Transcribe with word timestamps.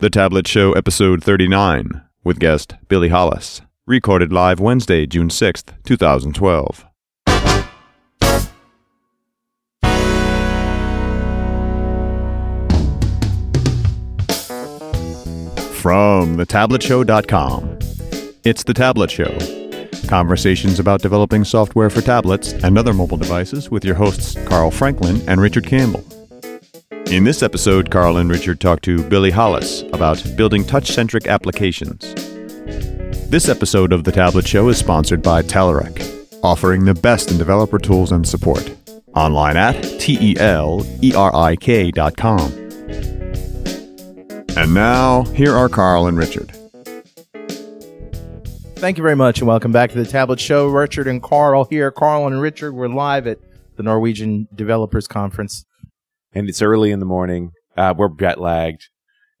The 0.00 0.10
Tablet 0.10 0.46
Show, 0.46 0.74
Episode 0.74 1.24
39, 1.24 2.02
with 2.22 2.38
guest 2.38 2.76
Billy 2.86 3.08
Hollis. 3.08 3.62
Recorded 3.84 4.32
live 4.32 4.60
Wednesday, 4.60 5.06
June 5.06 5.28
6th, 5.28 5.74
2012. 5.82 6.84
From 15.74 16.36
thetabletshow.com. 16.36 17.78
It's 18.44 18.62
The 18.62 18.74
Tablet 18.74 19.10
Show. 19.10 19.36
Conversations 20.06 20.78
about 20.78 21.02
developing 21.02 21.42
software 21.42 21.90
for 21.90 22.02
tablets 22.02 22.52
and 22.52 22.78
other 22.78 22.94
mobile 22.94 23.16
devices 23.16 23.68
with 23.68 23.84
your 23.84 23.96
hosts 23.96 24.36
Carl 24.46 24.70
Franklin 24.70 25.20
and 25.28 25.40
Richard 25.40 25.66
Campbell. 25.66 26.04
In 27.10 27.24
this 27.24 27.42
episode, 27.42 27.90
Carl 27.90 28.18
and 28.18 28.30
Richard 28.30 28.60
talk 28.60 28.82
to 28.82 29.02
Billy 29.08 29.30
Hollis 29.30 29.80
about 29.94 30.22
building 30.36 30.62
touch 30.62 30.88
centric 30.88 31.26
applications. 31.26 32.02
This 33.30 33.48
episode 33.48 33.94
of 33.94 34.04
The 34.04 34.12
Tablet 34.12 34.46
Show 34.46 34.68
is 34.68 34.76
sponsored 34.76 35.22
by 35.22 35.40
Telerik, 35.40 36.02
offering 36.44 36.84
the 36.84 36.92
best 36.92 37.30
in 37.30 37.38
developer 37.38 37.78
tools 37.78 38.12
and 38.12 38.28
support. 38.28 38.70
Online 39.14 39.56
at 39.56 39.82
T 39.98 40.18
E 40.20 40.36
L 40.38 40.86
E 41.02 41.14
R 41.14 41.34
I 41.34 41.56
K 41.56 41.90
dot 41.90 42.18
com. 42.18 42.52
And 44.54 44.74
now, 44.74 45.22
here 45.34 45.56
are 45.56 45.70
Carl 45.70 46.08
and 46.08 46.18
Richard. 46.18 46.52
Thank 48.76 48.98
you 48.98 49.02
very 49.02 49.16
much, 49.16 49.38
and 49.38 49.48
welcome 49.48 49.72
back 49.72 49.92
to 49.92 49.96
the 49.96 50.04
Tablet 50.04 50.38
Show. 50.38 50.66
Richard 50.66 51.08
and 51.08 51.22
Carl 51.22 51.64
here. 51.64 51.90
Carl 51.90 52.26
and 52.26 52.38
Richard, 52.38 52.72
we're 52.72 52.88
live 52.88 53.26
at 53.26 53.38
the 53.76 53.82
Norwegian 53.82 54.46
Developers 54.54 55.08
Conference. 55.08 55.64
And 56.38 56.48
it's 56.48 56.62
early 56.62 56.90
in 56.90 57.00
the 57.00 57.06
morning. 57.06 57.50
Uh, 57.76 57.94
we're 57.96 58.08
jet 58.08 58.40
lagged, 58.40 58.88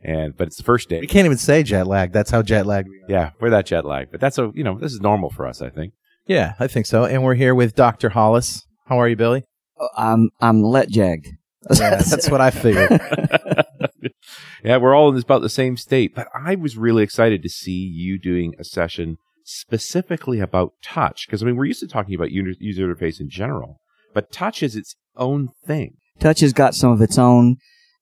and 0.02 0.36
but 0.36 0.48
it's 0.48 0.56
the 0.56 0.64
first 0.64 0.88
day. 0.88 1.00
We 1.00 1.06
can't 1.06 1.26
even 1.26 1.38
say 1.38 1.62
jet 1.62 1.86
lag. 1.86 2.12
That's 2.12 2.30
how 2.30 2.42
jet 2.42 2.66
lagged 2.66 2.88
we 2.88 2.98
are. 2.98 3.18
Yeah, 3.18 3.30
we're 3.40 3.50
that 3.50 3.66
jet 3.66 3.84
lagged, 3.84 4.10
but 4.10 4.20
that's 4.20 4.38
a 4.38 4.50
you 4.54 4.64
know 4.64 4.78
this 4.78 4.92
is 4.92 5.00
normal 5.00 5.30
for 5.30 5.46
us, 5.46 5.62
I 5.62 5.70
think. 5.70 5.94
Yeah, 6.26 6.54
I 6.58 6.66
think 6.66 6.86
so. 6.86 7.04
And 7.04 7.22
we're 7.22 7.34
here 7.34 7.54
with 7.54 7.74
Dr. 7.74 8.10
Hollis. 8.10 8.66
How 8.86 9.00
are 9.00 9.08
you, 9.08 9.16
Billy? 9.16 9.44
Oh, 9.80 9.88
I'm 9.96 10.30
I'm 10.40 10.62
let 10.62 10.88
jagged. 10.88 11.28
Yeah, 11.76 11.96
that's 11.96 12.30
what 12.30 12.40
I 12.40 12.50
figured. 12.50 12.88
yeah, 14.64 14.76
we're 14.78 14.94
all 14.94 15.14
in 15.14 15.20
about 15.20 15.42
the 15.42 15.50
same 15.50 15.76
state. 15.76 16.14
But 16.14 16.28
I 16.34 16.54
was 16.54 16.78
really 16.78 17.02
excited 17.02 17.42
to 17.42 17.48
see 17.48 17.72
you 17.72 18.18
doing 18.18 18.54
a 18.58 18.64
session 18.64 19.18
specifically 19.44 20.40
about 20.40 20.72
touch 20.82 21.26
because 21.26 21.42
I 21.42 21.46
mean 21.46 21.56
we're 21.56 21.64
used 21.66 21.80
to 21.80 21.88
talking 21.88 22.14
about 22.14 22.30
user 22.30 22.54
user 22.58 22.86
interface 22.86 23.20
in 23.20 23.28
general, 23.28 23.80
but 24.14 24.32
touch 24.32 24.62
is 24.62 24.76
its 24.76 24.96
own 25.16 25.50
thing. 25.66 25.96
Touch 26.18 26.40
has 26.40 26.52
got 26.52 26.74
some 26.74 26.90
of 26.92 27.00
its 27.00 27.18
own 27.18 27.56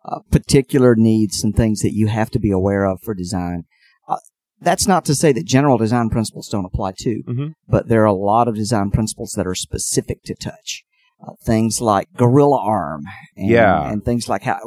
uh, 0.04 0.20
particular 0.30 0.94
needs 0.96 1.42
and 1.42 1.54
things 1.54 1.80
that 1.80 1.92
you 1.92 2.06
have 2.06 2.30
to 2.30 2.38
be 2.38 2.50
aware 2.50 2.84
of 2.84 3.00
for 3.02 3.12
design. 3.14 3.64
Uh, 4.08 4.16
that's 4.60 4.86
not 4.86 5.04
to 5.04 5.14
say 5.14 5.32
that 5.32 5.44
general 5.44 5.78
design 5.78 6.08
principles 6.10 6.48
don't 6.48 6.64
apply 6.64 6.92
too, 6.98 7.22
Mhm. 7.28 7.52
but 7.68 7.88
there 7.88 8.02
are 8.02 8.06
a 8.06 8.12
lot 8.14 8.46
of 8.48 8.54
design 8.54 8.90
principles 8.90 9.32
that 9.36 9.46
are 9.46 9.54
specific 9.54 10.22
to 10.24 10.34
touch. 10.34 10.84
Uh, 11.26 11.32
things 11.44 11.80
like 11.80 12.06
gorilla 12.14 12.58
arm, 12.60 13.02
and, 13.36 13.48
Yeah. 13.48 13.90
and 13.90 14.04
things 14.04 14.28
like 14.28 14.42
how 14.42 14.58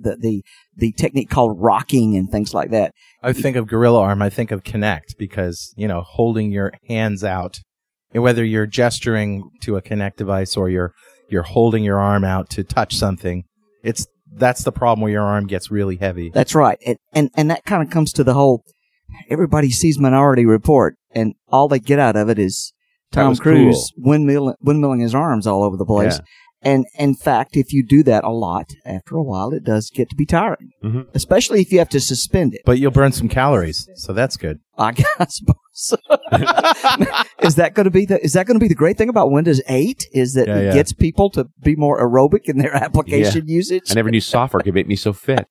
the, 0.00 0.16
the 0.16 0.42
the 0.74 0.92
technique 0.92 1.28
called 1.28 1.60
rocking 1.60 2.16
and 2.16 2.30
things 2.30 2.54
like 2.54 2.70
that. 2.70 2.92
I 3.22 3.32
think 3.34 3.56
of 3.56 3.66
Gorilla 3.66 4.00
Arm, 4.00 4.22
I 4.22 4.30
think 4.30 4.50
of 4.50 4.64
Kinect 4.64 5.16
because, 5.18 5.74
you 5.76 5.86
know, 5.86 6.00
holding 6.00 6.50
your 6.50 6.72
hands 6.88 7.24
out, 7.24 7.58
and 8.14 8.22
whether 8.22 8.42
you're 8.42 8.66
gesturing 8.66 9.50
to 9.62 9.76
a 9.76 9.82
Kinect 9.82 10.16
device 10.16 10.56
or 10.56 10.70
you're 10.70 10.92
you're 11.28 11.42
holding 11.42 11.84
your 11.84 11.98
arm 11.98 12.24
out 12.24 12.50
to 12.50 12.64
touch 12.64 12.96
something, 12.96 13.44
it's 13.82 14.06
that's 14.34 14.62
the 14.64 14.72
problem 14.72 15.02
where 15.02 15.12
your 15.12 15.22
arm 15.22 15.46
gets 15.46 15.70
really 15.70 15.96
heavy. 15.96 16.30
That's 16.30 16.54
right. 16.54 16.78
And, 16.84 16.98
and, 17.12 17.30
and 17.34 17.50
that 17.50 17.64
kind 17.64 17.82
of 17.82 17.90
comes 17.90 18.12
to 18.14 18.24
the 18.24 18.34
whole, 18.34 18.62
everybody 19.30 19.70
sees 19.70 19.98
Minority 19.98 20.44
Report 20.44 20.96
and 21.12 21.34
all 21.48 21.68
they 21.68 21.78
get 21.78 21.98
out 21.98 22.16
of 22.16 22.28
it 22.28 22.38
is 22.38 22.72
Tom 23.10 23.30
was 23.30 23.40
Cruise 23.40 23.90
windmill, 23.96 24.54
windmilling 24.64 25.00
his 25.00 25.14
arms 25.14 25.46
all 25.46 25.62
over 25.62 25.76
the 25.76 25.86
place. 25.86 26.18
Yeah. 26.18 26.24
And 26.60 26.86
in 26.98 27.14
fact, 27.14 27.56
if 27.56 27.72
you 27.72 27.84
do 27.86 28.02
that 28.02 28.24
a 28.24 28.30
lot, 28.30 28.72
after 28.84 29.14
a 29.16 29.22
while, 29.22 29.52
it 29.52 29.62
does 29.62 29.90
get 29.90 30.10
to 30.10 30.16
be 30.16 30.26
tiring, 30.26 30.70
Mhm. 30.82 31.06
especially 31.14 31.60
if 31.60 31.70
you 31.70 31.78
have 31.78 31.88
to 31.90 32.00
suspend 32.00 32.54
it. 32.54 32.62
But 32.66 32.80
you'll 32.80 32.90
burn 32.90 33.12
some 33.12 33.28
calories, 33.28 33.88
so 33.94 34.12
that's 34.12 34.36
good. 34.36 34.58
I 34.76 34.90
guess. 35.18 35.40
is 37.42 37.54
that 37.54 37.72
going 37.74 37.84
to 37.84 37.90
be 37.90 38.04
the 38.06 38.22
is 38.24 38.32
that 38.32 38.46
going 38.46 38.58
to 38.58 38.62
be 38.62 38.68
the 38.68 38.74
great 38.74 38.98
thing 38.98 39.08
about 39.08 39.30
Windows 39.30 39.60
8 39.68 40.06
is 40.12 40.34
that 40.34 40.48
Yeah, 40.48 40.56
it 40.58 40.64
yeah. 40.66 40.72
gets 40.74 40.92
people 40.92 41.30
to 41.30 41.46
be 41.62 41.76
more 41.76 42.00
aerobic 42.00 42.46
in 42.48 42.58
their 42.58 42.74
application 42.84 43.46
usage? 43.46 43.90
I 43.90 43.94
never 43.94 44.10
knew 44.10 44.20
software 44.20 44.60
could 44.62 44.74
make 44.74 44.88
me 44.88 44.96
so 44.96 45.12
fit. 45.12 45.46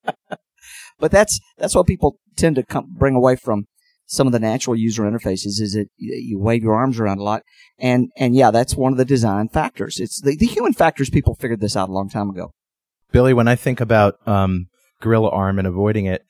but 1.00 1.12
that's 1.12 1.40
that's 1.57 1.75
what 1.75 1.88
people 1.88 2.17
tend 2.35 2.56
to 2.57 2.63
come, 2.63 2.88
bring 2.97 3.16
away 3.16 3.35
from 3.38 3.67
some 4.07 4.25
of 4.25 4.34
the 4.34 4.40
natural 4.40 4.75
user 4.75 5.03
interfaces 5.03 5.62
is 5.62 5.73
that 5.73 5.88
you 5.97 6.40
wave 6.40 6.63
your 6.63 6.73
arms 6.73 7.00
around 7.00 7.19
a 7.19 7.23
lot 7.23 7.44
and 7.78 8.09
and 8.18 8.35
yeah 8.35 8.51
that's 8.51 8.75
one 8.75 8.91
of 8.91 8.97
the 8.97 9.06
design 9.06 9.47
factors 9.47 10.00
it's 10.00 10.22
the, 10.22 10.35
the 10.35 10.45
human 10.45 10.73
factors 10.73 11.09
people 11.09 11.35
figured 11.35 11.59
this 11.59 11.75
out 11.75 11.90
a 11.90 11.94
long 11.94 12.09
time 12.09 12.29
ago 12.29 12.53
Billy, 13.12 13.34
when 13.34 13.47
I 13.47 13.56
think 13.56 13.79
about 13.79 14.16
um, 14.28 14.67
Gorilla 15.01 15.29
Arm 15.29 15.59
and 15.59 15.67
avoiding 15.67 16.06
it, 16.06 16.23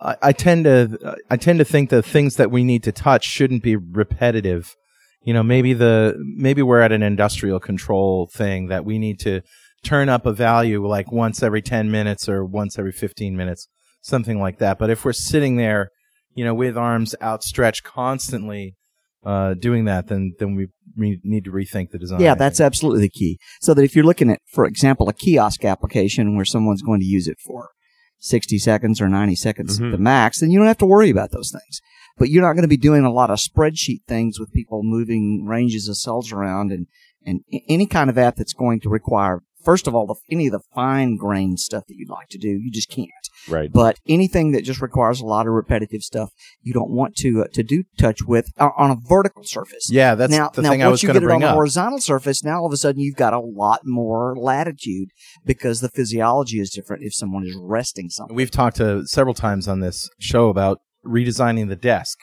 I, 0.00 0.16
I 0.22 0.32
tend 0.32 0.64
to 0.64 1.16
I 1.30 1.36
tend 1.36 1.58
to 1.58 1.64
think 1.64 1.90
the 1.90 2.02
things 2.02 2.36
that 2.36 2.50
we 2.50 2.64
need 2.64 2.82
to 2.84 2.92
touch 2.92 3.24
shouldn't 3.24 3.62
be 3.62 3.76
repetitive. 3.76 4.76
You 5.22 5.32
know, 5.32 5.42
maybe 5.42 5.72
the 5.72 6.16
maybe 6.18 6.62
we're 6.62 6.80
at 6.80 6.92
an 6.92 7.02
industrial 7.02 7.60
control 7.60 8.28
thing 8.32 8.68
that 8.68 8.84
we 8.84 8.98
need 8.98 9.20
to 9.20 9.40
turn 9.82 10.08
up 10.08 10.26
a 10.26 10.32
value 10.32 10.86
like 10.86 11.10
once 11.10 11.42
every 11.42 11.62
ten 11.62 11.90
minutes 11.90 12.28
or 12.28 12.44
once 12.44 12.78
every 12.78 12.92
fifteen 12.92 13.36
minutes, 13.36 13.68
something 14.02 14.38
like 14.38 14.58
that. 14.58 14.78
But 14.78 14.90
if 14.90 15.04
we're 15.04 15.12
sitting 15.12 15.56
there, 15.56 15.90
you 16.34 16.44
know, 16.44 16.54
with 16.54 16.76
arms 16.76 17.14
outstretched 17.22 17.82
constantly, 17.84 18.76
uh, 19.24 19.54
doing 19.54 19.84
that, 19.84 20.08
then 20.08 20.34
then 20.38 20.54
we, 20.56 20.68
we 20.96 21.20
need 21.22 21.44
to 21.44 21.50
rethink 21.52 21.90
the 21.90 21.98
design. 21.98 22.20
yeah 22.20 22.34
that's 22.34 22.60
absolutely 22.60 23.00
the 23.02 23.08
key 23.08 23.38
so 23.60 23.72
that 23.72 23.82
if 23.84 23.94
you're 23.94 24.04
looking 24.04 24.28
at 24.30 24.40
for 24.52 24.66
example 24.66 25.08
a 25.08 25.12
kiosk 25.12 25.64
application 25.64 26.34
where 26.36 26.44
someone's 26.44 26.82
going 26.82 26.98
to 27.00 27.06
use 27.06 27.28
it 27.28 27.38
for 27.38 27.70
60 28.18 28.58
seconds 28.58 29.00
or 29.00 29.08
90 29.08 29.34
seconds 29.36 29.78
Mhm. 29.78 29.86
at 29.86 29.92
the 29.92 29.98
max 29.98 30.40
then 30.40 30.50
you 30.50 30.58
don't 30.58 30.66
have 30.66 30.78
to 30.78 30.86
worry 30.86 31.08
about 31.08 31.30
those 31.30 31.50
things 31.52 31.80
but 32.18 32.28
you're 32.30 32.42
not 32.42 32.52
going 32.54 32.62
to 32.62 32.68
be 32.68 32.76
doing 32.76 33.04
a 33.04 33.12
lot 33.12 33.30
of 33.30 33.38
spreadsheet 33.38 34.02
things 34.08 34.38
with 34.40 34.52
people 34.52 34.80
moving 34.82 35.44
ranges 35.46 35.88
of 35.88 35.96
cells 35.96 36.32
around 36.32 36.72
and 36.72 36.86
and 37.24 37.40
any 37.68 37.86
kind 37.86 38.10
of 38.10 38.18
app 38.18 38.34
that's 38.36 38.52
going 38.52 38.80
to 38.80 38.88
require 38.88 39.40
first 39.64 39.86
of 39.86 39.94
all 39.94 40.06
the, 40.06 40.14
any 40.30 40.46
of 40.46 40.52
the 40.52 40.60
fine 40.74 41.16
grained 41.16 41.58
stuff 41.60 41.84
that 41.88 41.94
you'd 41.96 42.08
like 42.10 42.28
to 42.28 42.38
do 42.38 42.48
you 42.48 42.70
just 42.70 42.88
can't 42.90 43.08
Right. 43.48 43.72
but 43.72 43.98
anything 44.06 44.52
that 44.52 44.62
just 44.62 44.80
requires 44.80 45.20
a 45.20 45.24
lot 45.26 45.46
of 45.46 45.52
repetitive 45.52 46.02
stuff 46.02 46.30
you 46.62 46.72
don't 46.72 46.90
want 46.90 47.16
to 47.16 47.42
uh, 47.42 47.48
to 47.54 47.62
do 47.62 47.82
touch 47.98 48.22
with 48.26 48.46
uh, 48.58 48.70
on 48.76 48.90
a 48.90 48.96
vertical 49.08 49.42
surface 49.44 49.88
Yeah, 49.90 50.14
that's 50.14 50.30
now, 50.30 50.48
the 50.50 50.62
now 50.62 50.70
thing 50.70 50.82
I 50.82 50.88
was 50.88 51.02
you 51.02 51.08
going 51.08 51.14
to 51.14 51.26
get 51.26 51.30
it 51.32 51.34
on 51.34 51.42
a 51.42 51.52
horizontal 51.54 51.98
surface, 51.98 52.44
now 52.44 52.60
all 52.60 52.66
of 52.66 52.72
a 52.72 52.76
sudden 52.76 53.00
you've 53.00 53.16
got 53.16 53.32
a 53.32 53.40
lot 53.40 53.80
more 53.84 54.36
latitude 54.36 55.08
because 55.44 55.80
the 55.80 55.88
physiology 55.88 56.60
is 56.60 56.70
different 56.70 57.02
if 57.04 57.14
someone 57.14 57.44
is 57.44 57.56
resting 57.60 58.08
something. 58.10 58.36
We've 58.36 58.50
talked 58.50 58.76
to 58.76 59.06
several 59.06 59.34
times 59.34 59.66
on 59.66 59.80
this 59.80 60.08
show 60.20 60.48
about 60.48 60.78
redesigning 61.04 61.68
the 61.68 61.76
desk. 61.76 62.18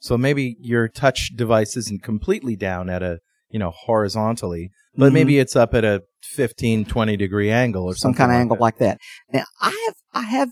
So 0.00 0.18
maybe 0.18 0.56
your 0.60 0.88
touch 0.88 1.30
device 1.36 1.76
isn't 1.76 2.02
completely 2.02 2.56
down 2.56 2.90
at 2.90 3.02
a, 3.02 3.20
you 3.50 3.58
know, 3.58 3.70
horizontally, 3.70 4.70
but 4.96 5.10
Mhm. 5.10 5.14
maybe 5.14 5.38
it's 5.38 5.56
up 5.56 5.72
at 5.74 5.84
a 5.84 6.02
15, 6.32 6.84
20 6.84 7.16
degree 7.16 7.50
angle 7.50 7.84
or 7.84 7.94
some 7.94 8.14
kind 8.14 8.30
of 8.30 8.34
like 8.34 8.40
angle 8.40 8.56
that. 8.56 8.62
like 8.62 8.78
that. 8.78 8.98
Now, 9.32 9.44
I 9.60 9.84
have 9.86 9.94
I 10.12 10.22
have 10.28 10.50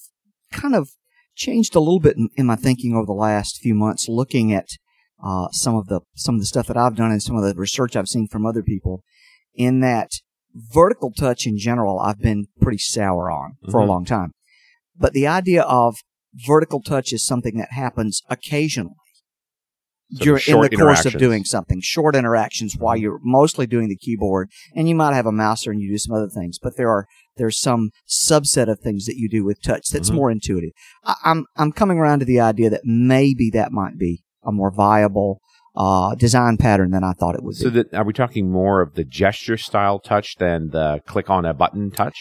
kind 0.53 0.75
of 0.75 0.91
changed 1.35 1.75
a 1.75 1.81
little 1.81 2.01
bit 2.01 2.17
in, 2.17 2.29
in 2.37 2.47
my 2.47 2.57
thinking 2.57 2.95
over 2.95 3.07
the 3.07 3.13
last 3.13 3.59
few 3.59 3.75
months, 3.75 4.07
looking 4.09 4.53
at 4.53 4.67
uh, 5.25 5.49
some 5.53 5.75
of 5.75 5.87
the 5.87 6.01
some 6.15 6.35
of 6.37 6.41
the 6.41 6.47
stuff 6.47 6.67
that 6.67 6.77
I've 6.77 6.97
done 6.97 7.11
and 7.11 7.23
some 7.23 7.37
of 7.37 7.43
the 7.45 7.55
research 7.59 7.97
I've 7.97 8.09
seen 8.09 8.29
from 8.29 8.45
other 8.47 8.63
people. 8.63 9.03
In 9.55 9.81
that 9.81 10.11
vertical 10.55 11.13
touch 11.13 11.47
in 11.47 11.57
general, 11.59 11.99
I've 11.99 12.21
been 12.21 12.47
pretty 12.61 12.79
sour 12.79 13.31
on 13.31 13.57
for 13.71 13.81
a 13.81 13.85
Mhm. 13.85 13.89
long 13.89 14.05
time, 14.05 14.33
but 14.99 15.13
the 15.15 15.27
idea 15.27 15.63
of 15.63 15.97
vertical 16.47 16.83
touch 16.83 17.13
is 17.13 17.25
something 17.25 17.57
that 17.59 17.73
happens 17.73 18.23
occasionally. 18.29 18.95
So 20.15 20.25
During, 20.25 20.43
in 20.47 20.61
the 20.61 20.77
course 20.77 21.05
of 21.07 21.17
doing 21.19 21.45
something, 21.45 21.81
short 21.81 22.15
interactions 22.15 22.77
while 22.77 22.97
you're 22.97 23.19
mostly 23.23 23.67
doing 23.67 23.89
the 23.89 23.97
keyboard, 23.97 24.51
and 24.77 24.89
you 24.89 24.95
might 24.95 25.15
have 25.15 25.25
a 25.27 25.33
mouse 25.33 25.67
and 25.67 25.81
you 25.81 25.91
do 25.91 25.99
some 25.99 26.15
other 26.15 26.29
things, 26.29 26.59
but 26.63 26.77
there 26.77 26.89
are 26.91 27.07
there's 27.39 27.59
some 27.59 27.91
subset 28.07 28.69
of 28.69 28.79
things 28.81 29.07
that 29.07 29.17
you 29.17 29.27
do 29.29 29.43
with 29.43 29.63
touch 29.63 29.89
that's 29.91 30.11
Mhm. 30.11 30.15
more 30.15 30.31
intuitive. 30.31 30.71
I, 31.05 31.15
I'm 31.25 31.47
I'm 31.57 31.73
coming 31.73 31.99
around 31.99 32.19
to 32.19 32.25
the 32.27 32.41
idea 32.41 32.69
that 32.71 32.83
maybe 32.85 33.49
that 33.55 33.73
might 33.73 33.97
be 33.99 34.23
a 34.45 34.53
more 34.53 34.71
viable 34.71 35.41
uh, 35.75 36.15
design 36.17 36.59
pattern 36.59 36.91
than 36.91 37.03
I 37.03 37.13
thought 37.15 37.35
it 37.35 37.43
would 37.43 37.57
So 37.57 37.71
be. 37.71 37.77
that 37.83 37.95
are 37.95 38.05
we 38.05 38.13
talking 38.13 38.53
more 38.53 38.83
of 38.83 38.93
the 38.95 39.05
gesture 39.05 39.57
style 39.57 39.99
touch 39.99 40.37
than 40.37 40.69
the 40.69 41.01
click 41.07 41.31
on 41.31 41.47
a 41.47 41.55
button 41.55 41.91
touch? 41.91 42.19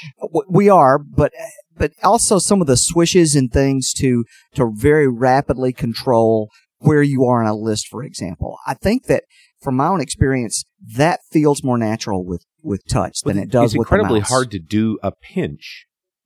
We 0.47 0.69
are, 0.69 0.97
but 0.97 1.33
but 1.75 1.91
also 2.03 2.39
some 2.39 2.61
of 2.61 2.67
the 2.67 2.77
swishes 2.77 3.35
and 3.35 3.51
things 3.51 3.91
to 3.95 4.23
to 4.55 4.71
very 4.73 5.09
rapidly 5.09 5.73
control 5.73 6.49
where 6.81 7.03
you 7.03 7.25
are 7.25 7.41
on 7.43 7.47
a 7.47 7.55
list, 7.55 7.87
for 7.87 8.03
example. 8.03 8.57
I 8.67 8.73
think 8.73 9.05
that 9.05 9.23
from 9.61 9.75
my 9.75 9.87
own 9.87 10.01
experience, 10.01 10.63
that 10.95 11.19
feels 11.31 11.63
more 11.63 11.77
natural 11.77 12.25
with 12.25 12.45
with 12.63 12.81
touch 12.87 13.21
than 13.23 13.37
it 13.37 13.49
does 13.49 13.71
it's 13.73 13.79
with 13.79 13.89
the 13.89 13.97
mouse. 13.97 14.01
It's 14.03 14.09
incredibly 14.11 14.19
hard 14.21 14.51
to 14.51 14.59
do 14.59 14.99
a 15.03 15.11
pinch 15.11 15.85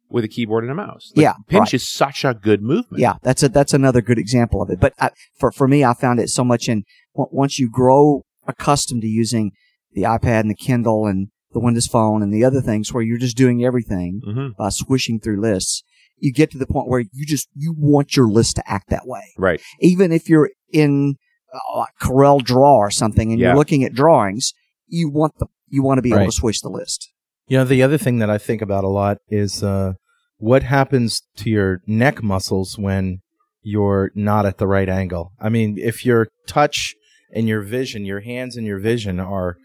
with 0.10 0.24
a 0.24 0.28
keyboard 0.28 0.64
and 0.64 0.72
a 0.72 0.76
mouse. 0.76 1.12
Like, 1.16 1.24
Yeah, 1.24 1.34
pinch 1.48 1.60
right. 1.68 1.74
is 1.74 1.90
such 1.90 2.24
a 2.26 2.34
good 2.34 2.62
movement. 2.62 3.00
Yeah, 3.02 3.16
that's 3.22 3.44
a 3.44 3.50
that's 3.50 3.74
another 3.74 4.02
good 4.02 4.18
example 4.20 4.62
of 4.62 4.70
it. 4.70 4.80
But 4.80 4.94
I, 5.00 5.12
for 5.38 5.52
for 5.52 5.68
me, 5.68 5.84
I 5.84 5.94
found 5.94 6.20
it 6.20 6.30
so 6.30 6.44
much 6.44 6.68
in 6.70 6.84
on- 7.16 7.28
once 7.32 7.60
you 7.60 7.70
grow 7.70 8.24
accustomed 8.48 9.02
to 9.02 9.08
using 9.08 9.52
the 9.94 10.04
iPad 10.04 10.42
and 10.42 10.50
the 10.50 10.56
Kindle 10.56 11.06
and 11.06 11.30
the 11.54 11.60
Windows 11.60 11.88
Phone 11.88 12.22
and 12.22 12.34
the 12.34 12.44
other 12.44 12.62
things 12.62 12.94
where 12.94 13.02
you're 13.04 13.18
just 13.18 13.38
doing 13.38 13.64
everything 13.64 14.22
hmm 14.26 14.48
by 14.58 14.70
swishing 14.70 15.20
through 15.20 15.40
lists. 15.42 15.84
You 16.18 16.32
get 16.34 16.52
to 16.52 16.58
the 16.58 16.68
point 16.68 16.88
where 16.88 17.02
you 17.02 17.26
just 17.26 17.48
you 17.56 17.74
want 17.78 18.16
your 18.16 18.28
list 18.28 18.56
to 18.58 18.64
act 18.70 18.90
that 18.90 19.06
way. 19.06 19.34
Right. 19.38 19.62
Even 19.82 20.12
if 20.12 20.30
you're 20.30 20.50
in 20.72 21.16
uh, 21.54 21.78
like 21.80 21.94
Corel 22.02 22.44
Draw 22.44 22.78
or 22.78 22.92
something 22.92 23.32
and 23.32 23.40
Yeah. 23.40 23.50
you're 23.50 23.58
looking 23.58 23.84
at 23.84 23.94
drawings, 23.94 24.54
you 24.88 25.10
want 25.10 25.34
the 25.40 25.48
you 25.68 25.84
want 25.84 25.98
to 25.98 26.02
be 26.02 26.14
able 26.14 26.26
to 26.26 26.32
switch 26.32 26.62
the 26.62 26.70
list. 26.70 27.10
You 27.48 27.58
know, 27.58 27.66
the 27.66 27.84
other 27.84 27.98
thing 27.98 28.20
that 28.20 28.30
I 28.30 28.38
think 28.38 28.62
about 28.62 28.84
a 28.84 28.90
lot 28.90 29.18
is 29.30 29.62
uh, 29.62 29.94
what 30.38 30.64
happens 30.64 31.22
to 31.38 31.50
your 31.50 31.82
neck 31.86 32.24
muscles 32.24 32.78
when 32.78 33.20
you're 33.62 34.12
not 34.16 34.46
at 34.46 34.58
the 34.58 34.68
right 34.68 34.88
angle. 34.90 35.32
I 35.40 35.50
mean, 35.50 35.78
if 35.78 36.06
your 36.06 36.28
touch 36.48 36.96
and 37.34 37.48
your 37.48 37.62
vision, 37.62 38.06
your 38.06 38.22
hands 38.22 38.56
and 38.56 38.66
your 38.66 38.80
vision 38.80 39.20
are 39.20 39.58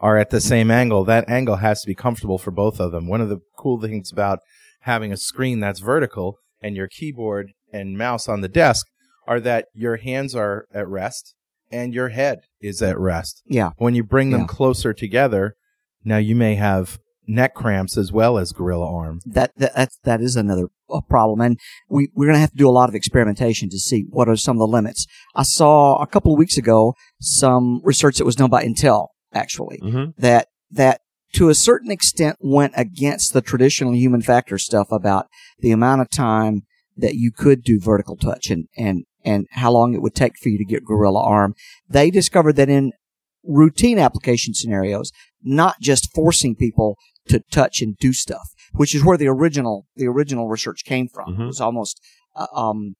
are 0.00 0.16
at 0.16 0.30
the 0.30 0.40
same 0.40 0.70
angle, 0.70 1.04
that 1.04 1.28
angle 1.28 1.56
has 1.56 1.80
to 1.80 1.86
be 1.86 1.94
comfortable 1.94 2.38
for 2.38 2.52
both 2.52 2.78
of 2.78 2.92
them. 2.92 3.08
One 3.08 3.20
of 3.20 3.28
the 3.28 3.40
cool 3.56 3.80
things 3.80 4.12
about 4.12 4.38
having 4.80 5.12
a 5.12 5.16
screen 5.16 5.60
that's 5.60 5.80
vertical 5.80 6.38
and 6.62 6.76
your 6.76 6.88
keyboard 6.88 7.52
and 7.72 7.98
mouse 7.98 8.28
on 8.28 8.40
the 8.40 8.48
desk 8.48 8.86
are 9.26 9.40
that 9.40 9.66
your 9.74 9.96
hands 9.96 10.34
are 10.34 10.66
at 10.72 10.88
rest 10.88 11.34
and 11.70 11.92
your 11.92 12.08
head 12.08 12.38
is 12.60 12.80
at 12.82 12.98
rest 12.98 13.42
Yeah. 13.46 13.70
when 13.76 13.94
you 13.94 14.02
bring 14.02 14.30
them 14.30 14.42
Yeah. 14.42 14.46
closer 14.46 14.92
together, 14.94 15.54
now 16.04 16.16
you 16.16 16.34
may 16.34 16.54
have 16.54 16.98
neck 17.26 17.54
cramps 17.54 17.98
as 17.98 18.10
well 18.10 18.38
as 18.38 18.52
gorilla 18.52 18.90
arm. 18.90 19.20
that 19.26 19.52
that 19.58 19.74
that's, 19.76 19.98
that 20.04 20.22
is 20.22 20.34
another 20.34 20.68
problem, 21.10 21.42
and 21.42 21.58
we 21.90 22.08
we're 22.14 22.24
going 22.24 22.34
to 22.36 22.40
have 22.40 22.52
to 22.52 22.56
do 22.56 22.66
a 22.66 22.70
lot 22.70 22.88
of 22.88 22.94
experimentation 22.94 23.68
to 23.68 23.78
see 23.78 24.06
what 24.08 24.30
are 24.30 24.36
some 24.36 24.56
of 24.56 24.60
the 24.60 24.66
limits. 24.66 25.04
I 25.34 25.42
saw 25.42 26.00
a 26.00 26.06
couple 26.06 26.32
of 26.32 26.38
weeks 26.38 26.56
ago 26.56 26.94
some 27.20 27.82
research 27.84 28.16
that 28.16 28.24
was 28.24 28.34
done 28.36 28.48
by 28.48 28.64
Intel 28.64 29.08
actually 29.34 29.78
hmm 29.82 30.04
that 30.16 30.48
that 30.70 31.02
to 31.34 31.48
a 31.48 31.54
certain 31.54 31.90
extent 31.90 32.36
went 32.40 32.72
against 32.76 33.32
the 33.32 33.40
traditional 33.40 33.94
human 33.94 34.22
factor 34.22 34.58
stuff 34.58 34.88
about 34.90 35.26
the 35.60 35.70
amount 35.70 36.00
of 36.00 36.10
time 36.10 36.62
that 36.96 37.14
you 37.14 37.30
could 37.30 37.62
do 37.62 37.80
vertical 37.80 38.16
touch 38.16 38.50
and 38.50 38.66
and 38.76 39.04
and 39.24 39.46
how 39.52 39.70
long 39.70 39.94
it 39.94 40.02
would 40.02 40.14
take 40.14 40.38
for 40.38 40.48
you 40.48 40.58
to 40.58 40.64
get 40.64 40.84
gorilla 40.84 41.22
arm. 41.22 41.54
They 41.88 42.10
discovered 42.10 42.56
that 42.56 42.68
in 42.68 42.92
routine 43.44 43.98
application 43.98 44.54
scenarios, 44.54 45.12
not 45.42 45.76
just 45.80 46.12
forcing 46.14 46.54
people 46.56 46.96
to 47.28 47.40
touch 47.50 47.82
and 47.82 47.96
do 47.98 48.12
stuff, 48.12 48.48
which 48.72 48.94
is 48.94 49.04
where 49.04 49.16
the 49.16 49.28
original 49.28 49.86
the 49.96 50.06
original 50.06 50.48
research 50.48 50.84
came 50.84 51.08
from. 51.08 51.36
Mhm. 51.36 51.40
It 51.42 51.46
was 51.46 51.60
almost 51.60 52.00
uh, 52.34 52.46
um, 52.52 52.94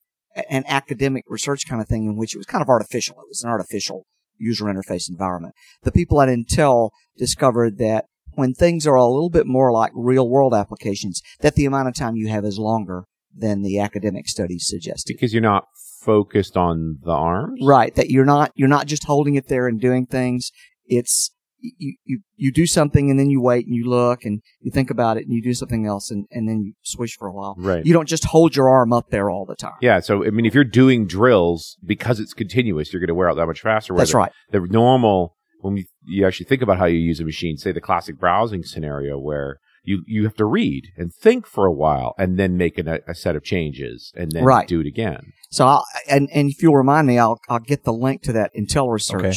an 0.51 0.65
academic 0.67 1.25
research 1.29 1.67
kind 1.69 1.81
of 1.81 1.89
thing 1.89 2.05
in 2.05 2.17
which 2.17 2.35
it 2.35 2.39
was 2.39 2.47
kind 2.47 2.63
of 2.63 2.69
artificial. 2.69 3.17
It 3.21 3.29
was 3.29 3.43
an 3.43 3.51
artificial 3.51 4.07
user 4.37 4.67
interface 4.67 5.09
environment. 5.09 5.55
The 5.83 5.93
people 5.93 6.21
at 6.21 6.29
Intel 6.29 6.91
discovered 7.17 7.79
that 7.79 8.07
when 8.39 8.55
things 8.55 8.87
are 8.87 8.95
a 8.95 9.05
little 9.05 9.31
bit 9.31 9.47
more 9.47 9.73
like 9.73 9.91
real 9.95 10.29
world 10.29 10.55
applications, 10.55 11.21
that 11.41 11.55
the 11.57 11.65
amount 11.65 11.89
of 11.89 11.95
time 11.95 12.17
you 12.17 12.29
have 12.29 12.45
is 12.45 12.59
longer 12.59 13.05
than 13.37 13.63
the 13.63 13.79
academic 13.79 14.29
studies 14.29 14.65
suggested. 14.67 15.15
Because 15.15 15.35
you're 15.35 15.43
not 15.43 15.65
focused 16.03 16.57
on 16.57 16.99
the 17.03 17.13
arms. 17.13 17.61
Right. 17.63 17.95
That 17.97 18.11
you're 18.11 18.25
not, 18.25 18.53
you're 18.55 18.69
not 18.69 18.87
just 18.87 19.05
holding 19.05 19.35
it 19.35 19.49
there 19.49 19.67
and 19.67 19.81
doing 19.81 20.07
things. 20.07 20.51
It's, 20.87 21.33
you, 21.61 21.97
you, 22.05 22.21
you 22.37 22.53
do 22.53 22.67
something 22.69 23.11
and 23.11 23.19
then 23.19 23.29
you 23.29 23.43
wait 23.43 23.67
and 23.67 23.75
you 23.75 23.89
look 23.89 24.25
and 24.25 24.41
you 24.61 24.71
think 24.71 24.91
about 24.91 25.17
it 25.17 25.25
and 25.25 25.33
you 25.33 25.43
do 25.43 25.55
something 25.55 25.87
else 25.87 26.09
and, 26.09 26.27
and 26.31 26.49
then 26.49 26.63
you 26.63 26.75
switch 26.83 27.17
for 27.19 27.27
a 27.27 27.33
while. 27.33 27.57
Right. 27.59 27.85
You 27.85 27.93
don't 27.93 28.09
just 28.09 28.27
hold 28.27 28.55
your 28.55 28.69
arm 28.69 28.93
up 28.93 29.11
there 29.11 29.29
all 29.29 29.45
the 29.45 29.57
time. 29.57 29.75
yeah. 29.81 29.99
So 29.99 30.25
I 30.25 30.31
mean, 30.31 30.47
if 30.47 30.55
you're 30.55 30.63
doing 30.63 31.07
drills 31.07 31.77
because 31.85 32.21
it's 32.21 32.33
continuous, 32.33 32.93
you're 32.93 33.01
going 33.01 33.09
to 33.09 33.15
wear 33.15 33.29
out 33.29 33.37
that 33.37 33.47
much 33.47 33.63
faster. 33.63 33.93
That's 33.97 34.15
right. 34.15 34.31
The 34.53 34.61
normal 34.61 35.35
when 35.61 35.75
we, 35.75 35.87
you 36.07 36.27
actually 36.27 36.47
think 36.47 36.63
about 36.63 36.79
how 36.79 36.87
you 36.87 36.99
use 36.99 37.21
a 37.21 37.25
machine, 37.25 37.57
say 37.57 37.73
the 37.73 37.81
classic 37.81 38.19
browsing 38.19 38.63
scenario 38.63 39.19
where 39.19 39.59
you 39.85 40.03
you 40.07 40.25
have 40.25 40.35
to 40.37 40.45
read 40.45 40.85
and 40.97 41.13
think 41.15 41.47
for 41.47 41.65
a 41.67 41.73
while 41.73 42.15
and 42.19 42.39
then 42.39 42.57
make 42.57 42.79
an, 42.79 42.89
a 43.07 43.15
set 43.15 43.37
of 43.37 43.43
changes 43.45 44.13
and 44.17 44.33
then 44.33 44.45
Right. 44.45 44.69
do 44.69 44.81
it 44.81 44.87
again. 44.87 45.33
So, 45.51 45.67
I'll, 45.67 45.85
and 46.09 46.29
and 46.35 46.51
if 46.51 46.63
you'll 46.63 46.77
remind 46.77 47.07
me, 47.07 47.19
I'll 47.19 47.39
I'll 47.49 47.59
get 47.61 47.85
the 47.85 47.93
link 47.93 48.23
to 48.23 48.33
that 48.35 48.51
Intel 48.55 48.93
research 48.93 49.25
Okay. 49.25 49.37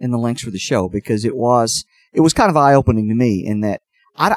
in 0.00 0.10
the 0.10 0.18
links 0.18 0.42
for 0.42 0.50
the 0.50 0.58
show 0.58 0.88
because 0.88 1.24
it 1.24 1.36
was 1.36 1.84
it 2.12 2.20
was 2.20 2.32
kind 2.32 2.50
of 2.50 2.56
eye 2.56 2.74
opening 2.74 3.08
to 3.08 3.14
me 3.14 3.44
in 3.46 3.60
that 3.60 3.80
I, 4.16 4.36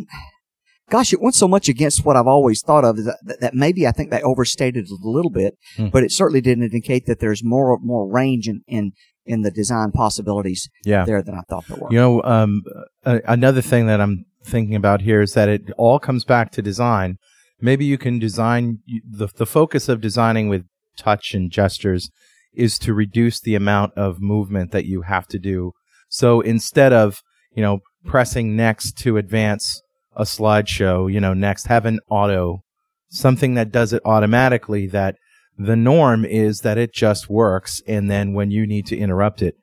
gosh, 0.90 1.12
it 1.12 1.20
went 1.20 1.34
so 1.34 1.48
much 1.48 1.68
against 1.68 2.04
what 2.04 2.16
I've 2.16 2.26
always 2.26 2.62
thought 2.62 2.84
of 2.84 2.96
that, 3.04 3.18
that, 3.24 3.40
that 3.40 3.54
maybe 3.54 3.86
I 3.86 3.92
think 3.92 4.10
they 4.10 4.22
overstated 4.22 4.84
it 4.84 4.90
a 4.90 5.08
little 5.08 5.30
bit, 5.30 5.54
Hmm. 5.76 5.88
but 5.88 6.04
it 6.04 6.12
certainly 6.12 6.40
didn't 6.40 6.64
indicate 6.64 7.06
that 7.06 7.20
there's 7.20 7.42
more 7.44 7.78
more 7.82 8.06
range 8.10 8.48
in 8.48 8.62
in, 8.66 8.92
in 9.26 9.42
the 9.42 9.50
design 9.50 9.90
possibilities 9.92 10.68
Yeah. 10.84 11.04
there 11.04 11.22
than 11.22 11.34
I 11.34 11.42
thought 11.48 11.66
there 11.68 11.78
were. 11.78 11.88
You 11.90 11.98
know, 11.98 12.22
um, 12.22 12.62
uh, 13.04 13.18
another 13.26 13.60
thing 13.60 13.86
that 13.86 14.00
I'm 14.00 14.24
thinking 14.44 14.74
about 14.74 15.02
here 15.02 15.20
is 15.20 15.34
that 15.34 15.48
it 15.48 15.62
all 15.76 15.98
comes 15.98 16.24
back 16.24 16.52
to 16.52 16.62
design. 16.62 17.16
Maybe 17.60 17.84
you 17.84 17.98
can 17.98 18.18
design 18.18 18.78
the 19.08 19.28
the 19.36 19.46
focus 19.46 19.88
of 19.88 20.00
designing 20.00 20.48
with 20.48 20.64
touch 20.96 21.34
and 21.34 21.50
gestures 21.50 22.10
is 22.54 22.78
to 22.78 22.94
reduce 22.94 23.40
the 23.40 23.54
amount 23.54 23.92
of 23.96 24.20
movement 24.20 24.70
that 24.72 24.86
you 24.86 25.02
have 25.02 25.26
to 25.28 25.38
do. 25.38 25.72
So 26.08 26.40
instead 26.40 26.92
of 26.92 27.20
you 27.54 27.62
know 27.62 27.80
pressing 28.04 28.56
next 28.56 28.96
to 28.98 29.16
advance 29.16 29.82
a 30.14 30.22
slideshow, 30.22 31.12
you 31.12 31.20
know 31.20 31.34
next 31.34 31.66
have 31.66 31.86
an 31.86 31.98
auto 32.08 32.62
something 33.08 33.54
that 33.54 33.72
does 33.72 33.92
it 33.92 34.02
automatically. 34.04 34.86
That 34.86 35.16
the 35.56 35.76
norm 35.76 36.24
is 36.24 36.60
that 36.60 36.78
it 36.78 36.92
just 36.92 37.30
works, 37.30 37.82
and 37.86 38.10
then 38.10 38.34
when 38.34 38.50
you 38.50 38.66
need 38.66 38.86
to 38.86 38.96
interrupt 38.96 39.42
it, 39.42 39.56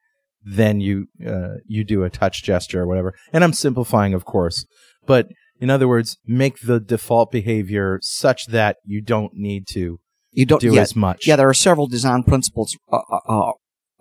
then 0.44 0.82
you 0.82 1.08
uh, 1.26 1.56
you 1.66 1.84
do 1.84 2.04
a 2.04 2.10
touch 2.10 2.44
gesture 2.44 2.82
or 2.82 2.88
whatever. 2.88 3.14
And 3.32 3.44
I'm 3.44 3.54
simplifying, 3.54 4.14
of 4.14 4.26
course, 4.26 4.66
but 5.06 5.30
in 5.60 5.70
other 5.70 5.88
words, 5.88 6.18
make 6.26 6.62
the 6.62 6.80
default 6.80 7.32
behavior 7.32 8.00
such 8.02 8.48
that 8.48 8.78
you 8.84 9.02
don't 9.02 9.34
need 9.34 9.68
to 9.68 10.00
you 10.34 10.46
don't 10.46 10.60
do 10.60 10.74
yeah, 10.74 10.82
as 10.82 10.96
much. 10.96 11.28
Yeah, 11.28 11.36
there 11.36 11.48
are 11.48 11.54
several 11.54 11.88
design 11.88 12.24
principles 12.24 12.76
uh, 12.92 13.00
uh, 13.10 13.20
uh, 13.28 13.52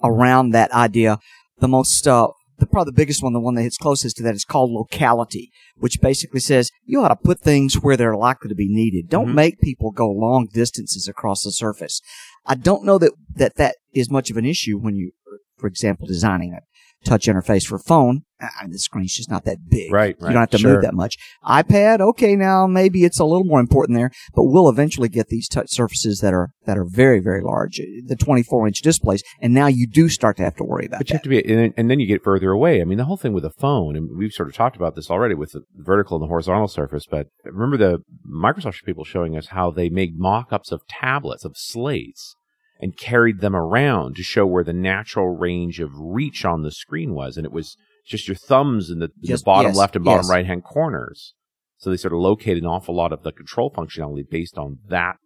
around 0.02 0.50
that 0.50 0.72
idea. 0.72 1.18
The 1.58 1.68
most, 1.68 2.08
uh, 2.08 2.28
the 2.58 2.66
probably 2.66 2.90
the 2.90 2.96
biggest 2.96 3.22
one, 3.22 3.32
the 3.32 3.40
one 3.40 3.54
that 3.54 3.62
hits 3.62 3.76
closest 3.76 4.16
to 4.16 4.22
that, 4.22 4.34
is 4.34 4.44
called 4.44 4.70
locality, 4.70 5.50
which 5.76 6.00
basically 6.00 6.40
says 6.40 6.70
you 6.84 7.00
ought 7.00 7.08
to 7.08 7.16
put 7.16 7.40
things 7.40 7.74
where 7.82 7.96
they're 7.96 8.16
likely 8.16 8.48
to 8.48 8.54
be 8.54 8.68
needed. 8.68 9.08
Don't 9.08 9.28
Mhm. 9.28 9.34
make 9.34 9.60
people 9.60 9.90
go 9.90 10.10
long 10.10 10.48
distances 10.52 11.08
across 11.08 11.42
the 11.42 11.52
surface. 11.52 12.00
I 12.46 12.54
don't 12.54 12.84
know 12.84 12.98
that 12.98 13.12
that 13.36 13.56
that 13.56 13.76
is 13.94 14.10
much 14.10 14.30
of 14.30 14.36
an 14.36 14.44
issue 14.44 14.78
when 14.78 14.96
you, 14.96 15.12
for 15.58 15.66
example, 15.66 16.06
designing 16.06 16.52
a 16.52 16.60
touch 17.04 17.26
interface 17.26 17.66
for 17.66 17.78
phone. 17.78 18.22
I 18.40 18.64
mean, 18.64 18.72
the 18.72 18.78
screen's 18.78 19.14
just 19.14 19.30
not 19.30 19.44
that 19.44 19.68
big. 19.68 19.92
Right, 19.92 20.16
right. 20.20 20.30
You 20.30 20.32
don't 20.34 20.42
have 20.42 20.50
to 20.50 20.58
Sure. 20.58 20.72
move 20.74 20.82
that 20.82 20.94
much. 20.94 21.16
iPad, 21.44 22.00
okay, 22.00 22.34
now 22.34 22.66
maybe 22.66 23.04
it's 23.04 23.20
a 23.20 23.24
little 23.24 23.44
more 23.44 23.60
important 23.60 23.96
there, 23.96 24.10
but 24.34 24.44
we'll 24.44 24.68
eventually 24.68 25.08
get 25.08 25.28
these 25.28 25.48
touch 25.48 25.70
surfaces 25.70 26.18
that 26.20 26.34
are 26.34 26.50
that 26.66 26.76
are 26.78 26.84
very 26.84 27.20
very 27.20 27.40
large, 27.42 27.78
uh, 27.80 27.84
the 28.06 28.16
24 28.16 28.66
inch 28.66 28.82
displays, 28.82 29.22
and 29.40 29.54
now 29.54 29.66
you 29.66 29.86
do 29.86 30.08
start 30.08 30.36
to 30.38 30.42
have 30.42 30.56
to 30.56 30.64
worry 30.64 30.86
about 30.86 30.98
But 30.98 31.10
you 31.10 31.14
have 31.14 31.22
to 31.22 31.28
be, 31.28 31.38
and 31.44 31.58
then, 31.58 31.74
and 31.76 31.90
then 31.90 32.00
you 32.00 32.06
get 32.06 32.24
further 32.24 32.50
away. 32.50 32.80
I 32.80 32.84
mean, 32.84 32.98
the 32.98 33.04
whole 33.04 33.16
thing 33.16 33.32
with 33.32 33.44
a 33.44 33.50
phone, 33.50 33.94
and 33.96 34.16
we've 34.16 34.32
sort 34.32 34.48
of 34.48 34.54
talked 34.54 34.76
about 34.76 34.96
this 34.96 35.10
already 35.10 35.34
with 35.34 35.52
the 35.52 35.62
vertical 35.76 36.16
and 36.16 36.22
the 36.22 36.28
horizontal 36.28 36.68
surface. 36.68 37.06
But 37.08 37.28
remember 37.44 37.76
the 37.76 38.02
Microsoft 38.28 38.82
people 38.84 39.04
showing 39.04 39.36
us 39.36 39.48
how 39.48 39.70
they 39.70 39.88
made 39.88 40.18
mock-ups 40.18 40.72
of 40.72 40.82
tablets 40.88 41.44
of 41.44 41.52
slates 41.56 42.34
and 42.82 42.96
carried 42.98 43.40
them 43.40 43.54
around 43.56 44.16
to 44.16 44.22
show 44.22 44.44
where 44.44 44.64
the 44.64 44.72
natural 44.74 45.28
range 45.36 45.80
of 45.80 45.90
reach 45.96 46.44
on 46.44 46.62
the 46.62 46.70
screen 46.72 47.14
was, 47.14 47.36
and 47.38 47.46
it 47.46 47.52
was 47.52 47.76
just 48.04 48.26
your 48.28 48.34
thumbs 48.34 48.90
in 48.90 48.98
the, 48.98 49.06
in 49.22 49.28
Just- 49.28 49.44
the 49.44 49.46
bottom 49.46 49.70
yes, 49.70 49.76
left 49.76 49.96
and 49.96 50.04
bottom 50.04 50.24
yes. 50.24 50.30
right 50.30 50.44
hand 50.46 50.64
corners. 50.64 51.34
So 51.78 51.90
they 51.90 51.96
sort 51.96 52.12
of 52.12 52.18
located 52.18 52.58
an 52.62 52.66
awful 52.68 52.94
lot 52.94 53.12
of 53.12 53.22
the 53.22 53.32
control 53.32 53.70
functionality 53.70 54.28
based 54.28 54.58
on 54.58 54.78
that 54.88 55.16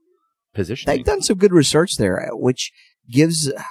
positioning. 0.55 0.97
They've 0.97 1.05
done 1.05 1.23
some 1.23 1.39
good 1.39 1.53
research 1.53 1.97
there, 1.97 2.21
uh, 2.33 2.37
which 2.37 2.73
gives 3.11 3.51
uh, 3.51 3.63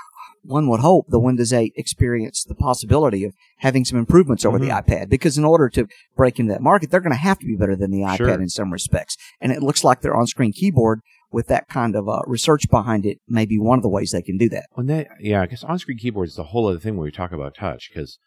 one 0.44 0.68
would 0.70 0.82
hope 0.82 1.08
the 1.10 1.20
Windows 1.20 1.51
8 1.51 1.74
experience 1.75 2.44
the 2.44 2.54
possibility 2.54 3.24
of 3.24 3.34
having 3.60 3.84
some 3.86 3.98
improvements 3.98 4.46
over 4.46 4.60
the 4.60 4.68
Mhm. 4.68 4.86
iPad. 4.86 5.10
Because 5.10 5.38
in 5.39 5.44
order 5.46 5.70
to 5.70 5.88
break 6.15 6.39
into 6.39 6.51
that 6.54 6.62
market, 6.62 6.92
they're 6.92 7.00
going 7.00 7.12
to 7.12 7.18
have 7.18 7.39
to 7.39 7.48
be 7.48 7.56
better 7.56 7.75
than 7.75 7.89
the 7.89 8.01
iPad 8.01 8.18
Sure. 8.18 8.30
in 8.42 8.50
some 8.50 8.72
respects. 8.72 9.18
And 9.42 9.51
it 9.51 9.63
looks 9.63 9.84
like 9.84 10.01
their 10.01 10.15
on-screen 10.15 10.54
keyboard 10.54 11.00
with 11.36 11.48
that 11.48 11.68
kind 11.68 11.96
of 11.96 12.08
uh, 12.08 12.22
research 12.25 12.63
behind 12.72 13.06
it 13.06 13.18
may 13.27 13.46
be 13.46 13.60
one 13.60 13.77
of 13.77 13.84
the 13.84 13.89
ways 13.89 14.12
they 14.12 14.22
can 14.22 14.38
do 14.38 14.48
that. 14.50 14.65
When 14.72 14.88
they, 14.88 15.08
yeah, 15.20 15.42
I 15.42 15.46
guess 15.48 15.63
on-screen 15.63 15.98
keyboards 15.98 16.32
is 16.34 16.39
a 16.39 16.44
whole 16.44 16.68
other 16.70 16.80
thing 16.80 16.96
when 16.96 17.04
we 17.04 17.12
talk 17.12 17.32
about 17.34 17.54
touch 17.56 17.89
because 17.94 18.18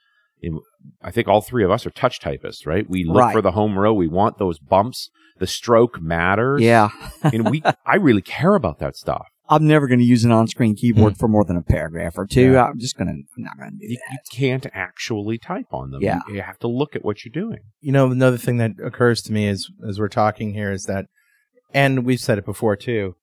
I 1.03 1.11
think 1.11 1.27
all 1.27 1.41
three 1.41 1.65
of 1.65 1.71
us 1.71 1.87
are 1.87 1.91
touch 1.91 2.21
typists, 2.21 2.67
right? 2.67 2.89
We 2.89 3.05
look 3.05 3.17
Right. 3.17 3.33
for 3.33 3.43
the 3.43 3.53
home 3.53 3.79
row. 3.79 3.93
We 3.93 4.09
want 4.09 4.39
those 4.39 4.59
bumps. 4.59 5.11
The 5.39 5.47
stroke 5.47 6.01
matters. 6.01 6.61
Yeah. 6.63 6.91
and 7.23 7.51
we, 7.51 7.63
I 7.87 7.97
really 7.97 8.23
care 8.23 8.55
about 8.55 8.79
that 8.81 8.95
stuff. 8.97 9.27
I'm 9.51 9.67
never 9.67 9.87
going 9.89 10.01
to 10.01 10.05
use 10.05 10.25
an 10.25 10.31
on-screen 10.31 10.77
keyboard 10.77 11.17
for 11.17 11.27
more 11.27 11.45
than 11.45 11.57
a 11.57 11.63
paragraph 11.63 12.19
or 12.19 12.27
two. 12.27 12.49
Hmm. 12.49 12.55
Yeah. 12.55 12.65
I'm 12.67 12.79
just 12.79 12.97
going 12.99 13.09
to, 13.09 13.13
I'm 13.15 13.43
not 13.45 13.57
going 13.59 13.71
to 13.71 13.77
do 13.79 13.91
You, 13.93 13.99
that. 14.11 14.19
you 14.31 14.39
can't 14.39 14.67
actually 14.75 15.39
type 15.39 15.73
on 15.73 15.91
them. 15.91 16.03
Yeah. 16.03 16.19
You, 16.29 16.35
you 16.35 16.43
have 16.43 16.59
to 16.59 16.69
look 16.69 16.95
at 16.95 17.05
what 17.05 17.25
you're 17.25 17.33
doing. 17.33 17.61
you 17.81 17.91
know, 17.93 18.11
another 18.11 18.37
thing 18.37 18.59
that 18.59 18.73
occurs 18.85 19.23
to 19.23 19.33
me 19.33 19.49
is 19.49 19.71
as 19.89 19.99
we're 19.99 20.09
talking 20.09 20.53
here 20.53 20.71
is 20.71 20.85
that 20.85 21.07
and 21.73 22.05
we've 22.05 22.21
said 22.21 22.39
it 22.39 22.47
before 22.47 22.77
too, 22.77 23.17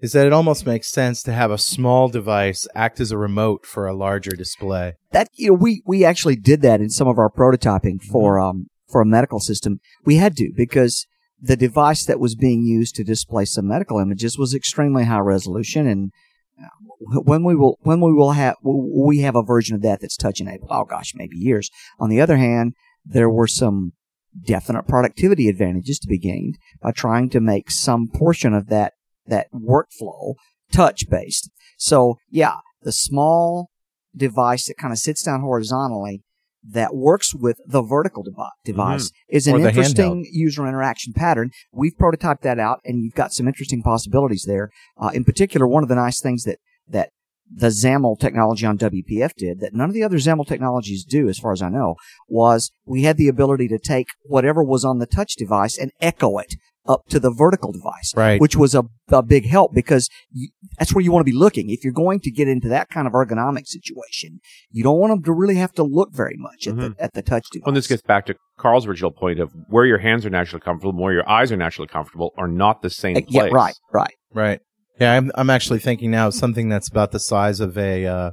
is 0.00 0.12
that 0.12 0.26
it 0.26 0.32
almost 0.32 0.66
makes 0.66 0.90
sense 0.90 1.22
to 1.22 1.32
have 1.32 1.50
a 1.50 1.58
small 1.58 2.08
device 2.08 2.66
act 2.74 3.00
as 3.00 3.10
a 3.10 3.18
remote 3.18 3.64
for 3.64 3.86
a 3.86 3.94
larger 3.94 4.32
display. 4.32 4.94
that 5.12 5.28
you 5.34 5.48
know 5.48 5.54
we 5.54 5.82
we 5.86 6.04
actually 6.04 6.36
did 6.36 6.62
that 6.62 6.80
in 6.80 6.90
some 6.90 7.08
of 7.08 7.18
our 7.18 7.30
prototyping 7.30 8.02
for 8.02 8.38
um 8.38 8.66
for 8.88 9.00
a 9.00 9.06
medical 9.06 9.40
system. 9.40 9.80
We 10.04 10.16
had 10.16 10.36
to 10.36 10.52
because 10.56 11.06
the 11.40 11.56
device 11.56 12.04
that 12.06 12.20
was 12.20 12.34
being 12.34 12.64
used 12.64 12.94
to 12.96 13.04
display 13.04 13.44
some 13.44 13.68
medical 13.68 13.98
images 13.98 14.38
was 14.38 14.54
extremely 14.54 15.04
high 15.04 15.18
resolution 15.18 15.86
and 15.86 16.10
uh, 16.62 17.20
when 17.20 17.44
we 17.44 17.54
will 17.54 17.78
when 17.82 18.00
we 18.00 18.12
will 18.12 18.32
have 18.32 18.56
we 18.62 19.18
have 19.18 19.36
a 19.36 19.42
version 19.42 19.74
of 19.74 19.82
that 19.82 20.00
that's 20.00 20.16
touch 20.16 20.40
enabled 20.40 20.70
oh 20.72 20.84
gosh 20.84 21.12
maybe 21.14 21.36
years 21.36 21.70
on 21.98 22.08
the 22.08 22.20
other 22.20 22.36
hand 22.36 22.72
there 23.04 23.28
were 23.28 23.46
some 23.46 23.92
definite 24.46 24.86
productivity 24.86 25.48
advantages 25.48 25.98
to 25.98 26.08
be 26.08 26.18
gained 26.18 26.58
by 26.82 26.90
trying 26.90 27.30
to 27.30 27.40
make 27.40 27.70
some 27.70 28.08
portion 28.08 28.52
of 28.54 28.68
that 28.68 28.94
that 29.26 29.46
workflow 29.52 30.34
touch 30.72 31.08
based 31.08 31.50
so 31.78 32.16
yeah 32.30 32.56
the 32.82 32.92
small 32.92 33.70
device 34.16 34.66
that 34.66 34.76
kind 34.76 34.92
of 34.92 34.98
sits 34.98 35.22
down 35.22 35.40
horizontally 35.40 36.22
that 36.66 36.94
works 36.94 37.34
with 37.34 37.58
the 37.66 37.82
vertical 37.82 38.22
devi- 38.22 38.50
device 38.64 39.10
is 39.28 39.46
an 39.46 39.56
interesting 39.60 40.26
user 40.30 40.66
interaction 40.66 41.12
pattern. 41.12 41.50
We've 41.72 41.94
prototyped 41.94 42.40
that 42.40 42.58
out, 42.58 42.80
and 42.84 43.04
you've 43.04 43.14
got 43.14 43.32
some 43.32 43.46
interesting 43.46 43.82
possibilities 43.82 44.44
there. 44.48 44.70
Uh, 44.96 45.10
in 45.12 45.24
particular, 45.24 45.66
one 45.66 45.82
of 45.82 45.88
the 45.88 45.94
nice 45.94 46.20
things 46.20 46.44
that 46.44 46.58
that 46.88 47.10
the 47.52 47.68
XAML 47.68 48.18
technology 48.18 48.66
on 48.66 48.78
WPF 48.78 49.34
did 49.36 49.60
that 49.60 49.74
none 49.74 49.88
of 49.88 49.94
the 49.94 50.02
other 50.02 50.16
XAML 50.16 50.46
technologies 50.46 51.04
do, 51.04 51.28
as 51.28 51.38
far 51.38 51.52
as 51.52 51.62
I 51.62 51.68
know, 51.68 51.96
was 52.28 52.72
we 52.84 53.02
had 53.02 53.16
the 53.16 53.28
ability 53.28 53.68
to 53.68 53.78
take 53.78 54.08
whatever 54.24 54.62
was 54.62 54.84
on 54.84 54.98
the 54.98 55.06
touch 55.06 55.34
device 55.36 55.78
and 55.78 55.92
echo 56.00 56.38
it 56.38 56.54
up 56.86 57.06
to 57.08 57.18
the 57.18 57.30
vertical 57.30 57.72
device 57.72 58.12
Right. 58.14 58.40
which 58.40 58.56
was 58.56 58.74
a, 58.74 58.84
a 59.08 59.22
big 59.22 59.46
help 59.46 59.72
because 59.72 60.08
you, 60.30 60.48
that's 60.78 60.94
where 60.94 61.02
you 61.02 61.12
want 61.12 61.26
to 61.26 61.30
be 61.30 61.36
looking. 61.36 61.70
If 61.70 61.82
you're 61.82 61.92
going 61.92 62.20
to 62.20 62.30
get 62.30 62.46
into 62.46 62.68
that 62.68 62.90
kind 62.90 63.06
of 63.06 63.14
ergonomic 63.14 63.66
situation, 63.66 64.40
you 64.70 64.82
don't 64.82 64.98
want 64.98 65.12
them 65.12 65.22
to 65.22 65.32
really 65.32 65.56
have 65.56 65.72
to 65.72 65.82
look 65.82 66.12
very 66.12 66.36
much 66.36 66.66
at 66.66 66.76
the 66.76 66.82
mm-hmm. 66.90 67.02
at 67.02 67.14
the 67.14 67.22
touch 67.22 67.46
device. 67.50 67.66
And 67.66 67.76
this 67.76 67.86
gets 67.86 68.02
back 68.02 68.26
to 68.26 68.34
Carl's 68.58 68.86
original 68.86 69.10
point 69.10 69.40
of 69.40 69.50
where 69.68 69.86
your 69.86 69.98
hands 69.98 70.26
are 70.26 70.30
naturally 70.30 70.60
comfortable, 70.60 71.00
where 71.02 71.14
your 71.14 71.28
eyes 71.28 71.50
are 71.50 71.56
naturally 71.56 71.88
comfortable, 71.88 72.34
are 72.36 72.48
not 72.48 72.82
the 72.82 72.90
same 72.90 73.14
place. 73.14 73.26
yeah, 73.30 73.48
right, 73.50 73.74
right. 73.92 74.14
Right. 74.32 74.60
Yeah, 75.00 75.12
I'm 75.14 75.30
I'm 75.34 75.50
actually 75.50 75.80
thinking 75.80 76.10
now 76.10 76.28
of 76.28 76.34
something 76.34 76.68
that's 76.68 76.88
about 76.88 77.10
the 77.12 77.20
size 77.20 77.60
of 77.60 77.76
a 77.76 78.06
uh, 78.06 78.30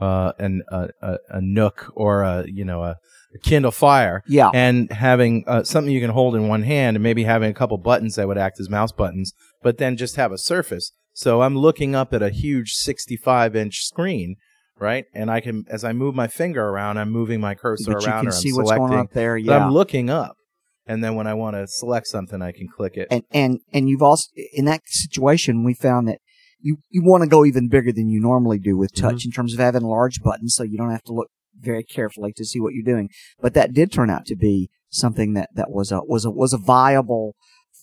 uh, 0.00 0.32
an 0.38 0.62
a, 0.68 0.88
a, 1.00 1.16
a 1.30 1.40
Nook 1.40 1.90
or 1.94 2.22
a 2.22 2.44
you 2.46 2.64
know 2.64 2.82
a, 2.82 2.96
a 3.34 3.38
Kindle 3.42 3.70
Fire, 3.72 4.22
Yeah, 4.26 4.50
and 4.54 4.90
having 4.90 5.44
uh, 5.46 5.62
something 5.64 5.92
you 5.92 6.00
can 6.00 6.10
hold 6.10 6.34
in 6.34 6.48
one 6.48 6.62
hand, 6.62 6.96
and 6.96 7.02
maybe 7.02 7.24
having 7.24 7.50
a 7.50 7.54
couple 7.54 7.76
buttons 7.78 8.14
that 8.16 8.26
would 8.26 8.38
act 8.38 8.58
as 8.60 8.68
mouse 8.70 8.92
buttons, 8.92 9.32
but 9.62 9.78
then 9.78 9.96
just 9.96 10.16
have 10.16 10.32
a 10.32 10.38
surface. 10.38 10.92
So 11.14 11.42
I'm 11.42 11.56
looking 11.58 11.94
up 11.94 12.14
at 12.14 12.22
a 12.22 12.30
huge 12.30 12.72
65 12.72 13.54
inch 13.54 13.84
screen, 13.84 14.36
right? 14.78 15.04
And 15.14 15.30
I 15.30 15.40
can, 15.40 15.64
as 15.68 15.84
I 15.84 15.92
move 15.92 16.14
my 16.14 16.26
finger 16.26 16.64
around, 16.66 16.96
I'm 16.96 17.10
moving 17.10 17.38
my 17.38 17.54
cursor 17.54 17.92
but 17.92 18.00
you 18.02 18.08
around, 18.08 18.20
can 18.24 18.28
or 18.28 18.32
see 18.32 18.48
I'm 18.48 18.56
what's 18.56 18.68
selecting. 18.70 18.86
going 18.86 18.98
on 18.98 19.04
up 19.06 19.12
there. 19.12 19.36
but 19.36 19.44
Yeah, 19.44 19.66
I'm 19.66 19.72
looking 19.74 20.08
up, 20.08 20.36
and 20.86 21.02
then 21.02 21.14
when 21.14 21.26
I 21.26 21.34
want 21.34 21.56
to 21.56 21.66
select 21.66 22.06
something, 22.06 22.42
I 22.42 22.52
can 22.52 22.68
click 22.68 22.96
it. 22.96 23.08
and 23.10 23.22
and 23.30 23.60
and 23.72 23.88
you've 23.88 24.02
also 24.02 24.28
in 24.52 24.64
that 24.66 24.82
situation 24.86 25.64
we 25.64 25.74
found 25.74 26.08
that 26.08 26.18
you 26.60 26.78
you 26.90 27.02
want 27.04 27.22
to 27.22 27.28
go 27.28 27.44
even 27.44 27.68
bigger 27.68 27.92
than 27.92 28.08
you 28.08 28.20
normally 28.20 28.58
do 28.58 28.76
with 28.76 28.94
touch 28.94 29.14
Mm-hmm. 29.16 29.28
in 29.28 29.32
terms 29.32 29.52
of 29.54 29.60
having 29.60 29.82
large 29.82 30.20
buttons, 30.22 30.54
so 30.54 30.62
you 30.62 30.78
don't 30.78 30.90
have 30.90 31.02
to 31.04 31.12
look 31.12 31.28
very 31.58 31.84
carefully 31.84 32.32
to 32.36 32.44
see 32.44 32.60
what 32.60 32.72
you're 32.72 32.84
doing. 32.94 33.08
But 33.40 33.54
that 33.54 33.72
did 33.72 33.92
turn 33.92 34.10
out 34.10 34.26
to 34.26 34.36
be 34.36 34.70
something 34.90 35.34
that 35.34 35.50
that 35.54 35.70
was 35.70 35.90
a 35.92 36.00
was 36.04 36.24
a 36.24 36.30
was 36.30 36.52
a 36.52 36.58
viable 36.58 37.34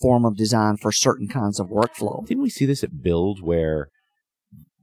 form 0.01 0.24
of 0.25 0.38
design 0.38 0.77
for 0.77 0.91
certain 0.94 1.27
kinds 1.27 1.60
of 1.60 1.68
workflow. 1.68 2.25
Didn't 2.25 2.44
we 2.44 2.50
see 2.50 2.65
this 2.65 2.84
at 2.86 3.01
Build 3.01 3.41
where 3.41 3.89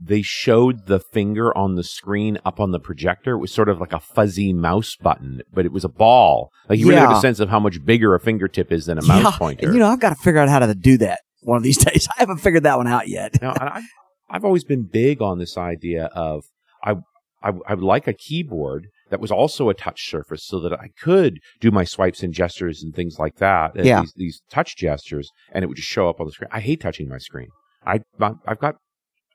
they 0.00 0.22
showed 0.22 0.86
the 0.86 1.00
finger 1.00 1.56
on 1.56 1.74
the 1.74 1.82
screen 1.84 2.38
up 2.44 2.60
on 2.60 2.70
the 2.72 2.78
projector? 2.80 3.32
It 3.34 3.38
was 3.38 3.52
sort 3.52 3.68
of 3.68 3.80
like 3.80 3.92
a 3.92 4.00
fuzzy 4.00 4.52
mouse 4.52 4.96
button, 4.96 5.42
but 5.52 5.64
it 5.64 5.72
was 5.72 5.84
a 5.84 5.88
ball. 5.88 6.50
Like 6.68 6.78
you 6.78 6.88
really 6.88 7.00
have 7.00 7.16
a 7.16 7.20
sense 7.20 7.40
of 7.40 7.48
how 7.48 7.60
much 7.60 7.84
bigger 7.84 8.14
a 8.14 8.20
fingertip 8.20 8.70
is 8.72 8.86
than 8.86 8.98
a 8.98 9.02
mouse 9.04 9.22
Yeah, 9.22 9.30
pointer. 9.38 9.72
you 9.72 9.78
know, 9.78 9.88
I've 9.88 10.00
got 10.00 10.10
to 10.10 10.16
figure 10.16 10.40
out 10.40 10.48
how 10.48 10.58
to 10.58 10.74
do 10.74 10.98
that 10.98 11.20
one 11.42 11.56
of 11.56 11.62
these 11.62 11.78
days. 11.84 12.06
I 12.10 12.20
haven't 12.20 12.38
figured 12.38 12.64
that 12.64 12.76
one 12.76 12.86
out 12.88 13.08
yet. 13.08 13.40
Now, 13.40 13.52
I, 13.56 13.82
I've 14.28 14.44
always 14.44 14.64
been 14.64 14.82
big 14.90 15.22
on 15.22 15.38
this 15.38 15.56
idea 15.56 16.06
of 16.06 16.44
I, 16.84 16.96
I, 17.42 17.52
I 17.68 17.74
would 17.74 17.84
like 17.84 18.06
a 18.06 18.12
keyboard 18.12 18.88
that 19.08 19.20
was 19.20 19.30
also 19.30 19.68
a 19.68 19.74
touch 19.74 20.10
surface 20.10 20.44
so 20.44 20.58
that 20.60 20.72
I 20.72 20.88
could 21.00 21.38
do 21.60 21.70
my 21.70 21.84
swipes 21.84 22.22
and 22.24 22.34
gestures 22.34 22.82
and 22.82 22.92
things 22.92 23.18
like 23.20 23.36
that. 23.36 23.72
Yeah. 23.76 24.00
These, 24.00 24.12
these 24.16 24.42
touch 24.50 24.76
gestures, 24.76 25.30
and 25.52 25.62
it 25.62 25.68
would 25.68 25.76
just 25.76 25.88
show 25.88 26.08
up 26.08 26.18
on 26.20 26.26
the 26.26 26.32
screen. 26.32 26.48
I 26.52 26.58
hate 26.60 26.80
touching 26.80 27.08
my 27.08 27.18
screen. 27.18 27.46
I, 27.86 28.00
I've 28.46 28.58
got, 28.58 28.74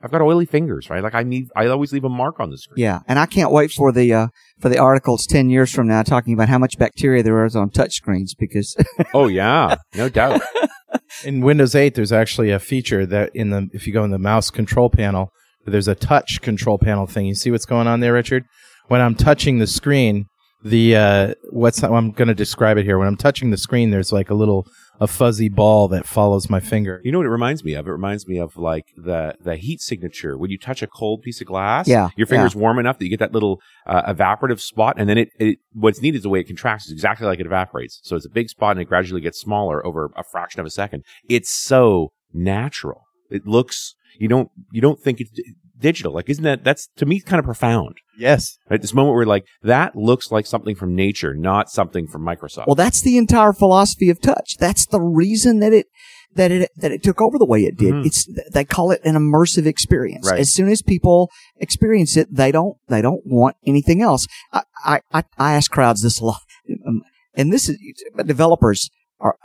I've 0.04 0.12
got 0.12 0.22
oily 0.22 0.46
fingers, 0.46 0.90
right? 0.90 1.04
Like 1.04 1.16
I 1.16 1.24
need, 1.24 1.50
I 1.56 1.68
always 1.68 1.94
leave 1.94 2.04
a 2.04 2.10
mark 2.10 2.40
on 2.40 2.50
the 2.50 2.58
screen. 2.58 2.84
Yeah, 2.84 3.00
and 3.08 3.20
I 3.20 3.26
can't 3.26 3.52
wait 3.52 3.72
for 3.72 3.92
the 3.92 4.14
uh, 4.14 4.28
for 4.60 4.70
the 4.70 4.80
articles 4.80 5.26
ten 5.26 5.50
years 5.50 5.72
from 5.72 5.88
now 5.88 6.02
talking 6.04 6.34
about 6.34 6.50
how 6.50 6.58
much 6.58 6.78
bacteria 6.78 7.24
there 7.24 7.46
is 7.46 7.56
on 7.56 7.70
touch 7.70 7.94
screens 7.94 8.34
because 8.34 8.76
Oh 9.14 9.28
yeah, 9.28 9.76
no 9.96 10.10
doubt. 10.10 10.42
in 11.24 11.42
Windows 11.42 11.76
8, 11.76 11.96
there's 11.96 12.12
actually 12.12 12.52
a 12.52 12.60
feature 12.60 13.06
that 13.06 13.32
in 13.36 13.50
the 13.50 13.70
if 13.74 13.88
you 13.88 13.94
go 13.94 14.04
in 14.04 14.12
the 14.12 14.20
mouse 14.20 14.50
control 14.50 14.90
panel, 14.90 15.32
there's 15.66 15.88
a 15.88 15.96
touch 15.96 16.42
control 16.42 16.78
panel 16.78 17.06
thing. 17.06 17.26
You 17.26 17.36
see 17.36 17.52
what's 17.52 17.66
going 17.66 17.88
on 17.88 18.00
there, 18.00 18.14
Richard? 18.14 18.46
When 18.88 19.02
I'm 19.02 19.16
touching 19.16 19.60
the 19.60 19.68
screen, 19.68 20.26
the 20.64 20.96
uh, 20.96 21.34
what's 21.50 21.84
I'm 21.84 22.12
going 22.12 22.28
to 22.28 22.36
describe 22.36 22.78
it 22.78 22.86
here. 22.86 22.98
When 22.98 23.08
I'm 23.08 23.18
touching 23.18 23.52
the 23.52 23.58
screen, 23.58 23.92
there's 23.92 24.12
like 24.12 24.30
a 24.30 24.36
little 24.36 24.66
a 25.02 25.08
fuzzy 25.08 25.50
ball 25.50 25.88
that 25.88 26.06
follows 26.06 26.48
my 26.48 26.60
finger. 26.60 27.02
You 27.04 27.12
know 27.12 27.18
what 27.18 27.26
it 27.26 27.32
reminds 27.32 27.64
me 27.64 27.74
of? 27.74 27.88
It 27.88 27.92
reminds 27.92 28.28
me 28.28 28.38
of 28.38 28.56
like 28.56 28.86
the 28.96 29.36
the 29.42 29.56
heat 29.56 29.82
signature 29.82 30.38
when 30.38 30.52
you 30.52 30.60
touch 30.60 30.84
a 30.84 30.88
cold 30.88 31.24
piece 31.24 31.42
of 31.42 31.48
glass. 31.48 31.88
Yeah, 31.88 32.10
your 32.16 32.28
finger's 32.28 32.56
warm 32.56 32.78
enough 32.78 33.00
that 33.00 33.06
you 33.06 33.10
get 33.10 33.20
that 33.20 33.34
little 33.34 33.60
uh, 33.88 34.14
evaporative 34.14 34.60
spot, 34.62 34.96
and 34.98 35.10
then 35.10 35.18
it, 35.18 35.30
it 35.40 35.58
what's 35.74 36.02
neat 36.02 36.16
is 36.16 36.22
the 36.22 36.30
way 36.30 36.40
it 36.40 36.46
contracts 36.48 36.86
is 36.86 36.92
exactly 36.92 37.26
like 37.26 37.40
it 37.40 37.48
evaporates. 37.48 38.00
So 38.04 38.16
it's 38.16 38.28
a 38.28 38.30
big 38.30 38.48
spot, 38.50 38.72
and 38.74 38.82
it 38.82 38.86
gradually 38.86 39.22
gets 39.22 39.40
smaller 39.40 39.86
over 39.86 40.12
a 40.16 40.24
fraction 40.24 40.60
of 40.60 40.68
a 40.68 40.72
second. 40.72 41.04
It's 41.28 41.50
so 41.50 42.12
natural. 42.32 43.02
It 43.32 43.48
looks 43.48 43.96
you 44.20 44.28
don't 44.28 44.52
you 44.72 44.82
don't 44.82 45.00
think 45.00 45.20
it's 45.20 45.32
d- 45.32 45.56
digital. 45.82 46.14
Like 46.14 46.30
isn't 46.30 46.44
that 46.44 46.64
that's 46.64 46.88
to 46.98 47.06
me 47.06 47.20
kind 47.20 47.40
of 47.40 47.46
profound? 47.46 47.98
Yes. 48.18 48.58
Right, 48.70 48.82
this 48.82 48.94
moment 48.94 49.16
where 49.16 49.26
like 49.26 49.46
that 49.64 49.96
looks 49.96 50.32
like 50.32 50.46
something 50.46 50.76
from 50.76 50.96
nature, 50.96 51.34
not 51.34 51.70
something 51.70 52.08
from 52.08 52.24
Microsoft. 52.24 52.68
well, 52.68 52.76
that's 52.76 53.02
the 53.02 53.18
entire 53.18 53.54
philosophy 53.54 54.10
of 54.10 54.22
touch. 54.22 54.58
That's 54.60 54.86
the 54.86 55.02
reason 55.02 55.60
that 55.60 55.74
it 55.74 55.88
that 56.36 56.52
it 56.52 56.70
that 56.78 56.92
it 56.92 57.04
took 57.04 57.20
over 57.22 57.38
the 57.38 57.46
way 57.46 57.62
it 57.64 57.76
did. 57.78 57.94
Mhm. 57.94 58.06
It's 58.06 58.26
they 58.54 58.64
call 58.64 58.92
it 58.92 59.02
an 59.04 59.16
immersive 59.16 59.66
experience. 59.66 60.30
Right. 60.30 60.40
As 60.40 60.54
soon 60.54 60.70
as 60.70 60.82
people 60.82 61.30
experience 61.58 62.16
it, 62.16 62.34
they 62.34 62.52
don't 62.52 62.78
they 62.88 63.02
don't 63.02 63.22
want 63.26 63.58
anything 63.66 64.02
else. 64.02 64.28
I 64.54 64.62
I 64.86 65.02
I, 65.38 65.54
ask 65.54 65.70
crowds 65.72 66.02
this 66.04 66.20
a 66.22 66.26
lot, 66.26 66.42
Um, 66.88 67.02
and 67.36 67.52
this 67.52 67.68
is 67.68 67.78
but 68.16 68.28
developers 68.28 68.90
are 69.20 69.36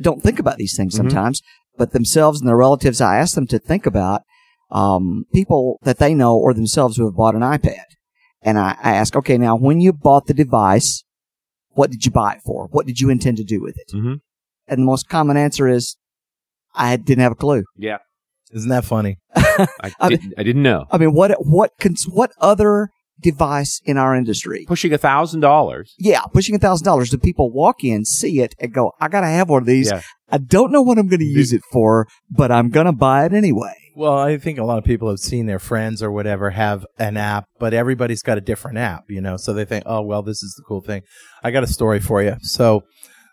don't 0.00 0.22
think 0.22 0.38
about 0.38 0.56
these 0.58 0.76
things 0.76 0.94
Mhm. 0.94 0.98
sometimes, 0.98 1.42
but 1.76 1.92
themselves 1.92 2.40
and 2.40 2.48
their 2.48 2.56
relatives. 2.56 3.00
I 3.00 3.16
ask 3.18 3.34
them 3.34 3.46
to 3.48 3.58
think 3.58 3.84
about 3.86 4.22
um, 4.74 5.24
people 5.32 5.78
that 5.84 5.98
they 5.98 6.12
know 6.14 6.36
or 6.36 6.52
themselves 6.52 6.96
who 6.98 7.06
have 7.06 7.14
bought 7.16 7.34
an 7.34 7.40
iPad, 7.40 7.84
and 8.42 8.58
I, 8.58 8.76
I 8.82 8.94
ask, 8.96 9.16
okay, 9.16 9.38
now 9.38 9.56
when 9.56 9.80
you 9.80 9.92
bought 9.92 10.26
the 10.26 10.34
device, 10.34 11.02
what 11.70 11.90
did 11.90 12.04
you 12.04 12.10
buy 12.12 12.34
it 12.34 12.42
for? 12.44 12.68
What 12.70 12.84
did 12.86 13.00
you 13.00 13.08
intend 13.08 13.36
to 13.38 13.44
do 13.44 13.62
with 13.62 13.78
it? 13.78 13.90
Mhm. 13.94 14.20
And 14.68 14.80
the 14.80 14.84
most 14.84 15.08
common 15.08 15.36
answer 15.36 15.68
is, 15.68 15.96
I 16.74 16.96
didn't 16.96 17.22
have 17.22 17.32
a 17.32 17.36
clue. 17.36 17.64
yeah, 17.76 17.98
Isn't 18.52 18.68
that 18.70 18.84
funny? 18.84 19.18
I, 19.34 19.68
I 20.00 20.08
didn't, 20.08 20.34
I 20.36 20.42
didn't 20.42 20.62
know. 20.62 20.86
I 20.90 20.98
mean, 20.98 21.12
what 21.14 21.30
what 21.46 21.70
cons- 21.80 22.08
what 22.08 22.32
other 22.40 22.88
device 23.20 23.80
in 23.84 23.96
our 23.96 24.14
industry? 24.16 24.64
Pushing 24.66 24.92
a 24.92 24.98
thousand 24.98 25.40
dollars. 25.40 25.94
Yeah, 25.98 26.22
pushing 26.32 26.54
a 26.56 26.58
thousand 26.58 26.84
dollars. 26.84 27.10
Do 27.10 27.18
people 27.18 27.52
walk 27.52 27.84
in, 27.84 28.04
see 28.04 28.40
it, 28.40 28.54
and 28.58 28.72
go, 28.72 28.92
"I 29.00 29.08
gotta 29.08 29.28
have 29.28 29.48
one 29.48 29.62
of 29.62 29.66
these. 29.66 29.90
Yeah. 29.90 30.00
I 30.34 30.38
don't 30.38 30.72
know 30.72 30.82
what 30.82 30.98
I'm 30.98 31.08
going 31.08 31.20
to 31.20 31.24
use 31.24 31.52
it 31.52 31.62
for, 31.72 32.08
but 32.30 32.50
I'm 32.50 32.70
going 32.70 32.86
to 32.86 32.92
buy 32.92 33.24
it 33.24 33.32
anyway." 33.32 33.74
Well, 33.96 34.18
I 34.18 34.38
think 34.38 34.58
a 34.58 34.64
lot 34.64 34.78
of 34.78 34.84
people 34.84 35.08
have 35.08 35.20
seen 35.20 35.46
their 35.46 35.60
friends 35.60 36.02
or 36.02 36.10
whatever 36.10 36.50
have 36.50 36.84
an 36.98 37.16
app, 37.16 37.44
but 37.60 37.72
everybody's 37.72 38.22
got 38.22 38.38
a 38.38 38.40
different 38.40 38.78
app, 38.78 39.04
you 39.08 39.20
know. 39.20 39.36
So 39.36 39.52
they 39.52 39.64
think, 39.64 39.84
"Oh, 39.86 40.02
well, 40.02 40.22
this 40.22 40.42
is 40.42 40.54
the 40.56 40.64
cool 40.66 40.80
thing." 40.80 41.02
I 41.44 41.52
got 41.52 41.62
a 41.62 41.68
story 41.68 42.00
for 42.00 42.22
you. 42.22 42.36
So, 42.40 42.82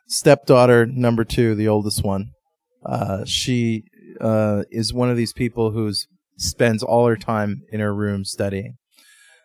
stepdaughter 0.07 0.85
number 0.85 1.23
two, 1.23 1.55
the 1.55 1.67
oldest 1.67 2.03
one, 2.03 2.27
uh, 2.85 3.25
she 3.25 3.83
uh, 4.19 4.63
is 4.69 4.93
one 4.93 5.09
of 5.09 5.17
these 5.17 5.33
people 5.33 5.71
who 5.71 5.91
spends 6.37 6.83
all 6.83 7.07
her 7.07 7.17
time 7.17 7.61
in 7.71 7.79
her 7.79 7.93
room 7.93 8.25
studying. 8.25 8.75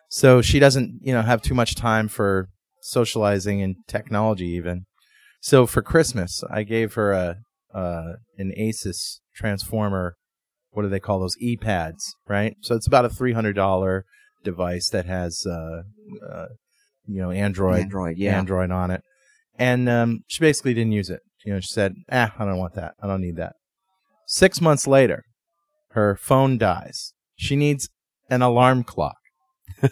So 0.09 0.41
she 0.41 0.59
doesn't, 0.59 0.99
you 1.01 1.13
know, 1.13 1.21
have 1.21 1.41
too 1.41 1.53
much 1.53 1.75
time 1.75 2.07
for 2.07 2.49
socializing 2.81 3.61
and 3.61 3.75
technology 3.87 4.47
even. 4.47 4.85
So 5.41 5.65
for 5.65 5.81
Christmas, 5.81 6.43
I 6.49 6.63
gave 6.63 6.93
her 6.95 7.11
a 7.11 7.37
uh, 7.73 8.13
an 8.37 8.53
Asus 8.57 9.19
transformer. 9.35 10.15
What 10.71 10.83
do 10.83 10.89
they 10.89 10.99
call 10.99 11.19
those 11.19 11.37
Eee 11.41 11.57
Pads? 11.57 12.15
Right. 12.27 12.55
So 12.61 12.75
it's 12.75 12.87
about 12.87 13.05
a 13.05 13.09
three 13.09 13.33
hundred 13.33 13.55
dollar 13.55 14.05
device 14.43 14.89
that 14.89 15.05
has, 15.05 15.45
uh, 15.45 15.81
uh, 16.27 16.45
you 17.05 17.21
know, 17.21 17.31
Android 17.31 17.81
Android, 17.81 18.17
yeah. 18.17 18.37
Android 18.37 18.71
on 18.71 18.91
it, 18.91 19.01
and 19.57 19.89
um, 19.89 20.19
she 20.27 20.39
basically 20.39 20.73
didn't 20.73 20.91
use 20.93 21.09
it. 21.09 21.21
You 21.45 21.53
know, 21.53 21.59
she 21.59 21.73
said, 21.73 21.95
"Ah, 22.11 22.33
I 22.37 22.45
don't 22.45 22.57
want 22.57 22.75
that. 22.75 22.93
I 23.01 23.07
don't 23.07 23.21
need 23.21 23.37
that." 23.37 23.53
Six 24.27 24.61
months 24.61 24.87
later, 24.87 25.23
her 25.91 26.15
phone 26.15 26.57
dies. 26.57 27.13
She 27.35 27.55
needs 27.55 27.89
an 28.29 28.41
alarm 28.41 28.83
clock. 28.83 29.15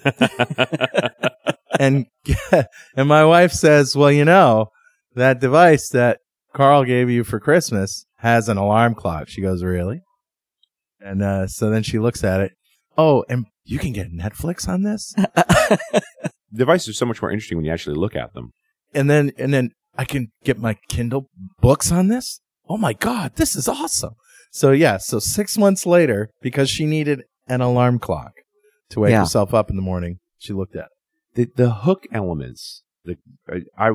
and 1.79 2.05
and 2.95 3.07
my 3.07 3.25
wife 3.25 3.51
says, 3.51 3.95
"Well, 3.95 4.11
you 4.11 4.25
know, 4.25 4.67
that 5.15 5.39
device 5.39 5.89
that 5.89 6.19
Carl 6.55 6.83
gave 6.85 7.09
you 7.09 7.23
for 7.23 7.39
Christmas 7.39 8.05
has 8.19 8.49
an 8.49 8.57
alarm 8.57 8.95
clock." 8.95 9.27
She 9.27 9.41
goes, 9.41 9.61
"Really?" 9.63 10.01
And 10.99 11.21
uh, 11.21 11.45
so 11.47 11.69
then 11.69 11.83
she 11.83 11.99
looks 11.99 12.23
at 12.23 12.39
it. 12.41 12.53
Oh, 12.97 13.23
and 13.29 13.45
you 13.63 13.77
can 13.77 13.91
get 13.93 14.11
Netflix 14.11 14.67
on 14.67 14.81
this. 14.83 15.13
Devices 16.53 16.89
are 16.89 16.93
so 16.93 17.05
much 17.05 17.21
more 17.21 17.31
interesting 17.31 17.57
when 17.57 17.65
you 17.65 17.71
actually 17.71 17.97
look 17.97 18.15
at 18.15 18.33
them. 18.33 18.51
and 18.93 19.09
then 19.09 19.31
and 19.37 19.53
then 19.53 19.71
I 19.97 20.05
can 20.05 20.27
get 20.43 20.57
my 20.59 20.77
Kindle 20.89 21.29
books 21.61 21.91
on 21.91 22.07
this. 22.07 22.39
Oh 22.69 22.77
my 22.77 22.93
god, 22.93 23.35
this 23.35 23.55
is 23.55 23.67
awesome. 23.67 24.13
So 24.51 24.71
yeah, 24.71 24.97
so 24.97 25.19
6 25.19 25.57
months 25.57 25.85
later 25.85 26.29
because 26.41 26.69
she 26.69 26.85
needed 26.85 27.23
an 27.47 27.59
alarm 27.61 27.99
clock 27.99 28.31
to 28.91 29.01
wake 29.01 29.11
Yeah. 29.11 29.19
herself 29.19 29.53
up 29.53 29.69
in 29.69 29.75
the 29.75 29.81
morning, 29.81 30.19
she 30.37 30.53
looked 30.53 30.75
at 30.75 30.85
it. 31.35 31.53
the 31.57 31.63
the 31.63 31.71
hook 31.85 32.07
elements. 32.11 32.83
The 33.03 33.17
I, 33.49 33.61
I 33.77 33.91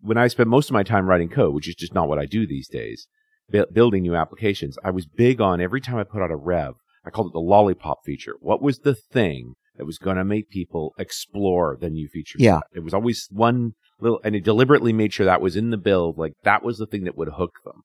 when 0.00 0.16
I 0.18 0.28
spent 0.28 0.48
most 0.48 0.68
of 0.70 0.74
my 0.74 0.82
time 0.82 1.06
writing 1.06 1.28
code, 1.28 1.54
which 1.54 1.68
is 1.68 1.74
just 1.74 1.94
not 1.94 2.08
what 2.08 2.18
I 2.18 2.26
do 2.26 2.46
these 2.46 2.68
days, 2.68 3.06
bu- 3.50 3.66
building 3.72 4.02
new 4.02 4.14
applications. 4.14 4.78
I 4.84 4.90
was 4.90 5.06
big 5.06 5.40
on 5.40 5.60
every 5.60 5.80
time 5.80 5.96
I 5.96 6.04
put 6.04 6.22
out 6.22 6.30
a 6.30 6.36
rev. 6.36 6.74
I 7.04 7.10
called 7.10 7.28
it 7.28 7.32
the 7.32 7.40
lollipop 7.40 7.98
feature. 8.04 8.34
What 8.40 8.60
was 8.62 8.80
the 8.80 8.94
thing 8.94 9.54
that 9.76 9.86
was 9.86 9.98
going 9.98 10.16
to 10.16 10.24
make 10.24 10.50
people 10.50 10.92
explore 10.98 11.76
the 11.80 11.88
new 11.90 12.08
feature? 12.08 12.36
Yeah. 12.38 12.60
it 12.74 12.80
was 12.84 12.92
always 12.94 13.26
one 13.30 13.72
little, 14.00 14.20
and 14.24 14.34
it 14.36 14.44
deliberately 14.44 14.92
made 14.92 15.12
sure 15.12 15.24
that 15.26 15.40
was 15.40 15.56
in 15.56 15.70
the 15.70 15.76
build. 15.78 16.18
Like 16.18 16.32
that 16.44 16.62
was 16.62 16.78
the 16.78 16.86
thing 16.86 17.04
that 17.04 17.16
would 17.16 17.28
hook 17.36 17.52
them. 17.64 17.82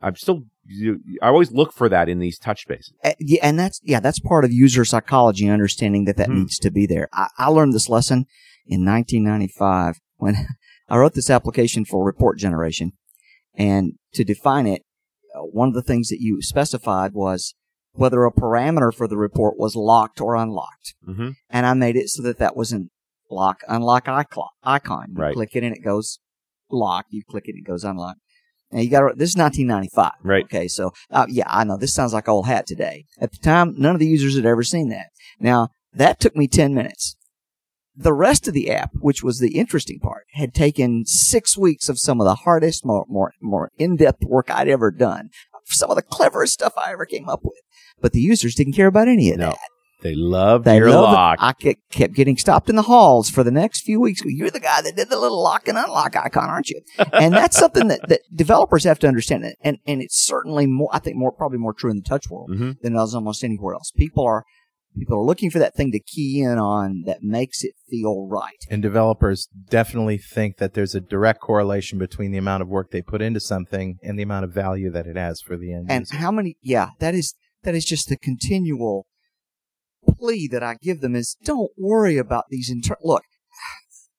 I'm 0.00 0.14
still, 0.14 0.44
you, 0.64 1.00
I 1.20 1.26
always 1.26 1.50
look 1.50 1.72
for 1.72 1.88
that 1.88 2.08
in 2.08 2.20
these 2.20 2.38
touch 2.38 2.68
bases. 2.68 2.92
Uh, 3.02 3.14
yeah, 3.18 3.40
and 3.42 3.58
that's 3.58 3.80
yeah, 3.82 3.98
that's 3.98 4.20
part 4.20 4.44
of 4.44 4.52
user 4.52 4.84
psychology, 4.84 5.48
understanding 5.48 6.04
that 6.04 6.16
that 6.18 6.28
Mhm. 6.28 6.36
needs 6.38 6.58
to 6.60 6.70
be 6.70 6.86
there. 6.86 7.08
I, 7.12 7.26
I 7.36 7.48
learned 7.48 7.72
this 7.74 7.88
lesson 7.88 8.26
in 8.64 8.84
1995 8.84 9.96
when 10.18 10.36
I 10.88 10.96
wrote 10.98 11.14
this 11.14 11.30
application 11.30 11.84
for 11.84 12.04
report 12.04 12.38
generation, 12.38 12.92
and 13.54 13.92
to 14.14 14.24
define 14.24 14.66
it, 14.66 14.82
uh, 15.34 15.40
one 15.42 15.68
of 15.68 15.74
the 15.74 15.82
things 15.82 16.08
that 16.08 16.20
you 16.20 16.40
specified 16.40 17.12
was 17.12 17.54
whether 17.92 18.24
a 18.24 18.32
parameter 18.32 18.94
for 18.94 19.08
the 19.08 19.16
report 19.16 19.58
was 19.58 19.74
locked 19.76 20.20
or 20.20 20.34
unlocked, 20.36 20.94
Mm-hmm. 21.06 21.30
and 21.50 21.66
I 21.66 21.74
made 21.74 21.96
it 21.96 22.08
so 22.08 22.22
that 22.22 22.38
that 22.38 22.56
was 22.56 22.72
an 22.72 22.90
lock 23.30 23.60
unlock 23.68 24.08
icon. 24.08 25.06
You 25.10 25.14
Right. 25.22 25.34
click 25.34 25.50
it 25.54 25.62
and 25.64 25.74
it 25.76 25.84
goes 25.84 26.18
lock. 26.70 27.06
You 27.10 27.22
click 27.28 27.44
it, 27.46 27.56
it 27.56 27.66
goes 27.66 27.84
unlock. 27.84 28.16
Now 28.70 28.80
you 28.80 28.90
got 28.90 29.00
to. 29.00 29.14
This 29.16 29.30
is 29.30 29.36
1995. 29.36 30.12
Right. 30.22 30.44
Okay, 30.44 30.68
so 30.68 30.92
uh, 31.10 31.26
yeah, 31.28 31.44
I 31.46 31.64
know 31.64 31.76
this 31.76 31.92
sounds 31.94 32.12
like 32.12 32.28
old 32.28 32.46
hat 32.46 32.66
today. 32.66 33.04
At 33.20 33.32
the 33.32 33.38
time, 33.38 33.74
none 33.78 33.94
of 33.94 33.98
the 33.98 34.06
users 34.06 34.36
had 34.36 34.46
ever 34.46 34.62
seen 34.62 34.88
that. 34.90 35.06
Now 35.40 35.68
that 35.92 36.20
took 36.20 36.36
me 36.36 36.46
ten 36.48 36.74
minutes. 36.74 37.16
The 38.00 38.12
rest 38.12 38.46
of 38.46 38.54
the 38.54 38.70
app, 38.70 38.90
which 39.00 39.22
was 39.24 39.38
the 39.40 39.56
interesting 39.58 39.98
part, 39.98 40.24
had 40.34 40.54
taken 40.54 41.04
six 41.04 41.58
weeks 41.58 41.88
of 41.88 41.98
some 41.98 42.20
of 42.20 42.26
the 42.26 42.36
hardest, 42.36 42.84
more 42.86 43.04
more 43.08 43.32
more 43.40 43.72
in 43.76 43.96
depth 43.96 44.22
work 44.24 44.50
I'd 44.50 44.68
ever 44.68 44.90
done. 44.92 45.30
Some 45.66 45.90
of 45.90 45.96
the 45.96 46.02
cleverest 46.02 46.52
stuff 46.54 46.74
I 46.78 46.92
ever 46.92 47.04
came 47.06 47.28
up 47.28 47.40
with. 47.42 47.58
But 48.00 48.12
the 48.12 48.20
users 48.20 48.54
didn't 48.54 48.74
care 48.74 48.86
about 48.86 49.08
any 49.08 49.30
of 49.32 49.38
No. 49.38 49.50
that. 49.50 49.58
They 50.00 50.14
love 50.14 50.62
They 50.62 50.76
your 50.76 50.90
loved 50.90 51.12
it. 51.12 51.16
lock. 51.16 51.38
I 51.40 51.52
kept 51.90 52.14
getting 52.14 52.36
stopped 52.36 52.70
in 52.70 52.76
the 52.76 52.82
halls 52.82 53.28
for 53.28 53.42
the 53.42 53.50
next 53.50 53.80
few 53.80 54.00
weeks. 54.00 54.22
You're 54.24 54.48
the 54.48 54.60
guy 54.60 54.80
that 54.80 54.94
did 54.94 55.08
the 55.10 55.18
little 55.18 55.42
lock 55.42 55.66
and 55.66 55.76
unlock 55.76 56.14
icon, 56.14 56.48
aren't 56.48 56.68
you? 56.68 56.80
and 57.12 57.34
that's 57.34 57.58
something 57.58 57.88
that, 57.88 58.08
that 58.08 58.20
developers 58.32 58.84
have 58.84 59.00
to 59.00 59.08
understand. 59.08 59.44
And, 59.60 59.78
and 59.88 60.00
it's 60.00 60.24
certainly 60.24 60.68
more, 60.68 60.88
I 60.92 61.00
think 61.00 61.16
more, 61.16 61.32
probably 61.32 61.58
more 61.58 61.74
true 61.74 61.90
in 61.90 61.96
the 61.96 62.08
touch 62.08 62.30
world 62.30 62.48
hmm 62.56 62.70
than 62.80 62.94
it 62.94 63.02
is 63.02 63.12
almost 63.12 63.42
anywhere 63.42 63.74
else. 63.74 63.90
People 63.90 64.24
are, 64.24 64.44
people 64.96 65.18
are 65.18 65.24
looking 65.24 65.50
for 65.50 65.58
that 65.58 65.74
thing 65.74 65.92
to 65.92 66.00
key 66.00 66.40
in 66.40 66.58
on 66.58 67.02
that 67.06 67.22
makes 67.22 67.62
it 67.64 67.74
feel 67.88 68.26
right. 68.26 68.64
And 68.70 68.82
developers 68.82 69.48
definitely 69.68 70.18
think 70.18 70.56
that 70.58 70.74
there's 70.74 70.94
a 70.94 71.00
direct 71.00 71.40
correlation 71.40 71.98
between 71.98 72.32
the 72.32 72.38
amount 72.38 72.62
of 72.62 72.68
work 72.68 72.90
they 72.90 73.02
put 73.02 73.22
into 73.22 73.40
something 73.40 73.98
and 74.02 74.18
the 74.18 74.22
amount 74.22 74.44
of 74.44 74.52
value 74.52 74.90
that 74.90 75.06
it 75.06 75.16
has 75.16 75.40
for 75.40 75.56
the 75.56 75.72
end 75.72 75.86
And 75.90 76.02
user. 76.02 76.16
how 76.16 76.30
many, 76.30 76.56
yeah, 76.62 76.90
that 76.98 77.14
is, 77.14 77.34
that 77.62 77.74
is 77.74 77.84
just 77.84 78.08
the 78.08 78.16
continual 78.16 79.06
plea 80.18 80.48
that 80.48 80.62
I 80.62 80.76
give 80.80 81.00
them 81.00 81.14
is 81.14 81.36
don't 81.44 81.70
worry 81.76 82.16
about 82.16 82.46
these 82.48 82.70
internal, 82.70 83.00
look, 83.04 83.22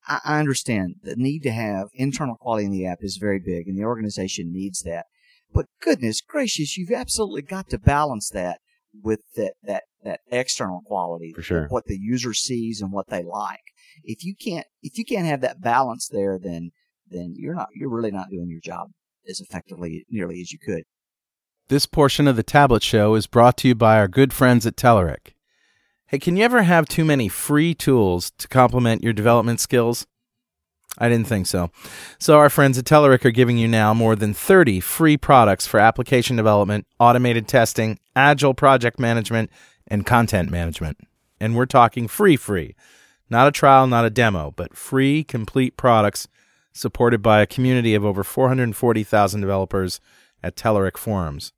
I, 0.08 0.20
I 0.24 0.39
understand 0.39 0.96
the 1.04 1.15
need 1.15 1.41
to 1.41 1.52
have 1.52 1.88
internal 1.94 2.36
quality 2.36 2.65
in 2.65 2.72
the 2.72 2.86
app 2.86 3.00
is 3.02 3.17
very 3.20 3.39
big 3.39 3.67
and 3.67 3.78
the 3.78 3.86
organization 3.86 4.52
needs 4.52 4.82
that. 4.84 5.06
But 5.54 5.65
goodness 5.82 6.22
gracious, 6.22 6.78
you've 6.78 6.91
absolutely 6.91 7.41
got 7.41 7.70
to 7.70 7.80
balance 7.80 8.30
that 8.30 8.60
with 9.04 9.21
that, 9.36 9.54
that, 9.63 9.84
that 10.04 10.21
external 10.32 10.82
quality. 10.86 11.34
For 11.36 11.41
sure. 11.41 11.67
What 11.69 11.86
the 11.86 11.97
user 11.99 12.34
sees 12.34 12.82
and 12.82 12.91
what 12.91 13.10
they 13.10 13.23
like. 13.23 13.60
If 14.04 14.23
you 14.23 14.36
can't, 14.36 14.65
if 14.82 14.97
you 14.97 15.06
can't 15.06 15.25
have 15.25 15.41
that 15.41 15.62
balance 15.62 16.08
there, 16.08 16.39
then, 16.41 16.71
then 17.08 17.34
you're 17.36 17.56
not, 17.56 17.69
you're 17.73 17.89
really 17.89 18.12
not 18.12 18.30
doing 18.30 18.49
your 18.49 18.62
job 18.62 18.89
as 19.28 19.39
effectively 19.39 20.06
nearly 20.10 20.41
as 20.41 20.52
you 20.52 20.60
could. 20.60 20.84
This 21.67 21.86
portion 21.86 22.28
of 22.28 22.36
the 22.36 22.43
Tablet 22.43 22.82
Show 22.82 23.13
is 23.15 23.28
brought 23.28 23.58
to 23.58 23.67
you 23.67 23.75
by 23.75 23.97
our 23.97 24.08
good 24.08 24.34
friends 24.34 24.65
at 24.65 24.75
Telerik. 24.75 25.34
Hey, 26.08 26.17
can 26.17 26.36
you 26.36 26.43
ever 26.43 26.63
have 26.63 26.88
too 26.88 27.06
many 27.06 27.28
free 27.28 27.75
tools 27.75 28.32
to 28.39 28.47
complement 28.47 29.04
your 29.04 29.13
development 29.13 29.60
skills? 29.60 30.08
I 31.00 31.10
didn't 31.10 31.28
think 31.28 31.48
so. 31.48 31.72
So, 32.20 32.38
our 32.38 32.50
friends 32.50 32.78
at 32.78 32.86
Telerik 32.86 33.24
are 33.26 33.32
giving 33.32 33.58
you 33.58 33.68
now 33.68 33.94
more 33.94 34.16
than 34.16 34.34
30 34.34 34.80
free 34.82 35.18
products 35.18 35.66
for 35.66 35.80
application 35.80 36.36
development, 36.36 36.86
automated 37.00 37.48
testing, 37.48 38.00
agile 38.16 38.54
project 38.54 39.00
management, 39.00 39.50
and 39.88 40.06
content 40.06 40.52
management. 40.52 40.98
And 41.40 41.56
we're 41.56 41.66
talking 41.66 42.08
free, 42.08 42.36
free. 42.36 42.76
Not 43.30 43.48
a 43.48 43.52
trial, 43.52 43.88
not 43.88 44.06
a 44.06 44.10
demo, 44.10 44.54
but 44.56 44.76
free, 44.76 45.24
complete 45.24 45.78
products 45.78 46.28
supported 46.74 47.22
by 47.22 47.42
a 47.42 47.48
community 47.48 47.96
of 47.96 48.06
over 48.06 48.24
440,000 48.24 49.42
developers 49.42 50.00
at 50.44 50.56
Telerik 50.56 50.98
forums. 50.98 51.54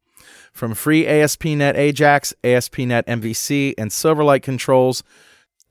From 0.51 0.73
free 0.73 1.07
ASP.NET 1.07 1.75
Ajax, 1.75 2.33
ASP.NET 2.43 3.07
MVC, 3.07 3.73
and 3.77 3.89
Silverlight 3.89 4.43
controls 4.43 5.03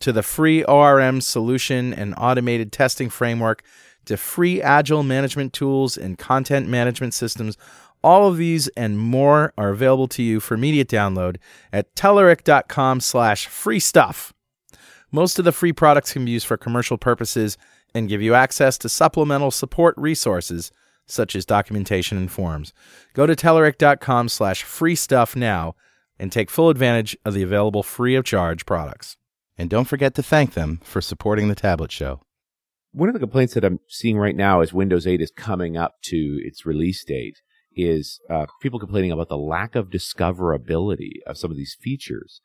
to 0.01 0.13
the 0.13 0.23
free 0.23 0.65
ORM 0.65 1.21
solution 1.21 1.93
and 1.93 2.15
automated 2.17 2.73
testing 2.73 3.11
framework 3.11 3.63
to 4.07 4.17
free 4.17 4.61
agile 4.61 5.03
management 5.03 5.53
tools 5.53 5.97
and 5.97 6.19
content 6.19 6.69
management 6.69 7.15
systems, 7.15 7.57
all 8.03 8.29
of 8.29 8.37
these 8.37 8.69
and 8.69 8.99
more 8.99 9.53
are 9.59 9.69
available 9.69 10.09
to 10.09 10.23
you 10.23 10.41
for 10.41 10.55
immediate 10.55 10.89
download 10.89 11.37
at 11.73 11.95
Telerik.com 11.95 13.01
slash 13.01 13.47
free 13.47 13.81
stuff. 13.81 14.33
Most 15.13 15.39
of 15.39 15.45
the 15.45 15.53
free 15.53 15.73
products 15.73 16.13
can 16.13 16.25
be 16.25 16.31
used 16.31 16.47
for 16.47 16.57
commercial 16.57 16.97
purposes 16.97 17.59
and 17.95 18.09
give 18.09 18.23
you 18.23 18.35
access 18.35 18.79
to 18.79 18.89
supplemental 18.89 19.51
support 19.51 19.95
resources 19.99 20.71
such 21.07 21.35
as 21.35 21.45
documentation 21.45 22.17
and 22.17 22.31
forms. 22.31 22.73
Go 23.15 23.27
to 23.27 23.35
Telerik.com 23.35 24.29
slash 24.29 24.63
free 24.63 24.95
stuff 24.95 25.35
now 25.35 25.75
and 26.19 26.31
take 26.31 26.51
full 26.51 26.71
advantage 26.71 27.17
of 27.25 27.35
the 27.35 27.43
available 27.43 27.83
free 27.83 28.15
of 28.15 28.25
charge 28.25 28.65
products. 28.65 29.17
And 29.61 29.69
don't 29.69 29.85
forget 29.85 30.15
to 30.15 30.23
thank 30.23 30.55
them 30.55 30.81
for 30.83 31.03
supporting 31.03 31.49
the 31.49 31.55
Tablet 31.55 31.93
Show. 31.93 32.23
One 32.93 33.11
of 33.11 33.13
the 33.13 33.21
complaints 33.21 33.53
that 33.53 33.63
I'm 33.63 33.79
seeing 33.91 34.17
right 34.17 34.35
now 34.35 34.63
as 34.63 34.73
Windows 34.73 35.07
8 35.07 35.21
is 35.21 35.31
coming 35.37 35.77
up 35.77 35.97
to 36.05 36.41
its 36.43 36.65
release 36.65 37.05
date 37.05 37.37
is 37.77 38.19
uh, 38.31 38.47
people 38.63 38.81
complaining 38.81 39.13
about 39.13 39.29
the 39.29 39.37
lack 39.37 39.75
of 39.75 39.91
discoverability 39.91 41.17
of 41.27 41.37
some 41.37 41.51
of 41.51 41.59
these 41.59 41.77
features. 41.79 42.41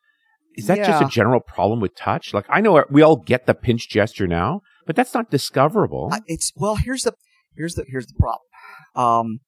Is 0.57 0.67
that 0.67 0.77
just 0.85 1.01
a 1.03 1.05
general 1.07 1.39
problem 1.39 1.79
with 1.79 1.95
touch? 1.95 2.33
Like, 2.33 2.45
I 2.49 2.59
know 2.59 2.83
we 2.89 3.01
all 3.01 3.15
get 3.15 3.45
the 3.45 3.53
pinch 3.55 3.87
gesture 3.89 4.27
now, 4.27 4.59
but 4.85 4.97
that's 4.97 5.13
not 5.13 5.31
discoverable. 5.31 6.09
I- 6.11 6.19
it's 6.27 6.51
well 6.57 6.75
here's 6.75 7.03
the 7.03 7.13
here's 7.55 7.75
the 7.75 7.85
here's 7.87 8.07
the 8.07 8.13
problem 8.19 8.41
um 8.95 9.39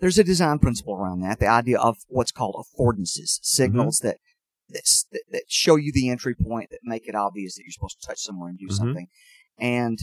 there's 0.00 0.18
a 0.18 0.24
design 0.24 0.58
principle 0.58 0.94
around 0.96 1.20
that 1.20 1.38
the 1.38 1.46
idea 1.46 1.78
of 1.78 1.98
what's 2.08 2.32
called 2.32 2.56
affordances 2.56 3.38
signals 3.42 3.98
that, 4.00 4.08
that 4.08 4.14
s- 4.16 4.33
that 4.74 5.22
that 5.30 5.44
show 5.48 5.76
you 5.76 5.90
the 5.92 6.10
entry 6.10 6.34
point 6.34 6.68
that 6.70 6.80
make 6.84 7.08
it 7.08 7.14
obvious 7.14 7.54
that 7.56 7.62
you're 7.64 7.72
supposed 7.72 7.98
to 8.00 8.06
touch 8.06 8.18
somewhere 8.20 8.48
and 8.50 8.58
do 8.58 8.66
Mhm. 8.68 8.76
something 8.76 9.06
and 9.58 9.98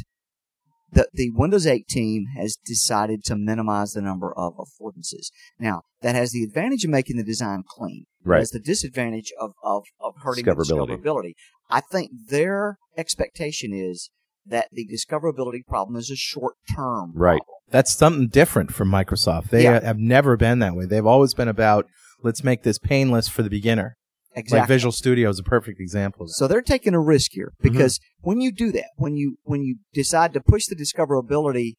the 0.93 1.07
the 1.13 1.31
Windows 1.31 1.65
8 1.65 1.87
team 1.87 2.25
has 2.35 2.57
decided 2.65 3.23
to 3.25 3.35
minimize 3.37 3.91
the 3.93 4.01
number 4.01 4.33
of 4.37 4.55
affordances. 4.57 5.31
Now, 5.57 5.83
that 6.01 6.15
has 6.15 6.31
the 6.31 6.43
advantage 6.43 6.83
of 6.83 6.89
making 6.91 7.15
the 7.17 7.23
design 7.23 7.63
clean. 7.65 8.05
It 8.25 8.27
Right. 8.27 8.39
has 8.39 8.49
the 8.49 8.59
disadvantage 8.59 9.31
of, 9.39 9.53
of, 9.63 9.83
of 10.01 10.15
hurting 10.21 10.43
Discoverability. 10.45 11.01
discoverability. 11.01 11.33
I 11.69 11.79
think 11.79 12.11
their 12.27 12.77
expectation 12.97 13.71
is 13.73 14.09
that 14.45 14.67
the 14.73 14.85
discoverability 14.87 15.65
problem 15.65 15.95
is 15.95 16.09
a 16.11 16.15
short 16.17 16.55
term 16.75 17.13
Right. 17.15 17.37
problem. 17.39 17.57
That's 17.69 17.93
something 17.95 18.27
different 18.27 18.73
from 18.73 18.89
Microsoft. 18.91 19.49
They 19.49 19.63
Yeah. 19.63 19.79
have 19.81 19.97
never 19.97 20.35
been 20.35 20.59
that 20.59 20.75
way. 20.75 20.85
They've 20.85 21.05
always 21.05 21.33
been 21.33 21.47
about 21.47 21.87
let's 22.21 22.43
make 22.43 22.63
this 22.63 22.77
painless 22.79 23.27
for 23.29 23.43
the 23.43 23.49
beginner. 23.49 23.95
Like 24.35 24.67
Visual 24.67 24.91
Studio 24.91 25.29
is 25.29 25.39
a 25.39 25.43
perfect 25.43 25.79
example 25.79 26.23
of 26.23 26.29
that. 26.29 26.33
So 26.35 26.47
they're 26.47 26.61
taking 26.61 26.93
a 26.93 26.99
risk 27.01 27.31
here 27.33 27.51
Mm-hmm. 27.59 27.71
because 27.73 27.99
when 28.21 28.39
you 28.41 28.51
do 28.51 28.71
that, 28.71 28.89
when 28.95 29.15
you 29.15 29.37
when 29.43 29.61
you 29.63 29.77
decide 29.93 30.33
to 30.33 30.41
push 30.41 30.65
the 30.67 30.75
discoverability 30.75 31.73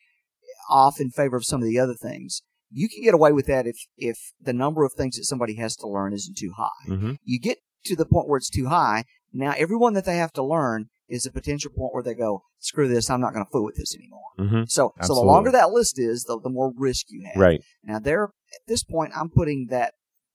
off 0.69 1.01
in 1.01 1.11
favor 1.11 1.37
of 1.37 1.45
some 1.45 1.61
of 1.63 1.67
the 1.67 1.79
other 1.79 1.95
things, 1.95 2.43
You 2.75 2.89
can 2.89 3.03
get 3.03 3.15
away 3.15 3.33
with 3.33 3.47
that 3.47 3.67
if 3.67 3.77
if 3.97 4.17
the 4.41 4.53
number 4.53 4.85
of 4.85 4.93
things 4.95 5.17
that 5.17 5.25
somebody 5.25 5.57
has 5.57 5.77
to 5.77 5.87
learn 5.89 6.13
isn't 6.13 6.37
too 6.39 6.53
high. 6.57 6.85
Mm-hmm. 6.89 7.13
You 7.25 7.39
get 7.41 7.59
to 7.85 7.97
the 7.97 8.07
point 8.07 8.29
where 8.29 8.39
it's 8.39 8.51
too 8.51 8.69
high. 8.69 9.05
Now, 9.33 9.53
everyone 9.57 9.95
that 9.95 10.05
they 10.05 10.17
have 10.19 10.33
to 10.33 10.43
learn 10.43 10.87
is 11.09 11.27
a 11.27 11.33
potential 11.33 11.71
point 11.77 11.93
where 11.95 12.03
they 12.03 12.15
go, 12.15 12.45
"Screw 12.59 12.89
this! 12.89 13.11
I'm 13.11 13.21
not 13.21 13.33
going 13.35 13.45
to 13.45 13.51
fool 13.51 13.65
with 13.65 13.77
this 13.77 13.95
anymore." 13.95 14.31
Mm-hmm. 14.39 14.63
So, 14.69 14.93
so 15.03 15.15
the 15.15 15.21
longer 15.21 15.51
that 15.51 15.71
list 15.71 15.99
is, 15.99 16.25
the, 16.25 16.39
the 16.41 16.51
more 16.51 16.73
risk 16.77 17.07
you 17.09 17.27
have. 17.27 17.41
Right. 17.41 17.61
Now, 17.83 17.99
there 17.99 18.25
at 18.25 18.63
this 18.67 18.83
point, 18.85 19.13
I'm 19.17 19.29
putting 19.31 19.67
that, 19.71 19.93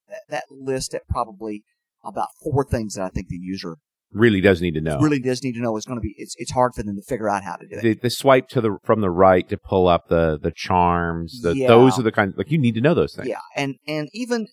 that 0.09 0.21
that 0.29 0.43
list 0.51 0.93
at 0.93 1.07
probably 1.07 1.63
about 2.03 2.27
four 2.43 2.65
things 2.65 2.95
that 2.95 3.03
I 3.03 3.09
think 3.09 3.27
the 3.29 3.39
user 3.41 3.77
Really 4.13 4.39
does 4.39 4.61
need 4.61 4.73
to 4.75 4.81
know. 4.81 4.99
really 4.99 5.19
does 5.19 5.43
need 5.43 5.53
to 5.53 5.59
know. 5.59 5.75
Is 5.75 5.85
going 5.85 5.97
to 5.97 6.01
be 6.01 6.15
it's 6.17 6.33
it's 6.37 6.51
hard 6.51 6.73
for 6.73 6.81
them 6.81 6.95
to 6.95 7.01
figure 7.01 7.29
out 7.29 7.43
how 7.43 7.57
to 7.57 7.67
do 7.67 7.75
it. 7.75 7.81
the, 7.81 7.93
the 8.03 8.09
swipe 8.09 8.47
to 8.49 8.61
the 8.61 8.77
from 8.83 9.01
the 9.01 9.09
right 9.09 9.47
to 9.49 9.57
pull 9.57 9.87
up 9.89 10.07
the 10.07 10.39
the 10.41 10.51
charms. 10.55 11.41
The, 11.41 11.55
Yeah. 11.57 11.67
Those 11.67 11.99
are 11.99 12.03
the 12.03 12.11
kind 12.13 12.33
like 12.37 12.49
you 12.49 12.57
need 12.57 12.75
to 12.75 12.81
know 12.81 12.93
those 12.93 13.15
things. 13.15 13.27
Yeah, 13.27 13.41
and 13.55 13.75
and 13.85 14.07
even 14.13 14.47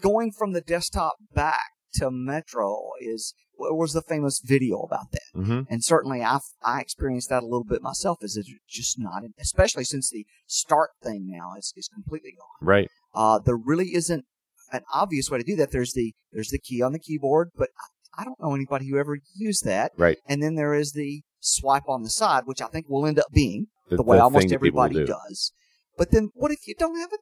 going 0.00 0.32
from 0.32 0.52
the 0.52 0.62
desktop 0.62 1.16
back 1.34 1.72
to 1.94 2.10
Metro 2.10 2.92
is 3.00 3.34
what 3.54 3.76
was 3.76 3.92
the 3.92 4.02
famous 4.02 4.40
video 4.42 4.80
about 4.80 5.12
that. 5.12 5.38
Mm-hmm. 5.38 5.60
And 5.68 5.84
certainly, 5.84 6.22
I 6.22 6.38
I 6.64 6.80
experienced 6.80 7.28
that 7.28 7.42
a 7.42 7.46
little 7.46 7.64
bit 7.64 7.82
myself. 7.82 8.18
Is 8.22 8.38
it's 8.38 8.50
just 8.66 8.98
not, 8.98 9.24
especially 9.38 9.84
since 9.84 10.10
the 10.10 10.24
start 10.46 10.90
thing 11.02 11.26
now 11.28 11.52
is 11.58 11.74
is 11.76 11.88
completely 11.92 12.32
gone. 12.32 12.66
Right. 12.66 12.88
Uh, 13.14 13.40
there 13.44 13.58
really 13.58 13.94
isn't 13.94 14.24
an 14.72 14.82
obvious 14.92 15.30
way 15.30 15.38
to 15.38 15.44
do 15.44 15.56
that. 15.56 15.70
There's 15.70 15.92
the 15.92 16.14
there's 16.32 16.48
the 16.48 16.58
key 16.58 16.82
on 16.82 16.92
the 16.92 16.98
keyboard, 16.98 17.50
but 17.56 17.68
I, 18.16 18.24
don't 18.24 18.40
know 18.40 18.54
anybody 18.54 18.88
who 18.88 18.98
ever 18.98 19.18
used 19.34 19.64
that. 19.64 19.92
Right. 19.96 20.18
And 20.26 20.42
then 20.42 20.54
there 20.54 20.74
is 20.74 20.92
the 20.92 21.22
swipe 21.40 21.88
on 21.88 22.02
the 22.02 22.10
side, 22.10 22.42
which 22.44 22.60
I 22.60 22.66
think 22.66 22.86
will 22.88 23.06
end 23.06 23.18
up 23.18 23.26
being 23.32 23.66
The, 23.88 23.96
the 23.96 24.02
way 24.02 24.16
the 24.16 24.22
almost 24.24 24.42
thing 24.42 24.50
that 24.50 24.60
people 24.60 24.80
will 24.80 24.84
everybody 24.86 25.06
do. 25.06 25.12
does. 25.12 25.52
But 25.96 26.10
then, 26.10 26.30
what 26.34 26.50
if 26.50 26.66
you 26.66 26.74
don't 26.78 26.98
have 26.98 27.12
a 27.12 27.18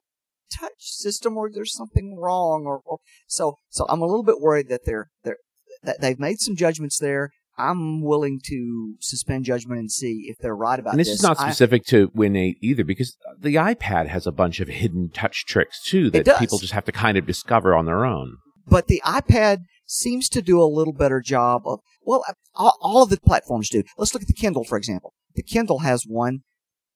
touch 0.57 0.71
system, 0.79 1.37
or 1.37 1.49
there's 1.51 1.75
something 1.75 2.17
wrong, 2.17 2.65
or, 2.65 2.81
or 2.85 2.97
so? 3.27 3.55
So 3.69 3.85
I'm 3.89 4.01
a 4.01 4.05
little 4.05 4.23
bit 4.23 4.39
worried 4.39 4.69
that 4.69 4.81
they're 4.85 5.09
they're 5.23 5.37
that 5.83 6.01
they've 6.01 6.19
made 6.19 6.39
some 6.39 6.55
judgments 6.55 6.99
there. 6.99 7.31
I'm 7.69 8.01
willing 8.01 8.39
to 8.45 8.95
suspend 8.99 9.45
judgment 9.45 9.79
and 9.79 9.91
see 9.91 10.25
if 10.29 10.37
they're 10.39 10.55
right 10.55 10.79
about 10.79 10.91
And 10.93 10.99
this 10.99 11.07
is 11.07 11.21
not 11.23 11.39
I- 11.39 11.43
specific 11.49 11.85
to 11.87 12.09
Win 12.13 12.35
8 12.35 12.57
either, 12.61 12.83
because 12.83 13.15
the 13.39 13.55
iPad 13.55 14.07
has 14.07 14.25
a 14.27 14.31
bunch 14.31 14.59
of 14.59 14.67
hidden 14.67 15.09
touch 15.13 15.45
tricks 15.45 15.81
too 15.83 16.09
that 16.11 16.25
people 16.39 16.57
just 16.57 16.73
have 16.73 16.85
to 16.85 16.91
kind 16.91 17.17
of 17.17 17.25
discover 17.25 17.75
on 17.75 17.85
their 17.85 18.05
own. 18.05 18.37
but 18.67 18.87
the 18.87 19.01
iPad 19.05 19.59
seems 19.85 20.29
to 20.29 20.41
do 20.41 20.61
a 20.61 20.63
little 20.77 20.93
better 20.93 21.19
job 21.21 21.63
of 21.65 21.79
well, 22.03 22.23
all, 22.55 22.77
all 22.81 23.03
of 23.03 23.09
the 23.09 23.19
platforms 23.19 23.69
do. 23.69 23.83
Let's 23.97 24.13
look 24.13 24.21
at 24.23 24.27
the 24.27 24.33
Kindle 24.33 24.63
for 24.63 24.77
example. 24.77 25.13
The 25.35 25.43
Kindle 25.43 25.79
has 25.79 26.03
one 26.07 26.39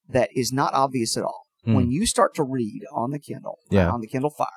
that 0.09 0.29
is 0.35 0.51
not 0.53 0.73
obvious 0.73 1.15
at 1.17 1.23
all. 1.23 1.41
Hmm. 1.63 1.73
When 1.73 1.91
you 1.91 2.05
start 2.05 2.33
to 2.35 2.43
read 2.43 2.81
on 2.93 3.11
the 3.11 3.19
Kindle, 3.19 3.57
Yeah. 3.69 3.89
on 3.91 4.01
the 4.01 4.07
Kindle 4.07 4.29
Fire, 4.29 4.47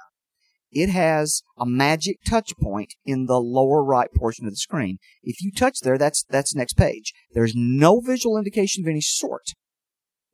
it 0.71 0.89
has 0.91 1.43
a 1.59 1.65
magic 1.67 2.19
touch 2.27 2.53
point 2.61 2.95
in 3.05 3.27
the 3.27 3.41
lower 3.41 3.83
right 3.83 4.13
portion 4.15 4.47
of 4.47 4.53
the 4.53 4.57
screen. 4.57 4.99
If 5.23 5.43
you 5.43 5.51
touch 5.53 5.81
there, 5.81 5.99
that's 5.99 6.25
that's 6.29 6.55
next 6.55 6.75
page. 6.75 7.13
There's 7.33 7.55
no 7.57 8.01
visual 8.01 8.37
indication 8.37 8.85
of 8.85 8.89
any 8.89 9.01
sort 9.01 9.55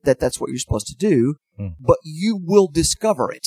that 0.02 0.18
that's 0.20 0.40
what 0.40 0.50
you're 0.50 0.58
supposed 0.58 0.86
to 0.88 0.94
do, 0.96 1.36
Hmm. 1.56 1.68
but 1.80 1.98
you 2.04 2.36
will 2.42 2.66
discover 2.68 3.30
it 3.32 3.46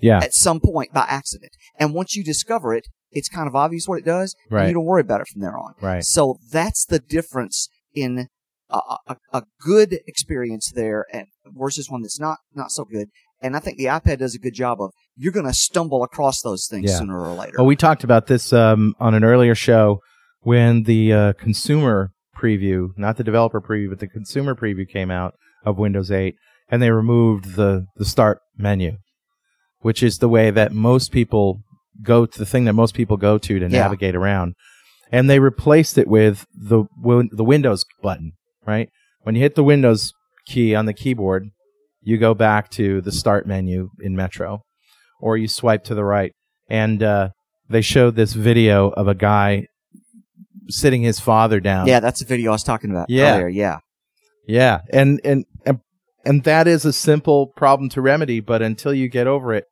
Yeah. 0.00 0.18
at 0.22 0.34
some 0.34 0.60
point 0.60 0.92
by 0.92 1.06
accident. 1.08 1.52
And 1.78 1.94
once 1.94 2.14
you 2.16 2.22
discover 2.24 2.74
it, 2.74 2.86
it's 3.10 3.28
kind 3.28 3.46
of 3.48 3.54
obvious 3.56 3.86
what 3.88 3.98
it 3.98 4.04
does. 4.04 4.34
and 4.50 4.52
Right. 4.56 4.68
you 4.68 4.74
don't 4.74 4.84
worry 4.84 5.00
about 5.00 5.20
it 5.20 5.28
from 5.28 5.40
there 5.40 5.56
on. 5.58 5.74
Right. 5.80 6.04
So 6.04 6.36
that's 6.50 6.84
the 6.84 6.98
difference 6.98 7.68
in 7.94 8.28
a, 8.68 8.80
a, 9.08 9.16
a 9.32 9.42
good 9.60 10.00
experience 10.06 10.70
there 10.74 11.06
and 11.12 11.26
versus 11.46 11.90
one 11.90 12.02
that's 12.02 12.20
not 12.20 12.38
not 12.54 12.70
so 12.70 12.84
good. 12.84 13.08
And 13.42 13.56
I 13.56 13.58
think 13.60 13.78
the 13.78 13.86
iPad 13.86 14.18
does 14.18 14.34
a 14.34 14.38
good 14.38 14.54
job 14.54 14.80
of 14.80 14.90
you're 15.16 15.32
going 15.32 15.46
to 15.46 15.52
stumble 15.52 16.02
across 16.04 16.42
those 16.42 16.66
things 16.70 16.90
Yeah. 16.90 16.98
sooner 16.98 17.18
or 17.20 17.34
later. 17.34 17.54
Well, 17.58 17.66
we 17.66 17.76
talked 17.76 18.04
about 18.04 18.26
this 18.26 18.52
um, 18.52 18.94
on 19.00 19.14
an 19.14 19.24
earlier 19.24 19.54
show 19.54 20.00
when 20.40 20.84
the 20.84 21.12
uh, 21.12 21.32
consumer 21.34 22.12
preview, 22.36 22.88
not 22.96 23.16
the 23.16 23.24
developer 23.24 23.60
preview, 23.60 23.88
but 23.90 23.98
the 23.98 24.06
consumer 24.08 24.54
preview 24.54 24.88
came 24.88 25.10
out 25.10 25.34
of 25.64 25.78
Windows 25.78 26.10
8, 26.10 26.34
and 26.70 26.80
they 26.82 26.90
removed 26.90 27.56
the 27.56 27.86
the 27.96 28.04
start 28.04 28.38
menu, 28.56 28.96
which 29.80 30.02
is 30.02 30.18
the 30.18 30.28
way 30.28 30.50
that 30.50 30.72
most 30.72 31.12
people 31.12 31.60
go 32.02 32.24
to 32.24 32.38
the 32.38 32.46
thing 32.46 32.64
that 32.64 32.72
most 32.72 32.94
people 32.94 33.16
go 33.18 33.36
to 33.38 33.58
to 33.58 33.64
Yeah. 33.66 33.80
navigate 33.82 34.14
around, 34.14 34.54
and 35.12 35.28
they 35.28 35.38
replaced 35.38 35.98
it 35.98 36.08
with 36.08 36.46
the 36.54 36.84
the 37.32 37.44
Windows 37.44 37.84
button. 38.02 38.32
Right 38.66 38.88
when 39.22 39.34
you 39.34 39.42
hit 39.42 39.54
the 39.54 39.64
Windows 39.64 40.12
key 40.46 40.74
on 40.74 40.86
the 40.86 40.94
keyboard, 40.94 41.50
you 42.02 42.18
go 42.18 42.34
back 42.34 42.70
to 42.70 43.00
the 43.00 43.12
start 43.12 43.46
menu 43.46 43.90
in 44.00 44.16
Metro, 44.16 44.62
or 45.20 45.36
you 45.36 45.48
swipe 45.48 45.84
to 45.84 45.94
the 45.94 46.04
right 46.04 46.32
and 46.68 47.02
uh, 47.02 47.28
they 47.68 47.80
showed 47.82 48.14
this 48.16 48.32
video 48.32 48.88
of 48.90 49.08
a 49.08 49.14
guy 49.14 49.66
sitting 50.68 51.02
his 51.02 51.18
father 51.20 51.60
down. 51.60 51.86
yeah, 51.86 52.00
that's 52.00 52.20
the 52.20 52.26
video 52.26 52.50
I 52.50 52.54
was 52.54 52.62
talking 52.62 52.90
about 52.90 53.10
Yeah. 53.10 53.34
earlier. 53.34 53.48
Yeah. 53.48 53.78
yeah, 54.46 54.80
and 54.92 55.20
and 55.24 55.44
and 55.66 55.80
and 56.24 56.44
that 56.44 56.66
is 56.68 56.84
a 56.84 56.92
simple 56.92 57.48
problem 57.56 57.88
to 57.90 58.00
remedy, 58.00 58.40
but 58.40 58.62
until 58.62 58.92
you 58.94 59.08
get 59.08 59.26
over 59.26 59.52
it, 59.54 59.64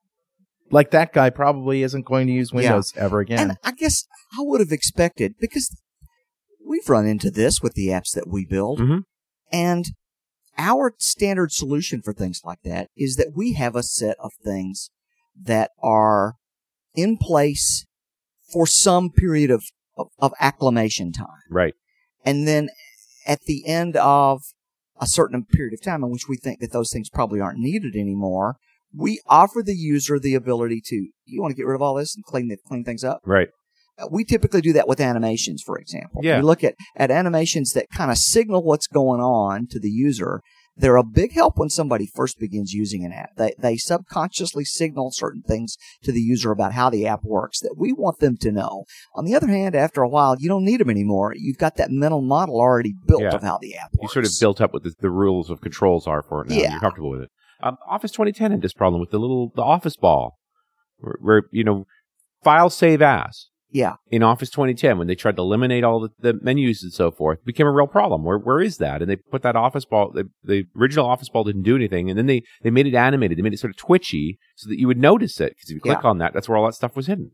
like 0.70 0.90
that 0.90 1.12
guy 1.12 1.30
probably 1.30 1.82
isn't 1.82 2.04
going 2.04 2.26
to 2.26 2.32
use 2.32 2.52
Windows 2.52 2.92
ever 2.96 3.20
again. 3.20 3.38
And 3.50 3.58
I 3.64 3.72
guess 3.72 4.04
I 4.38 4.42
would 4.42 4.60
have 4.60 4.72
expected 4.72 5.34
because 5.40 5.70
we've 6.66 6.88
run 6.88 7.06
into 7.06 7.30
this 7.30 7.60
with 7.62 7.74
the 7.74 7.88
apps 7.88 8.12
that 8.14 8.28
we 8.28 8.44
build. 8.44 8.80
Mhm. 8.80 9.02
And 9.52 9.86
our 10.58 10.94
standard 10.98 11.52
solution 11.52 12.02
for 12.02 12.12
things 12.12 12.42
like 12.44 12.62
that 12.64 12.90
is 12.96 13.16
that 13.16 13.32
we 13.34 13.54
have 13.54 13.76
a 13.76 13.82
set 13.82 14.16
of 14.18 14.32
things 14.44 14.90
that 15.40 15.70
are 15.82 16.34
in 16.94 17.16
place 17.16 17.86
for 18.52 18.66
some 18.66 19.10
period 19.10 19.50
of, 19.50 19.64
of, 19.96 20.08
of 20.18 20.32
acclimation 20.40 21.12
time. 21.12 21.26
Right. 21.48 21.74
And 22.24 22.46
then 22.46 22.68
at 23.26 23.42
the 23.42 23.66
end 23.66 23.96
of 23.96 24.42
a 25.00 25.06
certain 25.06 25.44
period 25.44 25.74
of 25.74 25.82
time 25.82 26.02
in 26.02 26.10
which 26.10 26.28
we 26.28 26.36
think 26.36 26.60
that 26.60 26.72
those 26.72 26.90
things 26.92 27.08
probably 27.08 27.40
aren't 27.40 27.58
needed 27.58 27.94
anymore, 27.94 28.56
we 28.94 29.20
offer 29.26 29.62
the 29.62 29.76
user 29.76 30.18
the 30.18 30.34
ability 30.34 30.82
to, 30.86 31.08
you 31.24 31.40
want 31.40 31.52
to 31.52 31.56
get 31.56 31.66
rid 31.66 31.76
of 31.76 31.82
all 31.82 31.94
this 31.94 32.16
and 32.16 32.24
clean, 32.24 32.48
the, 32.48 32.56
clean 32.66 32.84
things 32.84 33.04
up? 33.04 33.20
Right. 33.24 33.48
Uh, 33.98 34.06
we 34.10 34.24
typically 34.24 34.60
do 34.60 34.72
that 34.72 34.88
with 34.88 35.00
animations, 35.00 35.62
for 35.64 35.78
example. 35.78 36.20
Yeah. 36.22 36.36
We 36.36 36.42
look 36.42 36.62
at, 36.64 36.74
at 36.96 37.10
animations 37.10 37.72
that 37.72 37.86
kind 37.90 38.10
of 38.10 38.18
signal 38.18 38.62
what's 38.62 38.86
going 38.86 39.20
on 39.20 39.66
to 39.68 39.80
the 39.80 39.90
user. 39.90 40.40
They're 40.80 40.94
a 40.96 41.02
big 41.02 41.32
help 41.32 41.58
when 41.58 41.70
somebody 41.70 42.06
first 42.06 42.38
begins 42.38 42.72
using 42.72 43.04
an 43.04 43.12
app. 43.12 43.30
They, 43.36 43.52
they 43.58 43.76
subconsciously 43.76 44.64
signal 44.64 45.10
certain 45.10 45.42
things 45.42 45.76
to 46.04 46.12
the 46.12 46.20
user 46.20 46.52
about 46.52 46.72
how 46.72 46.88
the 46.88 47.04
app 47.04 47.24
works 47.24 47.58
that 47.60 47.74
we 47.76 47.92
want 47.92 48.20
them 48.20 48.36
to 48.42 48.52
know. 48.52 48.84
On 49.16 49.24
the 49.24 49.34
other 49.34 49.48
hand, 49.48 49.74
after 49.74 50.02
a 50.02 50.08
while, 50.08 50.36
you 50.38 50.48
don't 50.48 50.64
need 50.64 50.78
them 50.80 50.88
anymore. 50.90 51.32
You've 51.36 51.58
got 51.58 51.76
that 51.78 51.90
mental 51.90 52.22
model 52.22 52.60
already 52.60 52.94
built 53.06 53.22
Yeah. 53.22 53.34
of 53.34 53.42
how 53.42 53.58
the 53.60 53.74
app 53.76 53.90
You 54.00 54.06
sort 54.08 54.24
of 54.24 54.30
built 54.38 54.60
up 54.60 54.72
what 54.72 54.84
the, 54.84 54.94
the 55.00 55.10
rules 55.10 55.50
of 55.50 55.60
controls 55.60 56.06
are 56.06 56.22
for 56.22 56.42
it 56.44 56.50
now. 56.50 56.54
Yeah. 56.56 56.70
You're 56.72 56.80
comfortable 56.80 57.10
with 57.10 57.22
it. 57.22 57.30
Um, 57.60 57.76
Office 57.90 58.12
2010 58.12 58.52
had 58.52 58.62
this 58.62 58.72
problem 58.72 59.00
with 59.00 59.10
the 59.10 59.18
little 59.18 59.50
the 59.56 59.62
Office 59.62 59.96
ball, 59.96 60.38
where, 60.98 61.16
where 61.20 61.42
you 61.50 61.64
know, 61.64 61.86
file 62.44 62.70
save 62.70 63.02
as 63.02 63.48
Yeah. 63.70 63.96
in 64.10 64.22
Office 64.22 64.48
2010 64.50 64.96
when 64.98 65.06
they 65.08 65.14
tried 65.14 65.36
to 65.36 65.42
eliminate 65.42 65.84
all 65.84 66.00
the, 66.00 66.08
the 66.18 66.38
menus 66.42 66.82
and 66.82 66.92
so 66.92 67.10
forth 67.10 67.44
became 67.44 67.66
a 67.66 67.72
real 67.72 67.86
problem. 67.86 68.24
Where 68.24 68.38
where 68.38 68.60
is 68.60 68.78
that? 68.78 69.02
And 69.02 69.10
they 69.10 69.16
put 69.16 69.42
that 69.42 69.56
Office 69.56 69.84
ball. 69.84 70.10
The, 70.12 70.30
the 70.42 70.64
original 70.76 71.06
Office 71.06 71.28
ball 71.28 71.44
didn't 71.44 71.62
do 71.64 71.76
anything, 71.76 72.08
and 72.08 72.18
then 72.18 72.26
they 72.26 72.42
they 72.62 72.70
made 72.70 72.86
it 72.86 72.94
animated. 72.94 73.36
They 73.36 73.42
made 73.42 73.52
it 73.52 73.58
sort 73.60 73.70
of 73.72 73.76
twitchy 73.76 74.38
so 74.56 74.68
that 74.70 74.78
you 74.78 74.86
would 74.86 74.98
notice 74.98 75.40
it 75.40 75.50
because 75.56 75.70
if 75.70 75.74
you 75.74 75.80
click 75.80 76.04
on 76.04 76.18
that, 76.18 76.32
that's 76.32 76.48
where 76.48 76.56
all 76.56 76.64
that 76.66 76.74
stuff 76.74 76.96
was 76.96 77.06
hidden. 77.08 77.32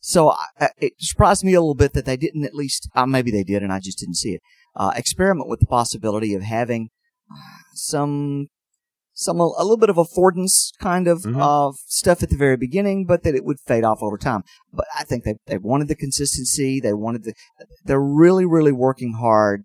So 0.00 0.32
I- 0.60 0.68
it 0.78 0.92
surprised 0.98 1.42
me 1.44 1.54
a 1.54 1.60
little 1.60 1.74
bit 1.74 1.92
that 1.94 2.04
they 2.04 2.16
didn't 2.16 2.44
at 2.44 2.54
least, 2.54 2.88
uh, 2.94 3.04
maybe 3.06 3.30
they 3.30 3.42
did 3.42 3.62
and 3.62 3.72
I 3.72 3.80
just 3.80 3.98
didn't 3.98 4.14
see 4.14 4.34
it, 4.34 4.40
uh, 4.76 4.92
experiment 4.94 5.48
with 5.48 5.58
the 5.60 5.66
possibility 5.66 6.34
of 6.34 6.42
having 6.42 6.90
uh, 7.30 7.36
some, 7.74 8.46
some, 9.20 9.40
a 9.40 9.46
little 9.48 9.76
bit 9.76 9.90
of 9.90 9.96
affordance 9.96 10.70
kind 10.78 11.08
of, 11.08 11.22
Mhm. 11.22 11.40
of 11.42 11.74
stuff 11.88 12.22
at 12.22 12.30
the 12.30 12.36
very 12.36 12.56
beginning, 12.56 13.04
but 13.04 13.24
that 13.24 13.34
it 13.34 13.44
would 13.44 13.58
fade 13.66 13.82
off 13.82 13.98
over 14.00 14.16
time. 14.16 14.42
But 14.72 14.86
I 14.96 15.02
think 15.02 15.24
they, 15.24 15.34
they 15.46 15.58
wanted 15.58 15.88
the 15.88 15.96
consistency. 15.96 16.78
They 16.80 16.92
wanted 16.92 17.24
the, 17.24 17.34
they're 17.84 18.00
really, 18.00 18.46
really 18.46 18.70
working 18.70 19.14
hard 19.14 19.64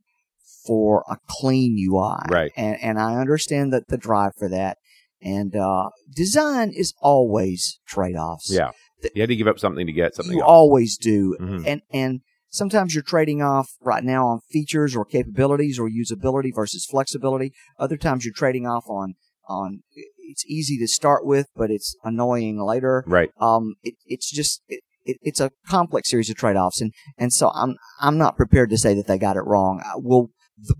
for 0.65 1.03
a 1.07 1.17
clean 1.27 1.77
UI. 1.77 2.25
Right. 2.31 2.51
And, 2.57 2.77
and 2.81 2.99
I 2.99 3.17
understand 3.17 3.71
that 3.73 3.89
the 3.89 3.97
drive 3.97 4.31
for 4.39 4.49
that. 4.49 4.77
And, 5.21 5.55
uh, 5.55 5.89
design 6.15 6.71
is 6.75 6.93
always 6.99 7.79
trade-offs 7.87 8.49
Yeah, 8.51 8.71
you 9.13 9.21
had 9.21 9.29
to 9.29 9.35
give 9.35 9.47
up 9.47 9.59
something 9.59 9.85
to 9.85 9.93
get 9.93 10.15
something 10.15 10.33
you 10.35 10.41
else. 10.41 10.49
always 10.49 10.97
do 10.97 11.37
Mhm. 11.39 11.63
and 11.67 11.81
and 11.91 12.21
sometimes 12.49 12.93
you're 12.93 13.03
trading 13.03 13.41
off 13.41 13.69
right 13.81 14.03
now 14.03 14.25
on 14.27 14.39
features 14.51 14.95
or 14.95 15.05
capabilities 15.05 15.77
or 15.79 15.89
usability 15.89 16.51
versus 16.53 16.85
flexibility 16.85 17.51
other 17.79 17.97
times 17.97 18.25
you're 18.25 18.33
trading 18.33 18.65
off 18.67 18.83
on 18.87 19.13
on 19.47 19.81
it's 20.17 20.45
easy 20.45 20.77
to 20.77 20.87
start 20.87 21.25
with 21.25 21.47
but 21.55 21.69
it's 21.69 21.95
annoying 22.03 22.59
later 22.61 23.03
right. 23.07 23.29
um 23.39 23.75
it, 23.83 23.95
it's 24.05 24.31
just 24.31 24.61
it, 24.67 24.81
it, 25.05 25.17
it's 25.21 25.39
a 25.39 25.51
complex 25.67 26.09
series 26.09 26.29
of 26.29 26.35
trade-offs 26.35 26.81
and 26.81 26.91
and 27.17 27.33
so 27.33 27.49
i'm 27.53 27.75
i'm 27.99 28.17
not 28.17 28.37
prepared 28.37 28.69
to 28.69 28.77
say 28.77 28.93
that 28.93 29.07
they 29.07 29.17
got 29.17 29.35
it 29.37 29.41
wrong 29.45 29.81
we'll 29.95 30.29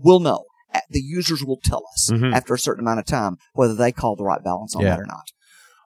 we'll 0.00 0.20
know 0.20 0.44
the 0.90 1.00
users 1.00 1.44
will 1.44 1.60
tell 1.62 1.82
us 1.92 2.10
Mhm. 2.12 2.34
after 2.34 2.54
a 2.54 2.58
certain 2.58 2.82
amount 2.84 2.98
of 3.00 3.06
time 3.06 3.36
whether 3.52 3.74
they 3.74 3.92
call 3.92 4.16
the 4.16 4.24
right 4.24 4.42
balance 4.42 4.74
on 4.74 4.82
Yeah. 4.82 4.90
that 4.90 5.00
or 5.00 5.06
not. 5.06 5.22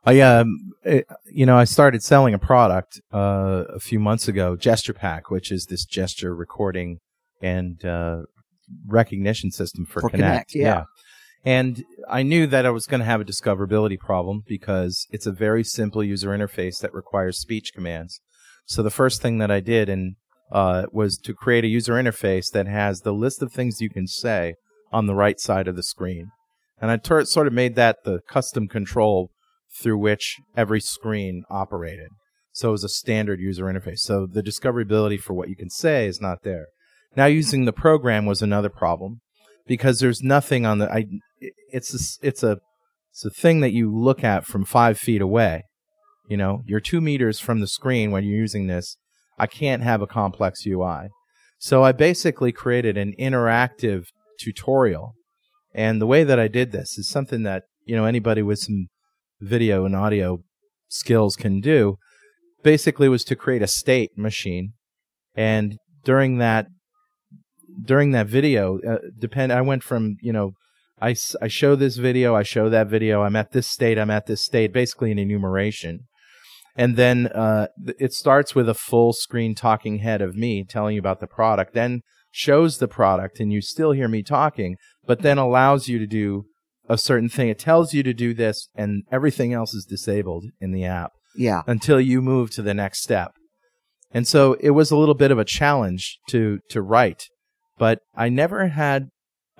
I 0.05 0.21
um, 0.21 0.57
it, 0.85 1.07
you 1.31 1.45
know, 1.45 1.59
I 1.59 1.65
started 1.65 2.03
selling 2.03 2.33
a 2.33 2.39
product 2.39 2.99
uh, 3.13 3.65
a 3.69 3.81
few 3.81 3.99
months 3.99 4.29
ago, 4.29 4.57
GesturePak, 4.57 5.23
which 5.29 5.53
is 5.53 5.67
this 5.67 5.85
gesture 5.85 6.35
recording 6.35 7.01
and 7.43 7.85
uh, 7.85 8.23
recognition 8.87 9.51
system 9.51 9.85
for, 9.85 10.01
For 10.01 10.09
Kinect. 10.11 10.21
Kinect, 10.21 10.55
yeah. 10.55 10.85
And 11.45 11.85
I 12.09 12.23
knew 12.23 12.47
that 12.47 12.67
I 12.67 12.71
was 12.71 12.87
going 12.87 13.01
to 13.01 13.07
have 13.07 13.21
a 13.21 13.25
discoverability 13.25 13.99
problem 13.99 14.43
because 14.47 15.07
it's 15.11 15.27
a 15.27 15.33
very 15.33 15.65
simple 15.65 16.03
user 16.03 16.31
interface 16.31 16.81
that 16.81 16.93
requires 16.93 17.39
speech 17.39 17.73
commands. 17.73 18.21
So 18.67 18.83
the 18.83 18.91
first 18.91 19.23
thing 19.23 19.39
that 19.39 19.51
I 19.51 19.61
did 19.61 19.89
and 19.89 20.17
uh, 20.51 20.87
was 20.93 21.17
to 21.19 21.35
create 21.35 21.65
a 21.65 21.69
user 21.69 21.95
interface 21.95 22.51
that 22.53 22.67
has 22.67 23.01
the 23.01 23.13
list 23.13 23.43
of 23.43 23.53
things 23.53 23.81
you 23.81 23.91
can 23.91 24.07
say 24.07 24.55
on 24.93 25.07
the 25.07 25.15
right 25.15 25.39
side 25.39 25.69
of 25.69 25.77
the 25.77 25.83
screen. 25.83 26.31
And 26.81 26.91
I 26.91 26.99
sort 27.25 27.47
of 27.47 27.53
made 27.53 27.75
that 27.75 27.99
the 28.05 28.21
custom 28.29 28.69
control 28.69 29.31
through 29.81 29.99
which 29.99 30.37
every 30.57 30.81
screen 30.81 31.45
operated. 31.51 32.09
So 32.53 32.71
it 32.71 32.73
was 32.73 32.85
a 32.85 32.89
standard 32.89 33.41
user 33.41 33.65
interface. 33.65 34.01
So 34.01 34.27
the 34.27 34.43
discoverability 34.43 35.21
for 35.21 35.35
what 35.35 35.49
you 35.49 35.57
can 35.57 35.71
say 35.71 36.07
is 36.07 36.21
not 36.21 36.43
there. 36.43 36.67
Now 37.17 37.27
using 37.27 37.65
the 37.65 37.73
program 37.73 38.27
was 38.27 38.43
another 38.43 38.69
problem 38.69 39.21
because 39.67 40.01
there's 40.01 40.23
nothing 40.23 40.65
on 40.67 40.79
the. 40.79 40.91
I 40.91 41.05
it's 41.41 41.95
a, 41.95 42.27
it's 42.27 42.43
a 42.43 42.59
it's 43.11 43.25
a 43.25 43.31
thing 43.31 43.61
that 43.61 43.73
you 43.73 43.95
look 43.95 44.23
at 44.23 44.47
from 44.47 44.65
five 44.65 44.99
feet 44.99 45.21
away. 45.21 45.65
You 46.29 46.37
know, 46.37 46.63
you're 46.67 46.81
two 46.81 47.01
meters 47.01 47.41
from 47.41 47.61
the 47.61 47.67
screen 47.67 48.11
when 48.11 48.25
you're 48.25 48.39
using 48.39 48.67
this. 48.67 48.97
I 49.39 49.47
can't 49.47 49.83
have 49.83 50.03
a 50.03 50.07
complex 50.07 50.67
UI. 50.67 51.09
So 51.59 51.83
I 51.83 51.93
basically 51.93 52.53
created 52.53 52.97
an 52.97 53.15
interactive 53.19 54.05
tutorial. 54.39 55.15
And 55.75 56.01
the 56.01 56.07
way 56.07 56.25
that 56.25 56.39
I 56.39 56.49
did 56.49 56.71
this 56.71 56.99
is 56.99 57.09
something 57.09 57.43
that, 57.43 57.65
you 57.85 57.97
know, 57.97 58.05
anybody 58.05 58.43
with 58.43 58.61
some 58.61 58.89
video 59.41 59.85
and 59.85 59.97
audio 59.97 60.39
skills 60.89 61.37
can 61.37 61.61
do. 61.61 61.97
Basically 62.63 63.09
was 63.09 63.25
to 63.25 63.37
create 63.37 63.63
a 63.63 63.67
state 63.69 64.17
machine. 64.17 64.75
And 65.35 65.79
during 66.05 66.39
that 66.39 66.67
during 67.85 68.11
that 68.11 68.27
video, 68.27 68.79
uh, 68.81 68.99
depend 69.19 69.53
I 69.53 69.61
went 69.61 69.83
from, 69.83 70.17
you 70.21 70.33
know, 70.33 70.53
I, 71.01 71.15
I 71.41 71.49
show 71.49 71.77
this 71.77 71.97
video, 71.97 72.35
I 72.35 72.43
show 72.43 72.69
that 72.69 72.89
video, 72.89 73.23
I'm 73.23 73.37
at 73.37 73.53
this 73.53 73.69
state, 73.69 73.99
I'm 73.99 74.11
at 74.11 74.27
this 74.27 74.43
state, 74.45 74.73
basically 74.73 75.13
an 75.13 75.19
enumeration. 75.19 76.01
And 76.77 76.97
then 76.97 77.27
uh, 77.29 77.69
it 77.99 78.13
starts 78.13 78.55
with 78.55 78.69
a 78.69 78.75
full 78.75 79.13
screen 79.13 79.55
talking 79.55 79.99
head 79.99 80.21
of 80.23 80.37
me 80.37 80.65
telling 80.65 80.95
you 80.95 81.01
about 81.01 81.21
the 81.21 81.27
product, 81.27 81.75
then 81.75 82.03
shows 82.31 82.79
the 82.79 82.89
product, 82.89 83.41
and 83.41 83.53
you 83.53 83.61
still 83.61 83.93
hear 83.93 84.09
me 84.09 84.23
talking, 84.23 84.77
but 85.07 85.23
then 85.23 85.39
allows 85.39 85.89
you 85.89 85.99
to 85.99 86.07
do 86.07 86.45
a 86.89 86.99
certain 86.99 87.29
thing. 87.29 87.49
It 87.49 87.59
tells 87.59 87.95
you 87.95 88.03
to 88.03 88.15
do 88.15 88.33
this, 88.35 88.69
and 88.75 89.03
everything 89.11 89.53
else 89.53 89.75
is 89.75 89.85
disabled 89.85 90.45
in 90.61 90.73
the 90.73 90.85
app 90.85 91.13
Yeah. 91.37 91.63
until 91.67 92.01
you 92.01 92.23
move 92.23 92.51
to 92.53 92.63
the 92.63 92.75
next 92.75 93.03
step. 93.03 93.33
And 94.13 94.27
so 94.27 94.55
it 94.61 94.71
was 94.71 94.91
a 94.91 94.97
little 94.97 95.15
bit 95.15 95.31
of 95.31 95.39
a 95.39 95.45
challenge 95.45 96.19
to 96.29 96.61
to 96.71 96.81
write, 96.81 97.25
but 97.77 98.01
I 98.17 98.29
never 98.31 98.69
had 98.69 99.09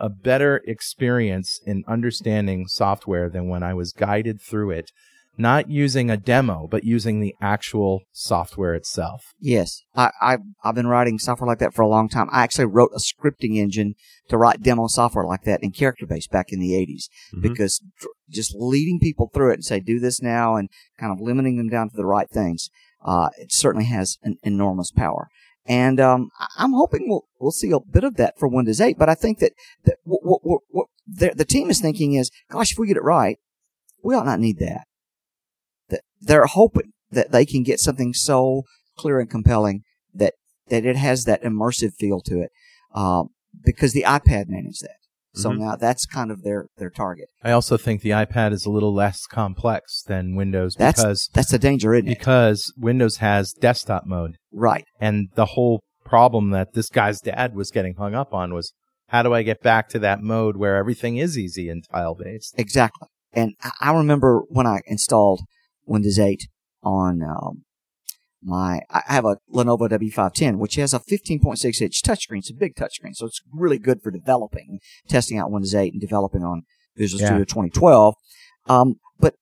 a 0.01 0.09
better 0.09 0.63
experience 0.67 1.61
in 1.67 1.85
understanding 1.87 2.67
software 2.69 3.29
than 3.29 3.49
when 3.49 3.63
I 3.63 3.75
was 3.75 3.93
guided 3.93 4.41
through 4.41 4.71
it, 4.71 4.91
not 5.37 5.71
using 5.71 6.11
a 6.11 6.17
demo, 6.17 6.67
but 6.69 6.83
using 6.83 7.21
the 7.21 7.35
actual 7.41 8.01
software 8.13 8.75
itself. 8.75 9.35
Yes, 9.39 9.83
I, 9.95 10.11
I 10.21 10.39
I've 10.65 10.75
been 10.75 10.89
writing 10.89 11.19
software 11.19 11.47
like 11.47 11.61
that 11.61 11.75
for 11.75 11.83
a 11.83 11.89
long 11.89 12.09
time. 12.09 12.29
I 12.33 12.43
actually 12.43 12.67
wrote 12.67 12.91
a 12.95 12.99
scripting 12.99 13.57
engine 13.57 13.95
to 14.29 14.37
write 14.37 14.63
demo 14.63 14.89
software 14.89 15.25
like 15.25 15.43
that 15.45 15.63
in 15.63 15.71
character 15.71 16.07
base 16.07 16.27
back 16.27 16.47
in 16.51 16.59
the 16.59 16.75
80s 16.75 17.09
Mhm. 17.35 17.43
because 17.43 17.81
just 18.29 18.55
leading 18.57 18.99
people 18.99 19.31
through 19.33 19.51
it 19.53 19.55
and 19.55 19.65
say 19.65 19.79
do 19.81 20.01
this 20.01 20.21
now 20.21 20.57
and 20.57 20.69
kind 20.99 21.13
of 21.13 21.21
limiting 21.21 21.57
them 21.57 21.69
down 21.69 21.89
to 21.91 21.97
the 21.97 22.05
right 22.05 22.29
things, 22.29 22.69
uh, 23.05 23.29
it 23.39 23.53
certainly 23.53 23.87
has 23.87 24.19
an 24.23 24.37
enormous 24.43 24.91
power. 24.91 25.29
And 25.69 26.01
um, 26.01 26.31
I'm 26.57 26.73
hoping 26.73 27.09
we'll 27.09 27.27
we'll 27.39 27.53
see 27.53 27.71
a 27.71 27.79
bit 27.79 28.03
of 28.03 28.17
that 28.17 28.39
for 28.39 28.49
Windows 28.49 28.81
8. 28.81 28.99
But 28.99 29.11
I 29.11 29.15
think 29.15 29.39
that, 29.41 29.53
that 29.85 29.97
what, 30.03 30.41
what, 30.43 30.63
what, 30.71 30.87
the, 31.07 31.45
team 31.45 31.69
is 31.71 31.81
thinking 31.81 32.15
is, 32.15 32.31
gosh, 32.51 32.73
if 32.73 32.79
we 32.79 32.87
get 32.87 32.97
it 32.97 33.03
right, 33.03 33.39
we 34.03 34.15
ought 34.15 34.25
not 34.25 34.41
need 34.41 34.59
that. 34.61 34.87
That 35.91 36.01
they're 36.21 36.47
hoping 36.47 36.93
that 37.11 37.33
they 37.33 37.45
can 37.45 37.63
get 37.63 37.81
something 37.81 38.15
so 38.15 38.63
clear 38.97 39.21
and 39.21 39.31
compelling 39.31 39.83
that 40.15 40.35
that 40.69 40.85
it 40.85 40.97
has 40.97 41.25
that 41.25 41.43
immersive 41.43 41.95
feel 41.95 42.21
to 42.21 42.41
it, 42.41 42.51
um, 42.95 43.31
because 43.65 43.93
the 43.93 44.05
iPad 44.05 44.49
manages 44.49 44.81
that. 44.81 44.98
So 45.35 45.51
Mhm. 45.51 45.59
now 45.59 45.77
that's 45.77 46.07
kind 46.07 46.31
of 46.31 46.43
their 46.43 46.67
their 46.79 46.91
target. 46.91 47.29
I 47.45 47.51
also 47.53 47.77
think 47.77 48.01
the 48.03 48.11
iPad 48.11 48.53
is 48.53 48.65
a 48.67 48.71
little 48.71 48.95
less 48.95 49.27
complex 49.27 50.03
than 50.03 50.35
Windows 50.35 50.75
That's 50.77 51.01
because 51.03 51.29
that's 51.33 51.51
the 51.51 51.59
danger, 51.59 51.95
isn't 51.95 52.07
it? 52.09 52.19
because 52.19 52.73
Windows 52.77 53.19
has 53.19 53.53
desktop 53.53 54.07
mode. 54.07 54.37
Right. 54.53 54.85
And 55.01 55.29
the 55.35 55.47
whole 55.47 55.81
problem 56.05 56.51
that 56.51 56.73
this 56.73 56.89
guy's 56.89 57.21
dad 57.21 57.55
was 57.55 57.71
getting 57.71 57.95
hung 57.95 58.15
up 58.15 58.33
on 58.33 58.55
was 58.55 58.73
how 59.09 59.23
do 59.23 59.33
I 59.35 59.43
get 59.43 59.63
back 59.63 59.89
to 59.91 59.99
that 60.01 60.23
mode 60.23 60.57
where 60.57 60.77
everything 60.77 61.17
is 61.19 61.39
easy 61.39 61.69
and 61.69 61.85
tile 61.93 62.15
based? 62.15 62.55
Exactly. 62.59 63.09
And 63.33 63.55
I- 63.63 63.71
I 63.91 63.97
remember 63.97 64.41
when 64.49 64.67
I 64.67 64.81
installed 64.87 65.41
Windows 65.87 66.19
8 66.19 66.49
on 66.83 67.23
um, 67.23 67.65
my, 68.43 68.81
I 68.91 69.03
have 69.07 69.25
a 69.25 69.39
Lenovo 69.53 69.89
W510, 69.89 70.59
which 70.59 70.77
has 70.77 70.95
a 70.95 71.01
15.6 71.01 71.81
inch 71.83 72.03
touchscreen. 72.03 72.39
It's 72.39 72.51
a 72.51 72.55
big 72.55 72.75
touchscreen, 72.77 73.15
so 73.15 73.27
it's 73.27 73.41
really 73.53 73.79
good 73.79 74.03
for 74.03 74.11
developing, 74.11 74.79
testing 75.09 75.39
out 75.39 75.51
Windows 75.51 75.75
8 75.75 75.93
and 75.93 76.01
developing 76.01 76.43
on 76.45 76.63
Visual 76.97 77.21
Yeah. 77.21 77.27
Studio 77.29 77.45
2012. 77.45 78.15
Um, 78.67 78.95
but 79.19 79.35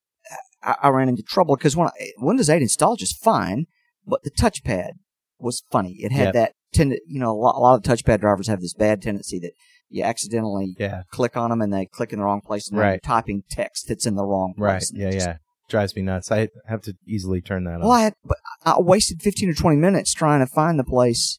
I, 0.63 0.77
I 0.85 0.89
ran 0.89 1.09
into 1.09 1.23
trouble 1.23 1.57
because 1.57 1.77
when 1.77 1.89
I, 1.89 1.93
Windows 2.19 2.49
8 2.51 2.63
installed 2.63 2.99
just 2.99 3.23
fine, 3.23 3.67
but 4.07 4.23
the 4.23 4.31
touchpad 4.31 4.93
was 5.39 5.63
funny. 5.71 5.97
It 6.01 6.13
had 6.13 6.27
Yep. 6.27 6.35
that 6.35 6.53
tend, 6.73 6.93
you 7.07 7.21
know, 7.21 7.31
a 7.31 7.37
lot, 7.39 7.57
a 7.57 7.61
lot 7.61 7.75
of 7.75 7.83
touchpad 7.83 8.21
drivers 8.21 8.49
have 8.49 8.61
this 8.61 8.75
bad 8.75 9.03
tendency 9.03 9.39
that 9.41 9.53
you 9.89 10.03
accidentally 10.03 10.75
Yeah. 10.79 11.03
click 11.13 11.37
on 11.37 11.51
them 11.51 11.61
and 11.61 11.73
they 11.73 11.87
click 11.87 12.13
in 12.13 12.19
the 12.19 12.25
wrong 12.25 12.41
place 12.41 12.69
and 12.69 12.79
Right. 12.79 12.93
you're 12.93 12.99
typing 13.01 13.43
text 13.51 13.87
that's 13.89 14.07
in 14.07 14.15
the 14.17 14.25
wrong 14.25 14.55
Right. 14.57 14.73
place. 14.79 14.91
it 14.91 14.99
Yeah, 14.99 15.11
just- 15.11 15.27
yeah. 15.27 15.37
Drives 15.69 15.97
me 15.97 16.03
nuts. 16.03 16.31
I 16.31 16.49
have 16.67 16.83
to 16.83 16.95
easily 17.07 17.41
turn 17.41 17.65
that 17.65 17.81
off. 17.81 17.83
Well, 17.83 17.91
on. 17.93 17.99
I 18.01 18.03
had, 18.05 18.15
I 18.65 18.81
wasted 18.81 19.21
15 19.23 19.51
or 19.51 19.55
20 19.55 19.77
minutes 19.77 20.15
trying 20.15 20.41
to 20.41 20.47
find 20.47 20.79
the 20.79 20.85
place 20.85 21.39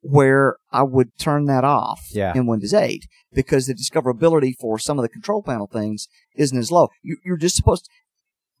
where 0.00 0.56
I 0.70 0.82
would 0.82 1.16
turn 1.18 1.46
that 1.46 1.64
off 1.64 2.00
Yeah. 2.12 2.32
in 2.36 2.46
Windows 2.46 2.74
8 2.74 3.06
because 3.32 3.66
the 3.66 3.74
discoverability 3.74 4.52
for 4.60 4.78
some 4.78 4.98
of 4.98 5.02
the 5.02 5.08
control 5.08 5.42
panel 5.42 5.66
things 5.66 6.08
isn't 6.36 6.56
as 6.56 6.70
low. 6.70 6.88
You, 7.02 7.16
you're 7.24 7.36
just 7.38 7.56
supposed 7.56 7.86
to, 7.86 7.90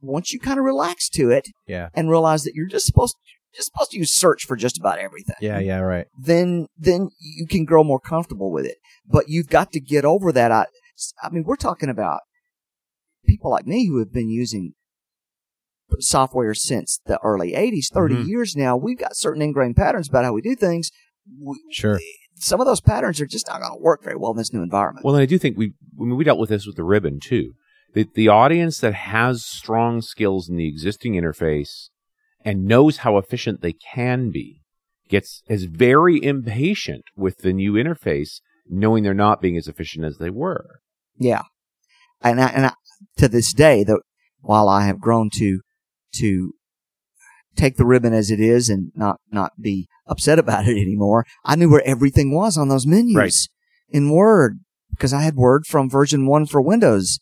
once 0.00 0.32
you 0.32 0.40
kind 0.40 0.58
of 0.58 0.64
relax 0.64 1.08
to 1.10 1.30
it 1.30 1.48
Yeah. 1.66 1.90
and 1.94 2.10
realize 2.10 2.42
that 2.44 2.54
you're 2.54 2.66
just 2.68 2.86
supposed 2.86 3.16
just 3.54 3.70
supposed 3.72 3.92
to 3.92 3.98
use 3.98 4.12
search 4.12 4.44
for 4.46 4.56
just 4.56 4.78
about 4.78 4.98
everything. 4.98 5.36
Yeah, 5.40 5.60
yeah, 5.60 5.78
right. 5.78 6.06
then 6.18 6.66
then 6.76 7.10
you 7.20 7.46
can 7.46 7.64
grow 7.64 7.84
more 7.84 8.00
comfortable 8.00 8.50
with 8.50 8.64
it. 8.66 8.78
But 9.06 9.28
you've 9.28 9.46
got 9.48 9.70
to 9.72 9.80
get 9.80 10.04
over 10.04 10.32
that. 10.32 10.50
I, 10.50 10.66
I 11.22 11.28
mean, 11.30 11.44
we're 11.44 11.54
talking 11.54 11.88
about 11.88 12.22
people 13.24 13.52
like 13.52 13.64
me 13.64 13.86
who 13.86 14.00
have 14.00 14.12
been 14.12 14.28
using 14.28 14.72
software 16.00 16.54
since 16.54 17.00
the 17.06 17.18
early 17.22 17.54
80s, 17.54 17.88
30 17.92 18.16
Mhm. 18.16 18.26
years 18.28 18.56
now. 18.56 18.76
We've 18.76 18.98
got 18.98 19.16
certain 19.16 19.42
ingrained 19.42 19.76
patterns 19.76 20.08
about 20.08 20.24
how 20.24 20.32
we 20.32 20.42
do 20.42 20.54
things. 20.54 20.90
We, 21.40 21.58
Sure. 21.70 21.98
some 22.36 22.60
of 22.60 22.66
those 22.66 22.80
patterns 22.80 23.20
are 23.20 23.26
just 23.26 23.46
not 23.48 23.60
going 23.60 23.72
to 23.76 23.82
work 23.82 24.02
very 24.02 24.16
well 24.16 24.32
in 24.32 24.36
this 24.36 24.52
new 24.52 24.62
environment. 24.62 25.04
Well, 25.04 25.14
and 25.14 25.22
I 25.22 25.26
do 25.26 25.38
think 25.38 25.56
we 25.56 25.74
I 25.98 26.02
mean, 26.04 26.16
we 26.16 26.24
dealt 26.24 26.38
with 26.40 26.48
this 26.50 26.66
with 26.66 26.76
the 26.76 26.84
ribbon 26.84 27.20
too. 27.20 27.54
The, 27.94 28.08
the 28.14 28.26
audience 28.28 28.78
that 28.78 28.94
has 28.94 29.44
strong 29.44 30.00
skills 30.02 30.48
in 30.48 30.56
the 30.56 30.66
existing 30.68 31.12
interface 31.14 31.90
and 32.44 32.64
knows 32.66 32.98
how 32.98 33.16
efficient 33.16 33.60
they 33.62 33.72
can 33.94 34.30
be 34.30 34.60
gets 35.08 35.42
is 35.48 35.64
very 35.64 36.22
impatient 36.22 37.04
with 37.16 37.38
the 37.38 37.52
new 37.52 37.74
interface, 37.74 38.40
knowing 38.68 39.04
they're 39.04 39.14
not 39.14 39.40
being 39.40 39.56
as 39.56 39.68
efficient 39.68 40.04
as 40.04 40.18
they 40.18 40.30
were. 40.30 40.80
Yeah, 41.16 41.42
and 42.22 42.40
I, 42.40 42.48
and 42.48 42.66
I, 42.66 42.72
to 43.18 43.28
this 43.28 43.52
day, 43.52 43.84
though, 43.84 44.00
while 44.40 44.68
I 44.68 44.86
have 44.86 44.98
grown 45.00 45.30
to 45.34 45.60
to 46.20 46.52
take 47.56 47.76
the 47.76 47.86
ribbon 47.86 48.12
as 48.12 48.30
it 48.30 48.40
is 48.40 48.68
and 48.68 48.90
not 48.94 49.20
not 49.30 49.52
be 49.60 49.86
upset 50.06 50.38
about 50.38 50.66
it 50.66 50.76
anymore, 50.80 51.24
I 51.44 51.56
knew 51.56 51.70
where 51.70 51.86
everything 51.86 52.34
was 52.34 52.56
on 52.58 52.68
those 52.68 52.86
menus 52.86 53.16
Right. 53.16 53.34
in 53.88 54.10
Word 54.10 54.58
because 54.90 55.12
I 55.12 55.22
had 55.22 55.36
Word 55.36 55.66
from 55.66 55.88
version 55.90 56.26
one 56.26 56.46
for 56.46 56.60
Windows, 56.60 57.18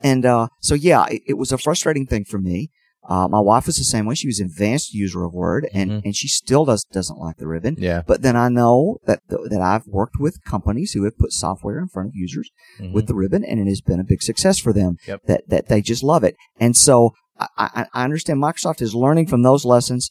and 0.00 0.24
uh, 0.26 0.48
so 0.60 0.74
yeah, 0.74 1.06
it, 1.10 1.22
it 1.28 1.34
was 1.34 1.52
a 1.52 1.58
frustrating 1.58 2.06
thing 2.06 2.24
for 2.24 2.38
me. 2.38 2.70
Uh, 3.06 3.28
my 3.28 3.38
wife 3.40 3.66
was 3.66 3.76
the 3.76 3.84
same 3.84 4.06
way; 4.06 4.14
she 4.14 4.26
was 4.28 4.40
an 4.40 4.46
advanced 4.46 4.94
user 4.94 5.24
of 5.24 5.34
Word, 5.34 5.68
and 5.74 5.90
Mhm. 5.90 6.02
and 6.06 6.16
she 6.16 6.26
still 6.28 6.64
does 6.64 6.84
doesn't 6.84 7.18
like 7.18 7.36
the 7.36 7.46
ribbon. 7.46 7.76
Yeah. 7.78 8.00
But 8.06 8.22
then 8.22 8.34
I 8.36 8.48
know 8.48 8.96
that 9.04 9.20
that 9.28 9.60
I've 9.60 9.86
worked 9.86 10.16
with 10.18 10.42
companies 10.44 10.92
who 10.92 11.04
have 11.04 11.18
put 11.18 11.32
software 11.32 11.78
in 11.78 11.88
front 11.88 12.08
of 12.08 12.14
users 12.14 12.50
Mhm. 12.80 12.92
with 12.94 13.06
the 13.06 13.14
ribbon, 13.14 13.44
and 13.44 13.60
it 13.60 13.66
has 13.66 13.82
been 13.82 14.00
a 14.00 14.04
big 14.04 14.22
success 14.22 14.58
for 14.58 14.72
them. 14.72 14.96
Yep. 15.06 15.20
That 15.26 15.42
that 15.48 15.68
they 15.68 15.82
just 15.82 16.02
love 16.02 16.24
it, 16.24 16.34
and 16.58 16.74
so 16.74 17.10
I, 17.38 17.46
I, 17.56 17.86
I 17.92 18.04
understand 18.04 18.40
Microsoft 18.42 18.80
is 18.82 18.94
learning 18.94 19.26
from 19.26 19.42
those 19.42 19.64
lessons. 19.64 20.10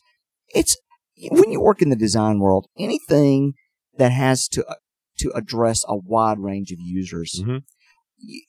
It's 0.50 0.76
when 1.32 1.52
you 1.52 1.62
work 1.62 1.82
in 1.82 1.90
the 1.90 1.96
design 1.96 2.40
world, 2.40 2.66
anything 2.78 3.54
that 3.98 4.12
has 4.12 4.48
to 4.50 4.66
uh, 4.66 4.76
to 5.20 5.32
address 5.36 5.84
a 5.88 5.96
wide 5.96 6.40
range 6.40 6.72
of 6.72 6.80
users. 6.80 7.42
Mhm. 7.46 7.64
Y- 8.22 8.40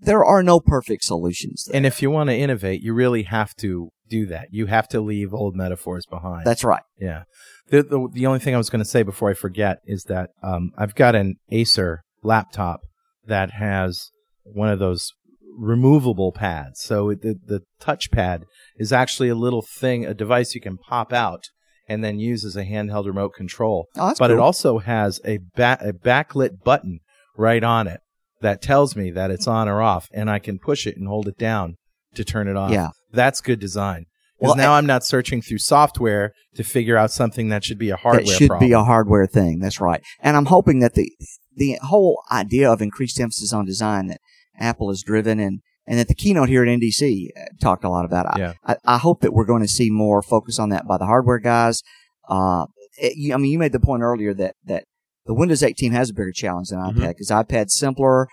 There 0.00 0.24
are 0.24 0.42
no 0.42 0.60
perfect 0.60 1.04
solutions. 1.04 1.64
there. 1.66 1.76
And 1.76 1.86
if 1.86 2.02
you 2.02 2.10
want 2.10 2.28
to 2.28 2.36
innovate, 2.36 2.82
you 2.82 2.92
really 2.92 3.22
have 3.22 3.54
to 3.56 3.90
do 4.08 4.26
that. 4.26 4.48
You 4.50 4.66
have 4.66 4.88
to 4.88 5.00
leave 5.00 5.32
old 5.32 5.56
metaphors 5.56 6.04
behind. 6.06 6.44
That's 6.46 6.62
right. 6.64 6.82
Yeah. 7.00 7.22
The, 7.70 7.82
the 7.82 8.08
the 8.12 8.26
only 8.26 8.38
thing 8.40 8.54
I 8.54 8.58
was 8.58 8.70
going 8.70 8.84
to 8.84 8.90
say 8.90 9.02
before 9.02 9.30
I 9.30 9.34
forget 9.34 9.78
is 9.86 10.04
that 10.04 10.30
um, 10.42 10.72
I've 10.76 10.94
got 10.94 11.14
an 11.14 11.36
Acer 11.50 12.02
laptop 12.22 12.80
that 13.26 13.52
has 13.52 14.10
one 14.44 14.68
of 14.68 14.78
those 14.78 15.12
removable 15.56 16.32
pads. 16.32 16.80
So 16.82 17.10
it- 17.10 17.22
the 17.22 17.34
the 17.44 17.60
touchpad 17.80 18.42
is 18.76 18.92
actually 18.92 19.28
a 19.28 19.34
little 19.34 19.62
thing, 19.62 20.04
a 20.04 20.14
device 20.14 20.54
you 20.54 20.60
can 20.60 20.76
pop 20.76 21.12
out 21.12 21.44
and 21.88 22.02
then 22.04 22.18
use 22.18 22.44
as 22.44 22.56
a 22.56 22.64
handheld 22.64 23.06
remote 23.06 23.32
control. 23.34 23.86
Oh, 23.96 24.14
but 24.18 24.30
it 24.30 24.38
also 24.38 24.78
has 24.78 25.20
a 25.24 25.38
ba- 25.54 25.78
a 25.80 25.92
backlit 25.92 26.62
button 26.64 26.98
right 27.36 27.62
on 27.62 27.86
it 27.86 28.00
that 28.40 28.60
tells 28.60 28.96
me 28.96 29.10
that 29.12 29.30
it's 29.30 29.46
on 29.46 29.68
or 29.68 29.80
off, 29.82 30.08
and 30.12 30.30
I 30.30 30.38
can 30.38 30.58
push 30.58 30.86
it 30.86 30.96
and 30.96 31.06
hold 31.08 31.28
it 31.28 31.38
down 31.38 31.76
to 32.14 32.24
turn 32.24 32.48
it 32.48 32.56
on. 32.56 32.72
Yeah. 32.72 32.90
That's 33.12 33.40
good 33.40 33.60
design. 33.60 34.06
Because 34.38 34.56
Well, 34.56 34.56
now 34.56 34.74
eh 34.74 34.78
I'm 34.78 34.86
not 34.86 35.04
searching 35.04 35.40
through 35.40 35.58
software 35.58 36.32
to 36.56 36.62
figure 36.62 36.96
out 36.98 37.10
something 37.10 37.48
that 37.48 37.64
should 37.64 37.78
be 37.78 37.88
a 37.90 37.96
hardware 37.96 38.24
that 38.26 38.32
should 38.32 38.48
problem. 38.48 38.68
be 38.68 38.72
a 38.74 38.84
hardware 38.84 39.26
thing. 39.26 39.60
That's 39.60 39.80
right. 39.80 40.02
And 40.20 40.36
I'm 40.36 40.46
hoping 40.46 40.80
that 40.80 40.94
the 40.94 41.10
the 41.54 41.78
whole 41.82 42.22
idea 42.30 42.70
of 42.70 42.82
increased 42.82 43.18
emphasis 43.18 43.52
on 43.54 43.64
design 43.64 44.08
that 44.08 44.20
Apple 44.58 44.90
is 44.90 45.02
driven 45.02 45.38
and 45.40 45.60
and 45.88 45.98
that 46.00 46.08
the 46.08 46.14
keynote 46.14 46.48
here 46.48 46.64
at 46.64 46.68
NDC 46.68 47.28
uh, 47.36 47.44
talked 47.60 47.84
a 47.84 47.88
lot 47.88 48.04
about. 48.04 48.26
I, 48.34 48.38
Yeah. 48.40 48.52
I, 48.64 48.76
I 48.84 48.98
hope 48.98 49.20
that 49.20 49.32
we're 49.32 49.44
going 49.44 49.62
to 49.62 49.68
see 49.68 49.88
more 49.88 50.20
focus 50.20 50.58
on 50.58 50.70
that 50.70 50.84
by 50.88 50.98
the 50.98 51.06
hardware 51.06 51.38
guys. 51.38 51.80
Uh, 52.28 52.66
it- 52.98 53.32
I 53.32 53.36
mean, 53.36 53.52
you 53.52 53.58
made 53.58 53.70
the 53.72 53.78
point 53.80 54.02
earlier 54.02 54.34
that 54.34 54.56
that 54.64 54.84
the 55.26 55.34
Windows 55.34 55.62
8 55.62 55.76
team 55.76 55.92
has 55.92 56.10
a 56.10 56.14
bigger 56.14 56.32
challenge 56.32 56.68
than 56.70 56.78
Mhm. 56.80 56.94
iPad 56.94 57.08
because 57.10 57.30
iPad's 57.30 57.74
simpler. 57.78 58.26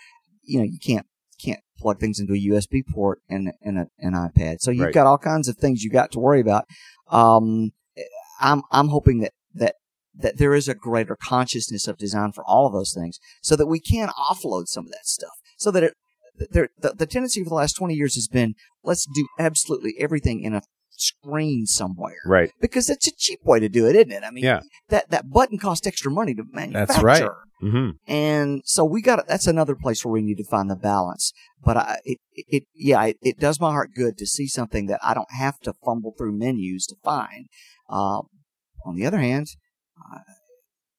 You 0.44 0.60
know, 0.60 0.66
you 0.66 0.80
can't 0.84 1.06
can't 1.44 1.60
plug 1.78 2.00
things 2.00 2.20
into 2.20 2.34
a 2.34 2.38
USB 2.38 2.82
port 2.84 3.20
in 3.30 3.52
in 3.62 3.78
a, 3.78 3.88
an 4.00 4.14
iPad, 4.14 4.58
so 4.62 4.72
you've 4.72 4.86
Right. 4.86 4.94
got 4.94 5.06
all 5.08 5.18
kinds 5.18 5.48
of 5.48 5.58
things 5.58 5.84
you've 5.84 5.94
got 5.94 6.12
to 6.14 6.20
worry 6.20 6.40
about. 6.42 6.66
Um, 7.12 7.72
I'm 8.40 8.64
I'm 8.72 8.88
hoping 8.90 9.20
that 9.20 9.34
that 9.54 9.76
that 10.16 10.38
there 10.38 10.54
is 10.54 10.68
a 10.68 10.76
greater 10.76 11.16
consciousness 11.16 11.88
of 11.88 11.98
design 11.98 12.32
for 12.32 12.44
all 12.46 12.66
of 12.68 12.74
those 12.74 12.94
things, 12.94 13.20
so 13.42 13.56
that 13.56 13.68
we 13.68 13.80
can 13.80 14.10
offload 14.10 14.68
some 14.68 14.86
of 14.86 14.92
that 14.92 15.06
stuff, 15.06 15.34
so 15.58 15.72
that 15.72 15.84
it 15.84 15.94
the, 16.38 16.94
the 16.98 17.06
tendency 17.06 17.44
for 17.44 17.50
the 17.50 17.56
last 17.56 17.74
20 17.74 17.94
years 17.94 18.16
has 18.16 18.28
been 18.28 18.56
let's 18.84 19.06
do 19.14 19.28
absolutely 19.40 19.96
everything 20.00 20.42
in 20.42 20.54
a 20.54 20.62
screen 20.96 21.66
somewhere 21.66 22.18
Right. 22.26 22.52
because 22.62 22.90
it's 22.90 23.08
a 23.08 23.12
cheap 23.18 23.40
way 23.44 23.60
to 23.60 23.68
do 23.70 23.88
it, 23.88 23.96
isn't 23.96 24.12
it? 24.12 24.24
I 24.24 24.32
mean, 24.32 24.44
Yeah. 24.44 24.62
that 24.90 25.10
that 25.10 25.30
button 25.30 25.58
costs 25.58 25.88
extra 25.88 26.12
money 26.12 26.34
to 26.36 26.44
manufacture. 26.52 26.94
That's 26.94 27.04
right. 27.04 27.30
hmm 27.62 27.90
And 28.08 28.62
so 28.66 28.84
we 28.86 29.02
got 29.02 29.28
that's 29.28 29.48
another 29.48 29.76
place 29.76 30.04
where 30.06 30.12
we 30.12 30.22
need 30.22 30.38
to 30.38 30.44
find 30.46 30.70
the 30.70 30.76
balance. 30.76 31.34
But 31.64 31.78
I, 31.78 31.98
it, 32.04 32.20
it, 32.36 32.64
yeah, 32.76 33.04
it, 33.06 33.18
it 33.22 33.40
does 33.40 33.60
my 33.60 33.72
heart 33.72 33.92
good 33.96 34.18
to 34.18 34.26
see 34.28 34.48
something 34.48 34.86
that 34.88 35.00
I 35.02 35.14
don't 35.14 35.32
have 35.32 35.60
to 35.62 35.74
fumble 35.86 36.14
through 36.18 36.38
menus 36.38 36.86
to 36.88 36.96
find. 37.04 37.48
Uh, 37.90 38.22
on 38.86 38.96
the 38.96 39.06
other 39.06 39.20
hand, 39.20 39.48
uh, 40.14 40.20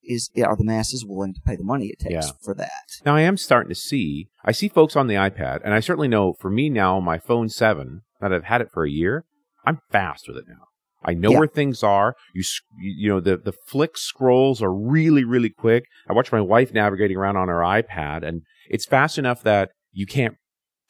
is 0.06 0.30
are 0.44 0.56
the 0.56 0.64
masses 0.64 1.04
willing 1.06 1.34
to 1.34 1.40
pay 1.44 1.56
the 1.56 1.64
money 1.64 1.86
it 1.86 1.98
takes 2.00 2.26
Yeah. 2.26 2.32
for 2.42 2.54
that? 2.54 2.70
Now 3.04 3.16
I 3.16 3.22
am 3.22 3.36
starting 3.36 3.68
to 3.70 3.74
see. 3.74 4.28
I 4.44 4.52
see 4.52 4.68
folks 4.68 4.96
on 4.96 5.06
the 5.06 5.14
iPad, 5.14 5.60
and 5.64 5.74
I 5.74 5.80
certainly 5.80 6.08
know 6.08 6.34
for 6.40 6.50
me 6.50 6.68
now, 6.70 7.00
my 7.00 7.18
phone 7.18 7.48
seven 7.48 8.02
that 8.20 8.32
I've 8.32 8.44
had 8.44 8.60
it 8.60 8.68
for 8.72 8.84
a 8.84 8.90
year, 8.90 9.24
I'm 9.66 9.78
fast 9.90 10.26
with 10.28 10.36
it 10.36 10.44
now. 10.48 10.66
I 11.06 11.12
know 11.12 11.32
Yeah. 11.32 11.38
where 11.40 11.48
things 11.48 11.82
are. 11.82 12.14
You 12.34 12.42
you 12.80 12.94
you 12.98 13.08
know 13.10 13.20
the 13.20 13.36
the 13.36 13.52
flick 13.66 13.96
scrolls 13.98 14.62
are 14.62 14.72
really 14.74 15.24
really 15.24 15.50
quick. 15.50 15.84
I 16.08 16.12
watch 16.14 16.32
my 16.32 16.40
wife 16.40 16.72
navigating 16.72 17.16
around 17.16 17.36
on 17.36 17.48
her 17.48 17.60
iPad, 17.60 18.22
and 18.26 18.42
it's 18.70 18.86
fast 18.86 19.18
enough 19.18 19.42
that 19.42 19.70
you 19.92 20.06
can't 20.06 20.36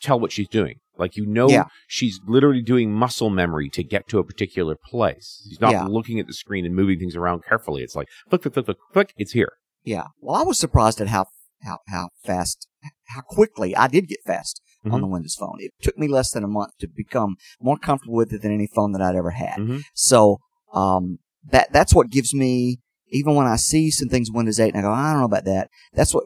tell 0.00 0.20
what 0.20 0.30
she's 0.32 0.48
doing. 0.48 0.76
Like 0.96 1.16
you 1.16 1.26
know, 1.26 1.48
Yeah. 1.48 1.64
she's 1.88 2.20
literally 2.26 2.62
doing 2.62 2.92
muscle 2.92 3.30
memory 3.30 3.68
to 3.70 3.82
get 3.82 4.08
to 4.08 4.18
a 4.18 4.24
particular 4.24 4.76
place. 4.76 5.42
She's 5.48 5.60
not 5.60 5.72
Yeah. 5.72 5.84
looking 5.84 6.20
at 6.20 6.26
the 6.26 6.32
screen 6.34 6.64
and 6.64 6.74
moving 6.74 6.98
things 6.98 7.16
around 7.16 7.42
carefully. 7.48 7.82
It's 7.82 7.96
like 7.96 8.08
flick, 8.28 8.42
flick, 8.42 8.54
flick, 8.54 8.66
flick, 8.66 8.78
flick. 8.92 9.14
It's 9.16 9.32
here. 9.32 9.52
Yeah. 9.82 10.04
Well, 10.20 10.36
I 10.36 10.42
was 10.44 10.58
surprised 10.58 11.00
at 11.00 11.08
how 11.08 11.26
how 11.62 11.78
how 11.88 12.10
fast, 12.24 12.68
how 13.08 13.22
quickly 13.22 13.74
I 13.74 13.88
did 13.88 14.06
get 14.08 14.18
fast 14.26 14.60
on 14.84 14.92
Mhm. 14.92 15.00
the 15.00 15.06
Windows 15.06 15.34
Phone. 15.34 15.56
It 15.58 15.72
took 15.82 15.96
me 15.98 16.08
less 16.08 16.30
than 16.30 16.44
a 16.44 16.48
month 16.48 16.72
to 16.80 16.86
become 16.88 17.36
more 17.60 17.78
comfortable 17.78 18.14
with 18.16 18.32
it 18.32 18.42
than 18.42 18.52
any 18.52 18.66
phone 18.66 18.92
that 18.92 19.00
I'd 19.02 19.16
ever 19.16 19.30
had. 19.30 19.58
Mhm. 19.58 19.82
So 19.94 20.38
um, 20.74 21.18
that 21.50 21.72
that's 21.72 21.94
what 21.94 22.10
gives 22.10 22.34
me 22.34 22.78
even 23.10 23.34
when 23.34 23.46
I 23.46 23.56
see 23.56 23.90
some 23.90 24.08
things 24.08 24.30
Windows 24.32 24.58
8 24.58 24.74
and 24.74 24.78
I 24.78 24.82
go, 24.82 24.90
I 24.92 25.12
don't 25.12 25.20
know 25.20 25.26
about 25.26 25.44
that. 25.44 25.70
That's 25.92 26.12
what 26.14 26.24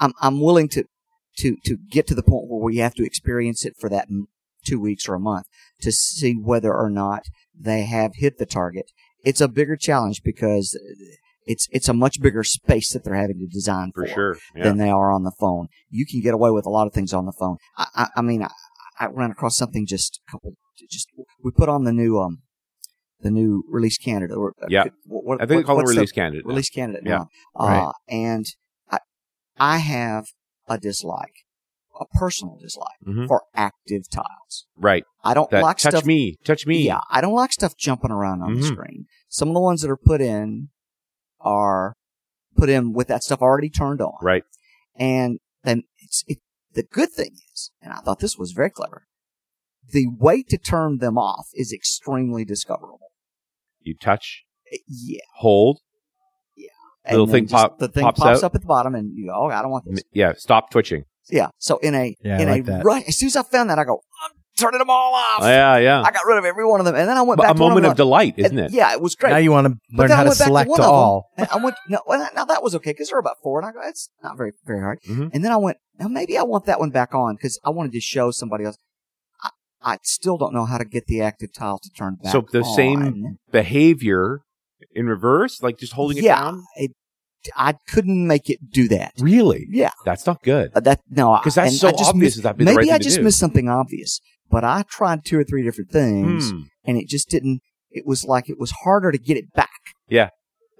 I'm 0.00 0.12
I'm 0.20 0.40
willing 0.40 0.68
to 0.70 0.84
to 1.38 1.56
to 1.64 1.76
get 1.90 2.06
to 2.08 2.14
the 2.14 2.22
point 2.22 2.48
where 2.48 2.62
we 2.62 2.78
have 2.78 2.94
to 2.94 3.04
experience 3.04 3.64
it 3.64 3.74
for 3.78 3.88
that 3.90 4.08
two 4.64 4.80
weeks 4.80 5.08
or 5.08 5.14
a 5.14 5.20
month 5.20 5.46
to 5.80 5.92
see 5.92 6.32
whether 6.34 6.74
or 6.74 6.90
not 6.90 7.22
they 7.58 7.82
have 7.84 8.12
hit 8.16 8.38
the 8.38 8.46
target. 8.46 8.90
It's 9.24 9.40
a 9.40 9.48
bigger 9.48 9.76
challenge 9.76 10.22
because 10.24 10.78
it's 11.44 11.68
it's 11.70 11.88
a 11.88 11.94
much 11.94 12.20
bigger 12.20 12.42
space 12.44 12.92
that 12.92 13.04
they're 13.04 13.14
having 13.14 13.38
to 13.38 13.46
design 13.46 13.92
For 13.94 14.06
for, 14.06 14.12
sure. 14.14 14.38
Yeah. 14.54 14.64
than 14.64 14.78
they 14.78 14.90
are 14.90 15.12
on 15.12 15.22
the 15.24 15.32
phone. 15.38 15.68
You 15.90 16.06
can 16.06 16.20
get 16.20 16.34
away 16.34 16.50
with 16.50 16.66
a 16.66 16.70
lot 16.70 16.86
of 16.86 16.92
things 16.92 17.12
on 17.12 17.26
the 17.26 17.32
phone. 17.32 17.56
I, 17.76 17.86
I, 17.94 18.06
I 18.16 18.22
mean, 18.22 18.42
I, 18.42 18.50
I 18.98 19.06
ran 19.06 19.30
across 19.30 19.56
something 19.56 19.86
just 19.86 20.20
a 20.28 20.30
couple. 20.32 20.52
Just 20.90 21.08
we 21.42 21.50
put 21.52 21.68
on 21.68 21.84
the 21.84 21.92
new 21.92 22.18
um 22.18 22.38
the 23.20 23.30
new 23.30 23.64
release 23.70 23.96
candidate. 23.98 24.36
Or, 24.36 24.52
uh, 24.62 24.66
Yeah. 24.68 24.84
what, 25.04 25.24
what, 25.24 25.42
I 25.42 25.46
think 25.46 25.62
they 25.62 25.66
call 25.66 25.76
it 25.76 25.84
what's 25.84 25.92
the 25.92 25.96
release 25.96 26.12
candidate. 26.12 26.44
now. 26.44 26.50
release 26.50 26.70
candidate 26.70 27.02
Yeah. 27.06 27.16
now. 27.18 27.28
Uh, 27.54 27.66
Right. 27.66 27.92
And 28.08 28.46
I 28.90 28.98
I 29.58 29.78
have 29.78 30.26
a 30.68 30.78
dislike, 30.78 31.44
a 32.00 32.04
personal 32.18 32.56
dislike 32.60 32.98
Mhm. 33.06 33.26
for 33.28 33.44
active 33.54 34.08
tiles. 34.10 34.66
Right. 34.76 35.04
I 35.24 35.34
don't 35.34 35.50
That 35.50 35.62
like 35.62 35.78
touch 35.78 35.92
stuff. 35.92 36.04
me, 36.06 36.36
touch 36.44 36.66
me. 36.66 36.84
Yeah, 36.84 37.00
I 37.10 37.20
don't 37.20 37.34
like 37.34 37.52
stuff 37.52 37.76
jumping 37.76 38.10
around 38.10 38.42
on 38.42 38.54
the 38.54 38.60
Mhm. 38.60 38.72
screen. 38.72 39.06
Some 39.28 39.48
of 39.48 39.54
the 39.54 39.60
ones 39.60 39.82
that 39.82 39.90
are 39.90 39.96
put 39.96 40.20
in 40.20 40.70
are 41.40 41.94
put 42.56 42.68
in 42.68 42.92
with 42.92 43.08
that 43.08 43.22
stuff 43.22 43.40
already 43.42 43.68
turned 43.70 44.00
on. 44.00 44.14
Right. 44.22 44.44
And 44.94 45.40
then 45.62 45.82
it's, 45.98 46.24
it, 46.26 46.38
the 46.72 46.82
good 46.82 47.10
thing 47.10 47.36
is, 47.52 47.70
and 47.80 47.92
I 47.92 47.98
thought 48.00 48.18
this 48.20 48.38
was 48.38 48.52
very 48.52 48.70
clever, 48.70 49.06
the 49.88 50.06
way 50.08 50.42
to 50.44 50.56
turn 50.58 50.98
them 50.98 51.16
off 51.18 51.48
is 51.54 51.72
extremely 51.72 52.44
discoverable. 52.44 53.12
You 53.80 53.94
touch, 53.96 54.44
Uh, 54.72 54.78
Yeah. 54.88 55.20
hold. 55.36 55.80
And 57.06 57.12
Little 57.18 57.26
thing 57.32 57.46
pop- 57.48 57.78
the 57.78 57.88
thing 57.88 58.04
pops 58.04 58.20
pops 58.20 58.42
up 58.42 58.54
at 58.54 58.60
the 58.60 58.66
bottom 58.66 58.94
and 58.94 59.16
you 59.16 59.26
go, 59.26 59.32
oh, 59.34 59.46
I 59.48 59.62
don't 59.62 59.70
want 59.70 59.84
this. 59.86 60.02
Yeah. 60.12 60.32
Stop 60.36 60.70
twitching. 60.70 61.04
Yeah. 61.30 61.48
So 61.58 61.78
in 61.78 61.94
a, 61.94 62.14
Yeah, 62.22 62.38
I 62.38 62.42
in 62.42 62.48
like 62.48 62.60
a 62.62 62.64
that. 62.64 62.84
rush, 62.84 63.04
as 63.08 63.16
soon 63.18 63.28
as 63.28 63.36
I 63.36 63.42
found 63.42 63.70
that, 63.70 63.78
I 63.78 63.84
go, 63.84 64.00
I'm 64.24 64.30
turning 64.56 64.78
them 64.78 64.90
all 64.90 65.14
off. 65.14 65.40
Oh, 65.42 65.46
yeah. 65.48 65.76
Yeah. 65.78 66.02
I 66.02 66.10
got 66.10 66.24
rid 66.26 66.38
of 66.38 66.44
every 66.44 66.64
one 66.66 66.80
of 66.80 66.86
them. 66.86 66.94
And 66.94 67.08
then 67.08 67.16
I 67.16 67.22
went 67.22 67.36
But 67.38 67.44
back 67.44 67.50
a 67.52 67.54
to 67.58 67.62
one 67.62 67.70
moment 67.70 67.82
them 67.84 67.90
of 67.92 67.96
delight, 67.96 68.34
isn't 68.38 68.58
it? 68.58 68.72
Yeah, 68.72 68.92
it 68.92 69.00
was 69.00 69.14
great. 69.14 69.30
Now 69.30 69.36
you 69.38 69.50
want 69.50 69.66
to 69.66 69.74
But 69.90 69.98
learn 70.02 70.08
then 70.08 70.16
how 70.16 70.22
I 70.22 70.24
to 70.24 70.28
went 70.30 70.38
back 70.38 70.46
select 70.48 70.70
one 70.70 70.80
of 70.80 70.86
all. 70.86 71.30
and 71.36 71.48
I 71.50 71.56
went 71.58 71.76
no, 71.88 72.00
well, 72.06 72.28
now 72.34 72.44
that 72.44 72.62
was 72.62 72.74
okay 72.76 72.90
because 72.90 73.08
there 73.08 73.16
were 73.16 73.20
about 73.20 73.36
four, 73.42 73.60
and 73.60 73.68
I 73.68 73.72
go, 73.72 73.80
it's 73.88 74.08
not 74.22 74.36
very 74.36 74.52
very 74.64 74.80
hard. 74.80 74.98
Mhm. 75.08 75.30
And 75.32 75.44
then 75.44 75.52
I 75.52 75.56
went, 75.56 75.76
now 75.98 76.08
maybe 76.08 76.38
I 76.38 76.42
want 76.42 76.64
that 76.66 76.78
one 76.80 76.90
back 76.90 77.14
on 77.14 77.34
because 77.36 77.58
I 77.64 77.70
wanted 77.70 77.92
to 77.92 78.00
show 78.00 78.30
somebody 78.30 78.64
else. 78.64 78.76
I, 79.42 79.50
I 79.82 79.98
still 80.02 80.38
don't 80.38 80.54
know 80.54 80.64
how 80.64 80.78
to 80.78 80.84
get 80.84 81.06
the 81.06 81.20
active 81.22 81.52
tile 81.52 81.78
to 81.78 81.90
turn 81.90 82.16
back. 82.22 82.32
So 82.32 82.44
the 82.52 82.62
same 82.64 83.02
on. 83.02 83.38
Behavior 83.52 84.40
in 84.92 85.06
reverse, 85.06 85.62
like 85.62 85.78
just 85.78 85.92
holding 85.94 86.18
it 86.18 86.24
yeah, 86.24 86.40
down. 86.40 86.62
it, 86.76 86.92
I 87.56 87.74
couldn't 87.88 88.26
make 88.26 88.50
it 88.50 88.58
do 88.70 88.88
that. 88.88 89.12
Really? 89.20 89.66
Yeah, 89.70 89.90
That's 90.04 90.26
not 90.26 90.42
good. 90.42 90.72
Uh, 90.74 90.80
that 90.80 91.00
no, 91.10 91.36
Because 91.38 91.54
that's 91.54 91.78
so 91.78 91.88
I 91.88 91.92
just 91.92 92.04
obvious. 92.10 92.14
missed- 92.14 92.36
that 92.38 92.42
that'd 92.42 92.58
be 92.58 92.64
the 92.64 92.70
maybe 92.72 92.90
right 92.90 92.94
I 93.00 93.02
just 93.02 93.20
missed 93.20 93.38
something 93.38 93.68
obvious, 93.68 94.20
but 94.50 94.64
I 94.64 94.82
tried 94.88 95.24
two 95.24 95.38
or 95.38 95.44
three 95.44 95.62
different 95.62 95.90
things, 95.90 96.50
Hmm. 96.50 96.60
and 96.84 96.98
it 96.98 97.08
just 97.08 97.28
didn't. 97.30 97.60
It 97.90 98.04
was 98.06 98.24
like 98.24 98.50
it 98.50 98.58
was 98.58 98.72
harder 98.82 99.10
to 99.12 99.18
get 99.18 99.36
it 99.36 99.52
back, 99.54 99.70
Yeah, 100.08 100.30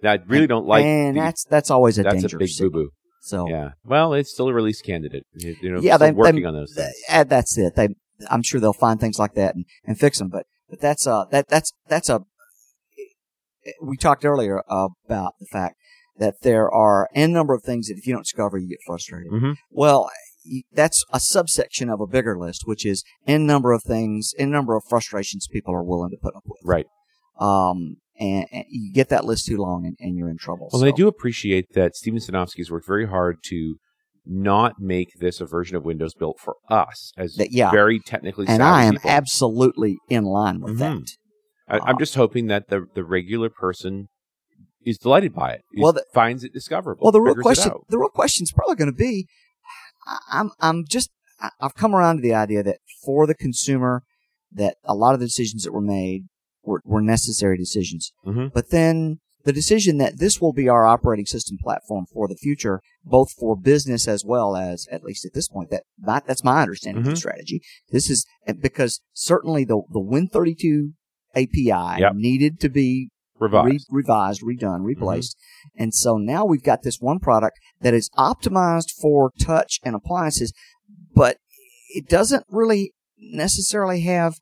I 0.05 0.19
really 0.27 0.47
don't 0.47 0.67
like. 0.67 0.85
and 0.85 1.17
the- 1.17 1.21
that's 1.21 1.45
that's 1.45 1.71
always 1.71 1.99
a 1.99 2.03
that's 2.03 2.25
a 2.33 2.37
big 2.37 2.51
boo 2.59 2.71
boo. 2.71 2.91
So 3.23 3.49
Yeah. 3.49 3.71
Well, 3.85 4.13
it's 4.15 4.33
still 4.33 4.49
a 4.49 4.53
release 4.55 4.81
candidate. 4.83 5.25
You 5.35 5.57
know, 5.71 5.81
Yeah, 5.81 5.97
still 5.97 6.09
they- 6.09 6.13
working 6.13 6.43
they- 6.43 6.45
on 6.47 6.55
those 6.55 6.75
Th- 6.75 6.85
things. 6.87 6.97
uh, 7.11 7.25
that's 7.25 7.57
it. 7.59 7.75
They, 7.75 7.89
I'm 8.31 8.43
sure 8.43 8.61
they'll 8.61 8.73
find 8.73 9.01
things 9.01 9.19
like 9.19 9.35
that 9.35 9.55
and, 9.55 9.65
and 9.85 9.99
fix 9.99 10.19
them. 10.19 10.29
But 10.29 10.47
but 10.69 10.81
that's 10.81 11.07
uh 11.07 11.25
that 11.31 11.47
that's 11.49 11.73
that's 11.89 12.09
a. 12.09 12.21
We 13.83 13.97
talked 13.97 14.25
earlier 14.25 14.63
about 14.69 15.33
the 15.41 15.47
fact 15.53 15.77
that 16.19 16.35
there 16.43 16.71
are 16.71 17.09
n 17.15 17.33
number 17.33 17.55
of 17.55 17.63
things 17.63 17.89
that 17.89 17.97
if 17.99 18.07
you 18.07 18.13
don't 18.15 18.23
discover, 18.23 18.59
you 18.59 18.69
get 18.69 18.79
frustrated. 18.87 19.31
Mhm. 19.33 19.57
Well, 19.71 20.11
that's 20.73 21.05
a 21.13 21.19
subsection 21.21 21.91
of 21.91 22.01
a 22.01 22.07
bigger 22.07 22.39
list, 22.39 22.63
which 22.67 22.87
is 22.87 23.03
n 23.27 23.47
number 23.47 23.73
of 23.73 23.83
things, 23.83 24.33
n 24.39 24.51
number 24.51 24.77
of 24.77 24.85
frustrations 24.89 25.47
people 25.51 25.75
are 25.75 25.83
willing 25.85 26.11
to 26.11 26.17
put 26.23 26.35
up 26.37 26.45
with. 26.47 26.61
Right. 26.65 26.87
Um, 27.39 27.97
and, 28.19 28.47
and 28.51 28.65
you 28.71 28.93
get 28.95 29.09
that 29.11 29.25
list 29.27 29.47
too 29.47 29.59
long, 29.59 29.85
and, 29.85 29.97
and 30.01 30.17
you're 30.17 30.31
in 30.31 30.39
trouble. 30.39 30.71
Well, 30.73 30.81
so. 30.81 30.87
I 30.87 30.91
do 30.93 31.07
appreciate 31.09 31.67
that 31.75 31.95
Steven 31.97 32.19
Sinofsky 32.21 32.59
has 32.59 32.71
worked 32.71 32.87
very 32.87 33.07
hard 33.07 33.37
to 33.47 33.77
not 34.25 34.81
make 34.81 35.09
this 35.21 35.41
a 35.41 35.47
version 35.47 35.77
of 35.77 35.85
Windows 35.85 36.15
built 36.15 36.39
for 36.41 36.57
us 36.71 37.13
as 37.19 37.35
That- 37.35 37.53
yeah. 37.53 37.71
very 37.71 38.01
technically 38.01 38.47
and 38.49 38.63
I 38.63 38.85
am 38.85 38.95
people. 38.95 39.11
absolutely 39.11 39.99
in 40.09 40.25
line 40.25 40.61
with 40.61 40.77
Mhm. 40.77 40.79
that. 40.79 41.11
I, 41.69 41.79
I'm 41.81 41.99
just 41.99 42.15
hoping 42.15 42.47
that 42.49 42.69
the 42.69 42.87
the 42.95 43.05
regular 43.05 43.51
person 43.51 44.09
is 44.85 44.99
delighted 44.99 45.35
by 45.35 45.53
it. 45.53 45.63
Well, 45.77 45.93
the- 45.93 46.05
finds 46.15 46.45
it 46.45 46.53
discoverable. 46.53 47.03
Well, 47.05 47.13
the 47.13 47.21
real 47.21 47.35
question, 47.35 47.73
the 47.89 47.99
real 47.99 48.09
question 48.09 48.45
is 48.45 48.53
probably 48.53 48.77
going 48.77 48.91
to 48.91 48.97
be, 48.97 49.27
I- 50.07 50.19
I'm, 50.41 50.51
I'm 50.61 50.85
just, 50.89 51.11
I've 51.61 51.75
come 51.75 51.93
around 51.95 52.17
to 52.17 52.23
the 52.23 52.35
idea 52.35 52.63
that 52.63 52.79
for 53.05 53.27
the 53.27 53.35
consumer, 53.35 54.05
that 54.53 54.77
a 54.85 54.95
lot 54.95 55.15
of 55.15 55.21
the 55.21 55.27
decisions 55.27 55.65
that 55.65 55.73
were 55.73 55.81
made 55.81 56.27
were, 56.63 56.81
were 56.85 57.03
necessary 57.03 57.59
decisions. 57.59 58.13
Mhm. 58.25 58.53
But 58.53 58.71
then 58.71 59.19
the 59.43 59.53
decision 59.53 59.99
that 59.99 60.19
this 60.21 60.41
will 60.41 60.53
be 60.53 60.69
our 60.69 60.87
operating 60.87 61.27
system 61.27 61.57
platform 61.61 62.07
for 62.13 62.29
the 62.29 62.37
future, 62.37 62.81
both 63.05 63.33
for 63.33 63.57
business 63.57 64.07
as 64.07 64.25
well 64.25 64.57
as, 64.57 64.87
at 64.93 65.03
least 65.03 65.25
at 65.25 65.35
this 65.35 65.49
point, 65.49 65.71
that 65.71 65.83
my, 65.99 66.23
that's 66.27 66.45
my 66.45 66.63
understanding 66.63 67.03
of 67.03 67.09
Mhm. 67.09 67.11
the 67.15 67.17
strategy. 67.17 67.61
This 67.91 68.09
is 68.09 68.25
because 68.61 69.01
certainly 69.13 69.65
the 69.65 69.83
the 69.91 70.01
Win32 70.01 70.93
API 71.37 72.01
Yep. 72.01 72.13
needed 72.15 72.61
to 72.61 72.69
be 72.69 73.11
revised. 73.39 73.87
re- 73.91 74.03
revised, 74.03 74.43
redone, 74.43 74.79
mm-hmm. 74.79 74.85
replaced. 74.85 75.37
And 75.77 75.95
so 75.95 76.17
now 76.17 76.45
we've 76.45 76.63
got 76.63 76.83
this 76.83 76.99
one 77.01 77.19
product 77.19 77.59
that 77.83 77.95
is 77.95 78.11
optimized 78.17 78.91
for 79.01 79.31
touch 79.41 79.79
and 79.85 79.95
appliances, 79.95 80.53
but 81.15 81.37
it 81.95 82.09
doesn't 82.09 82.45
really 82.49 82.93
necessarily 83.19 84.01
have 84.03 84.35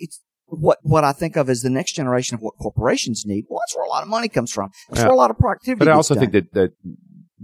it's 0.00 0.20
what 0.46 0.78
what 0.82 1.04
I 1.04 1.12
think 1.12 1.36
of 1.36 1.48
as 1.48 1.62
the 1.62 1.70
next 1.70 1.92
generation 1.92 2.34
of 2.34 2.40
what 2.40 2.54
corporations 2.60 3.24
need. 3.26 3.44
Well, 3.48 3.60
that's 3.62 3.76
where 3.76 3.84
a 3.84 3.88
lot 3.88 4.02
of 4.02 4.08
money 4.08 4.28
comes 4.28 4.52
from. 4.52 4.70
That's 4.88 5.00
Yeah. 5.00 5.06
where 5.06 5.14
a 5.14 5.18
lot 5.18 5.30
of 5.30 5.38
productivity. 5.38 5.78
But 5.78 5.88
I 5.88 5.92
also 5.92 6.14
done. 6.14 6.20
think 6.30 6.32
that, 6.32 6.52
that 6.54 6.72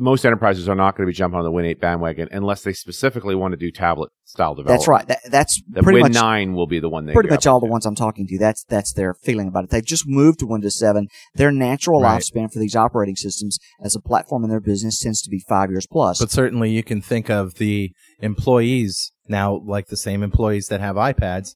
most 0.00 0.24
enterprises 0.24 0.68
are 0.68 0.74
not 0.74 0.96
going 0.96 1.06
to 1.06 1.10
be 1.10 1.14
jumping 1.14 1.38
on 1.38 1.44
the 1.44 1.50
Win 1.52 1.64
8 1.66 1.80
bandwagon 1.80 2.28
unless 2.32 2.62
they 2.62 2.72
specifically 2.72 3.34
want 3.34 3.52
to 3.52 3.56
do 3.56 3.70
tablet 3.70 4.10
style 4.24 4.54
development. 4.54 4.80
that's 4.80 4.88
right. 4.88 5.06
That, 5.06 5.18
that's 5.30 5.62
The 5.68 5.82
pretty 5.82 6.00
Win 6.02 6.12
much 6.12 6.20
9 6.22 6.54
will 6.54 6.66
be 6.66 6.80
the 6.80 6.88
one 6.88 7.06
they 7.06 7.12
pretty 7.12 7.28
much 7.30 7.46
all 7.46 7.60
the 7.60 7.66
ones 7.66 7.84
I'm 7.86 7.94
talking 7.94 8.26
to. 8.26 8.38
That's 8.38 8.64
that's 8.64 8.92
their 8.94 9.14
feeling 9.14 9.48
about 9.48 9.64
it. 9.64 9.70
They've 9.70 9.84
just 9.84 10.04
moved 10.08 10.40
to 10.40 10.46
Windows 10.46 10.78
7. 10.78 11.06
Their 11.34 11.52
natural 11.52 12.00
Right. 12.00 12.20
lifespan 12.20 12.52
for 12.52 12.58
these 12.58 12.74
operating 12.74 13.16
systems 13.16 13.58
as 13.84 13.94
a 13.94 14.00
platform 14.00 14.42
in 14.44 14.50
their 14.50 14.60
business 14.60 14.98
tends 14.98 15.20
to 15.22 15.30
be 15.30 15.42
five 15.48 15.70
years 15.70 15.86
plus. 15.86 16.18
But 16.18 16.30
certainly 16.30 16.70
you 16.70 16.82
can 16.82 17.00
think 17.02 17.28
of 17.30 17.54
the 17.54 17.92
employees 18.20 19.12
now, 19.28 19.60
like 19.64 19.88
the 19.88 19.96
same 19.96 20.22
employees 20.22 20.66
that 20.68 20.80
have 20.80 20.96
iPads, 20.96 21.54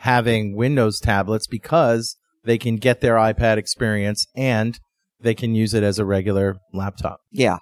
having 0.00 0.54
Windows 0.56 1.00
tablets 1.00 1.46
because 1.46 2.16
they 2.44 2.58
can 2.58 2.76
get 2.76 3.00
their 3.00 3.14
iPad 3.16 3.56
experience 3.56 4.26
and 4.36 4.78
they 5.20 5.34
can 5.34 5.54
use 5.54 5.74
it 5.74 5.82
as 5.82 5.98
a 5.98 6.04
regular 6.04 6.56
laptop. 6.72 7.20
Yeah. 7.32 7.58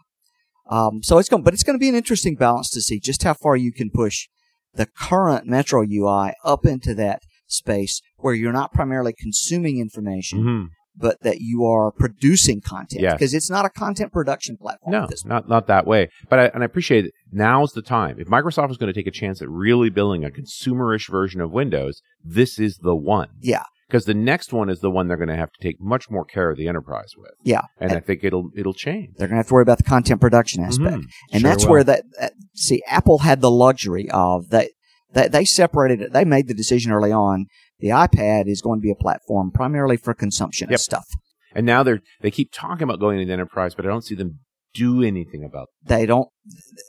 Um, 0.69 1.03
so 1.03 1.19
it's 1.19 1.29
going, 1.29 1.43
but 1.43 1.55
it's 1.55 1.63
going 1.63 1.77
to 1.77 1.81
be 1.81 1.89
an 1.89 1.95
interesting 1.95 2.35
balance 2.35 2.71
to 2.71 2.81
see 2.81 2.99
just 3.01 3.23
how 3.23 3.35
far 3.35 3.57
you 3.57 3.73
can 3.73 3.91
push 3.91 4.27
the 4.75 4.87
current 4.87 5.47
Metro 5.47 5.83
UI 5.89 6.33
up 6.45 6.67
into 6.67 6.95
that 6.95 7.21
space 7.47 8.01
where 8.17 8.35
you're 8.35 8.53
not 8.53 8.73
primarily 8.73 9.15
consuming 9.19 9.79
information, 9.79 10.43
Mhm. 10.43 10.67
but 10.97 11.21
that 11.23 11.39
you 11.41 11.65
are 11.65 11.93
producing 11.93 12.61
content. 12.61 13.03
Yes. 13.03 13.13
Because 13.15 13.33
it's 13.35 13.49
not 13.49 13.65
a 13.65 13.71
content 13.71 14.13
production 14.13 14.57
platform. 14.57 14.93
No, 14.93 15.03
at 15.05 15.11
this 15.11 15.25
not 15.25 15.49
not 15.49 15.67
that 15.69 15.87
way. 15.87 16.09
But 16.29 16.39
I, 16.41 16.45
and 16.47 16.63
I 16.63 16.67
appreciate 16.67 17.05
it. 17.07 17.13
Now's 17.31 17.73
the 17.73 17.83
time. 17.83 18.17
If 18.19 18.27
Microsoft 18.29 18.71
is 18.71 18.77
going 18.77 18.93
to 18.93 18.99
take 18.99 19.07
a 19.07 19.11
chance 19.13 19.41
at 19.41 19.49
really 19.49 19.89
building 19.91 20.25
a 20.25 20.31
consumerish 20.31 21.09
version 21.11 21.41
of 21.41 21.53
Windows, 21.53 22.03
this 22.25 22.59
is 22.59 22.79
the 22.83 22.97
one. 22.97 23.29
Yeah. 23.41 23.63
Because 23.89 24.05
the 24.05 24.15
next 24.15 24.53
one 24.53 24.69
is 24.69 24.81
the 24.81 24.91
one 24.91 25.07
they're 25.07 25.17
going 25.17 25.29
to 25.29 25.37
have 25.37 25.53
to 25.53 25.63
take 25.63 25.81
much 25.81 26.11
more 26.11 26.25
care 26.25 26.51
of 26.51 26.57
the 26.57 26.67
enterprise 26.67 27.13
with. 27.17 27.31
Yeah. 27.45 27.63
And 27.79 27.93
I 27.93 28.01
think 28.01 28.25
it'll 28.25 28.51
it'll 28.57 28.75
change. 28.75 29.15
They're 29.17 29.29
going 29.29 29.37
to 29.37 29.41
have 29.41 29.49
to 29.49 29.55
worry 29.55 29.63
about 29.63 29.79
the 29.79 29.85
content 29.85 30.21
production 30.21 30.65
aspect. 30.65 30.97
Mhm. 30.97 31.07
And 31.33 31.41
Sure 31.43 31.51
that's 31.51 31.65
will. 31.65 31.71
where 31.73 31.85
that, 31.85 32.05
that, 32.19 32.33
see, 32.55 32.83
Apple 32.89 33.19
had 33.19 33.41
the 33.41 33.51
luxury 33.51 34.09
of 34.11 34.49
that, 34.51 34.71
that 35.13 35.31
they 35.31 35.45
separated 35.45 36.01
it. 36.03 36.13
They 36.13 36.25
made 36.25 36.49
the 36.49 36.55
decision 36.55 36.91
early 36.91 37.13
on. 37.13 37.47
The 37.79 37.89
iPad 37.89 38.49
is 38.49 38.61
going 38.61 38.81
to 38.81 38.83
be 38.83 38.91
a 38.91 38.95
platform 38.97 39.51
primarily 39.53 39.97
for 39.97 40.15
consumption 40.15 40.69
Yep. 40.71 40.75
of 40.77 40.81
stuff. 40.81 41.07
And 41.55 41.65
now 41.65 41.83
they're 41.83 42.01
they 42.23 42.31
keep 42.31 42.51
talking 42.53 42.83
about 42.83 42.99
going 43.01 43.19
into 43.19 43.27
the 43.29 43.33
enterprise, 43.33 43.75
but 43.75 43.87
I 43.87 43.89
don't 43.89 44.05
see 44.05 44.15
them 44.17 44.41
do 44.77 45.03
anything 45.03 45.43
about. 45.45 45.69
they 45.85 46.05
don't 46.07 46.29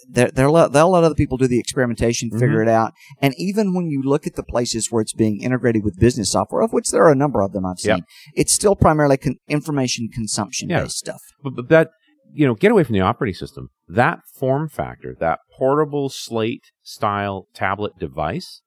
they're, 0.09 0.31
they're 0.31 0.51
let, 0.51 0.71
they'll 0.73 0.91
let 0.91 1.03
other 1.03 1.15
people 1.15 1.37
do 1.37 1.47
the 1.47 1.59
experimentation 1.59 2.29
Mm-hmm. 2.29 2.39
figure 2.39 2.61
it 2.61 2.69
out 2.69 2.91
and 3.21 3.33
even 3.37 3.73
when 3.75 3.87
you 3.93 4.01
look 4.03 4.25
at 4.27 4.35
the 4.35 4.43
places 4.43 4.87
where 4.91 5.01
it's 5.01 5.13
being 5.13 5.41
integrated 5.41 5.83
with 5.83 5.99
business 5.99 6.31
software 6.31 6.61
of 6.63 6.73
which 6.73 6.89
there 6.91 7.03
are 7.05 7.11
a 7.11 7.15
number 7.15 7.41
of 7.41 7.51
them 7.53 7.65
i've 7.65 7.79
seen 7.79 7.97
Yep. 7.97 8.03
it's 8.35 8.53
still 8.53 8.75
primarily 8.75 9.17
con- 9.17 9.35
information 9.47 10.09
consumption 10.13 10.69
Yeah. 10.69 10.81
based 10.83 10.97
stuff 10.97 11.21
But, 11.43 11.55
but 11.55 11.69
that 11.69 11.87
you 12.33 12.45
know, 12.45 12.55
get 12.55 12.71
away 12.73 12.83
from 12.83 12.93
the 12.93 12.99
operating 12.99 13.35
system. 13.35 13.69
That 13.87 14.19
form 14.37 14.67
factor, 14.67 15.15
that 15.21 15.39
portable 15.57 16.09
slate 16.09 16.65
style 16.83 17.47
tablet 17.53 17.93
device, 17.97 18.61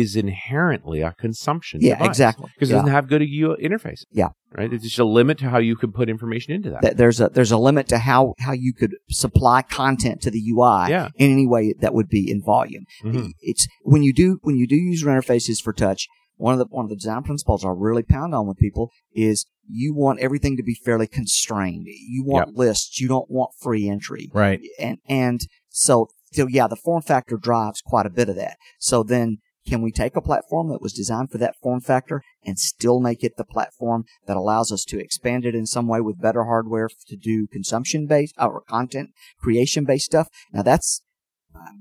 is 0.00 0.16
inherently 0.16 1.00
a 1.02 1.12
consumption. 1.12 1.80
yeah 1.82 1.94
device. 1.94 2.08
exactly 2.08 2.50
because 2.54 2.70
it 2.70 2.74
doesn't 2.74 2.90
have 2.90 3.08
good 3.08 3.22
UI 3.22 3.56
interface. 3.62 4.00
Yeah. 4.10 4.28
right. 4.56 4.72
It's 4.72 4.84
just 4.84 4.98
a 4.98 5.04
limit 5.04 5.38
to 5.38 5.48
how 5.50 5.58
you 5.58 5.76
can 5.76 5.92
put 5.92 6.08
information 6.08 6.52
into 6.54 6.70
that. 6.70 6.96
There's 6.96 7.20
a 7.20 7.28
there's 7.28 7.52
a 7.52 7.58
limit 7.58 7.88
to 7.88 7.98
how 7.98 8.34
how 8.38 8.52
you 8.52 8.72
could 8.72 8.94
supply 9.10 9.62
content 9.62 10.20
to 10.22 10.30
the 10.30 10.42
UI 10.52 10.90
Yeah. 10.90 11.08
in 11.16 11.30
any 11.30 11.46
way 11.46 11.74
that 11.80 11.94
would 11.94 12.08
be 12.08 12.30
in 12.30 12.42
volume. 12.42 12.84
Mhm. 13.04 13.30
It's 13.40 13.66
when 13.82 14.02
you 14.02 14.12
do 14.12 14.38
when 14.42 14.56
you 14.56 14.66
do 14.66 14.76
user 14.76 15.06
interfaces 15.06 15.60
for 15.62 15.72
touch. 15.72 16.06
One 16.38 16.52
of 16.52 16.58
the 16.58 16.66
one 16.68 16.84
of 16.84 16.90
the 16.90 16.96
design 16.96 17.22
principles 17.22 17.64
I 17.64 17.70
really 17.74 18.02
pound 18.02 18.34
on 18.34 18.46
with 18.46 18.58
people 18.58 18.90
is 19.14 19.46
you 19.68 19.94
want 19.94 20.20
everything 20.20 20.56
to 20.58 20.62
be 20.62 20.74
fairly 20.74 21.06
constrained. 21.06 21.86
You 21.86 22.24
want 22.24 22.54
lists. 22.56 23.00
You 23.00 23.08
don't 23.08 23.30
want 23.30 23.52
free 23.58 23.88
entry. 23.88 24.28
Right. 24.34 24.60
and 24.78 24.98
and 25.08 25.40
so 25.70 26.08
so 26.32 26.46
yeah, 26.46 26.66
the 26.66 26.76
form 26.76 27.00
factor 27.02 27.36
drives 27.38 27.80
quite 27.80 28.04
a 28.04 28.10
bit 28.10 28.28
of 28.28 28.36
that. 28.36 28.56
So 28.78 29.02
then, 29.02 29.38
can 29.66 29.82
we 29.82 29.90
take 29.92 30.16
a 30.16 30.20
platform 30.20 30.68
that 30.70 30.80
was 30.80 30.92
designed 30.92 31.30
for 31.30 31.38
that 31.38 31.56
form 31.62 31.80
factor 31.80 32.22
and 32.44 32.58
still 32.58 33.00
make 33.00 33.24
it 33.24 33.36
the 33.36 33.44
platform 33.44 34.04
that 34.26 34.36
allows 34.36 34.70
us 34.72 34.84
to 34.84 34.98
expand 34.98 35.44
it 35.44 35.54
in 35.54 35.66
some 35.66 35.88
way 35.88 36.00
with 36.00 36.20
better 36.20 36.44
hardware 36.44 36.88
to 37.08 37.16
do 37.16 37.46
consumption 37.50 38.06
based 38.06 38.34
or 38.38 38.62
content 38.62 39.10
creation 39.40 39.84
based 39.84 40.06
stuff? 40.06 40.28
Now 40.52 40.62
that's 40.62 41.02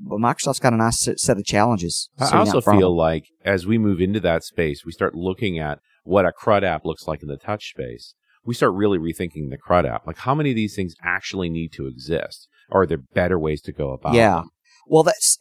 well, 0.05 0.19
Microsoft's 0.19 0.59
got 0.59 0.73
a 0.73 0.77
nice 0.77 0.99
set- 1.01 1.38
of 1.38 1.43
challenges. 1.45 2.09
I 2.17 2.38
also 2.38 2.57
out 2.57 2.63
front 2.63 2.77
of 2.77 2.81
feel 2.81 2.95
like 2.95 3.25
as 3.43 3.67
we 3.67 3.77
move 3.77 3.99
into 3.99 4.21
that 4.21 4.43
space, 4.43 4.86
we 4.86 4.91
start 4.93 5.15
looking 5.15 5.59
at 5.59 5.79
what 6.03 6.25
a 6.25 6.31
CRUD 6.31 6.63
app 6.63 6.86
looks 6.86 7.07
like 7.07 7.21
in 7.21 7.27
the 7.27 7.38
touch 7.38 7.69
space. 7.71 8.13
We 8.45 8.53
start 8.53 8.73
really 8.73 8.97
rethinking 8.97 9.49
the 9.49 9.57
CRUD 9.57 9.86
app. 9.86 10.07
Like 10.07 10.19
how 10.19 10.33
many 10.33 10.51
of 10.51 10.55
these 10.55 10.75
things 10.75 10.95
actually 11.03 11.49
need 11.49 11.73
to 11.73 11.88
exist? 11.88 12.47
Or 12.69 12.83
are 12.83 12.86
there 12.88 12.99
better 13.13 13.38
ways 13.38 13.61
to 13.63 13.71
go 13.73 13.91
about 13.91 14.13
Yeah. 14.13 14.36
them? 14.36 14.49
Well, 14.88 15.03
that's 15.03 15.38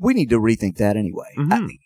we 0.00 0.14
need 0.14 0.30
to 0.30 0.40
rethink 0.40 0.76
that 0.76 0.96
anyway. 0.96 1.28
Mhm. 1.38 1.52
I- 1.52 1.56
I- 1.56 1.78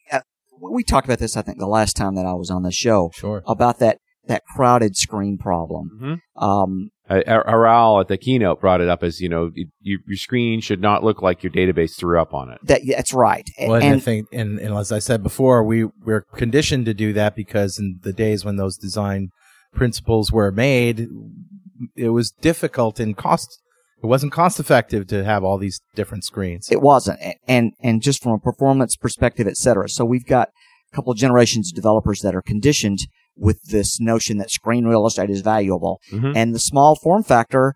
we 0.61 0.83
talked 0.85 1.07
about 1.07 1.19
this, 1.19 1.37
I 1.37 1.43
think, 1.43 1.59
the 1.59 1.67
last 1.67 1.97
time 1.97 2.15
that 2.17 2.27
I 2.27 2.33
was 2.35 2.51
on 2.51 2.63
the 2.63 2.73
show 2.73 3.11
Sure. 3.15 3.43
about 3.47 3.79
that 3.81 3.99
that 4.27 4.43
crowded 4.55 4.95
screen 4.95 5.39
problem. 5.39 6.21
Mhm. 6.37 6.43
Um, 6.43 6.91
Aral 7.09 8.01
at 8.01 8.09
the 8.09 8.19
keynote 8.19 8.61
brought 8.61 8.83
it 8.83 8.89
up 8.91 9.03
as, 9.03 9.21
you 9.23 9.29
know, 9.31 9.51
you, 9.55 9.69
you, 9.81 10.01
your 10.07 10.17
screen 10.19 10.61
should 10.61 10.83
not 10.83 11.03
look 11.03 11.23
like 11.23 11.43
your 11.43 11.51
database 11.51 11.97
threw 11.99 12.21
up 12.21 12.35
on 12.35 12.51
it. 12.51 12.59
that 12.65 12.83
that's 12.87 13.15
right. 13.15 13.49
Well, 13.59 13.77
and, 13.77 13.85
I 13.85 13.87
and 13.87 14.03
think, 14.03 14.29
and, 14.31 14.59
and 14.59 14.75
as 14.75 14.93
I 14.93 14.99
said 14.99 15.23
before, 15.23 15.65
we 15.65 15.85
we're 16.05 16.27
conditioned 16.35 16.85
to 16.87 16.93
do 16.95 17.15
that 17.15 17.35
because 17.35 17.79
in 17.79 18.01
the 18.03 18.13
days 18.13 18.45
when 18.45 18.57
those 18.57 18.77
design 18.77 19.31
principles 19.75 20.31
were 20.31 20.53
made, 20.53 21.09
it 21.97 22.11
was 22.11 22.31
difficult 22.31 23.01
and 23.01 23.17
cost. 23.17 23.63
It 24.03 24.07
wasn't 24.07 24.33
cost 24.33 24.61
effective 24.61 25.07
to 25.09 25.25
have 25.25 25.43
all 25.45 25.59
these 25.59 25.81
different 25.95 26.25
screens. 26.25 26.69
it 26.71 26.81
wasn't, 26.81 27.19
and 27.49 27.73
and 27.81 28.01
just 28.03 28.23
from 28.23 28.33
a 28.33 28.39
performance 28.39 28.97
perspective, 28.97 29.47
et 29.49 29.57
cetera. 29.57 29.89
So 29.89 30.05
we've 30.05 30.27
got 30.27 30.49
a 30.93 30.97
couple 30.97 31.13
of 31.13 31.19
generations 31.19 31.71
of 31.73 31.77
developers 31.77 32.21
that 32.21 32.35
are 32.35 32.43
conditioned 32.43 33.01
with 33.37 33.63
this 33.65 34.01
notion 34.01 34.39
that 34.39 34.51
screen 34.51 34.85
real 34.85 35.07
estate 35.07 35.31
is 35.31 35.41
valuable, 35.43 36.01
Mhm. 36.13 36.33
and 36.37 36.55
the 36.55 36.59
small 36.59 36.97
form 36.97 37.23
factor 37.23 37.75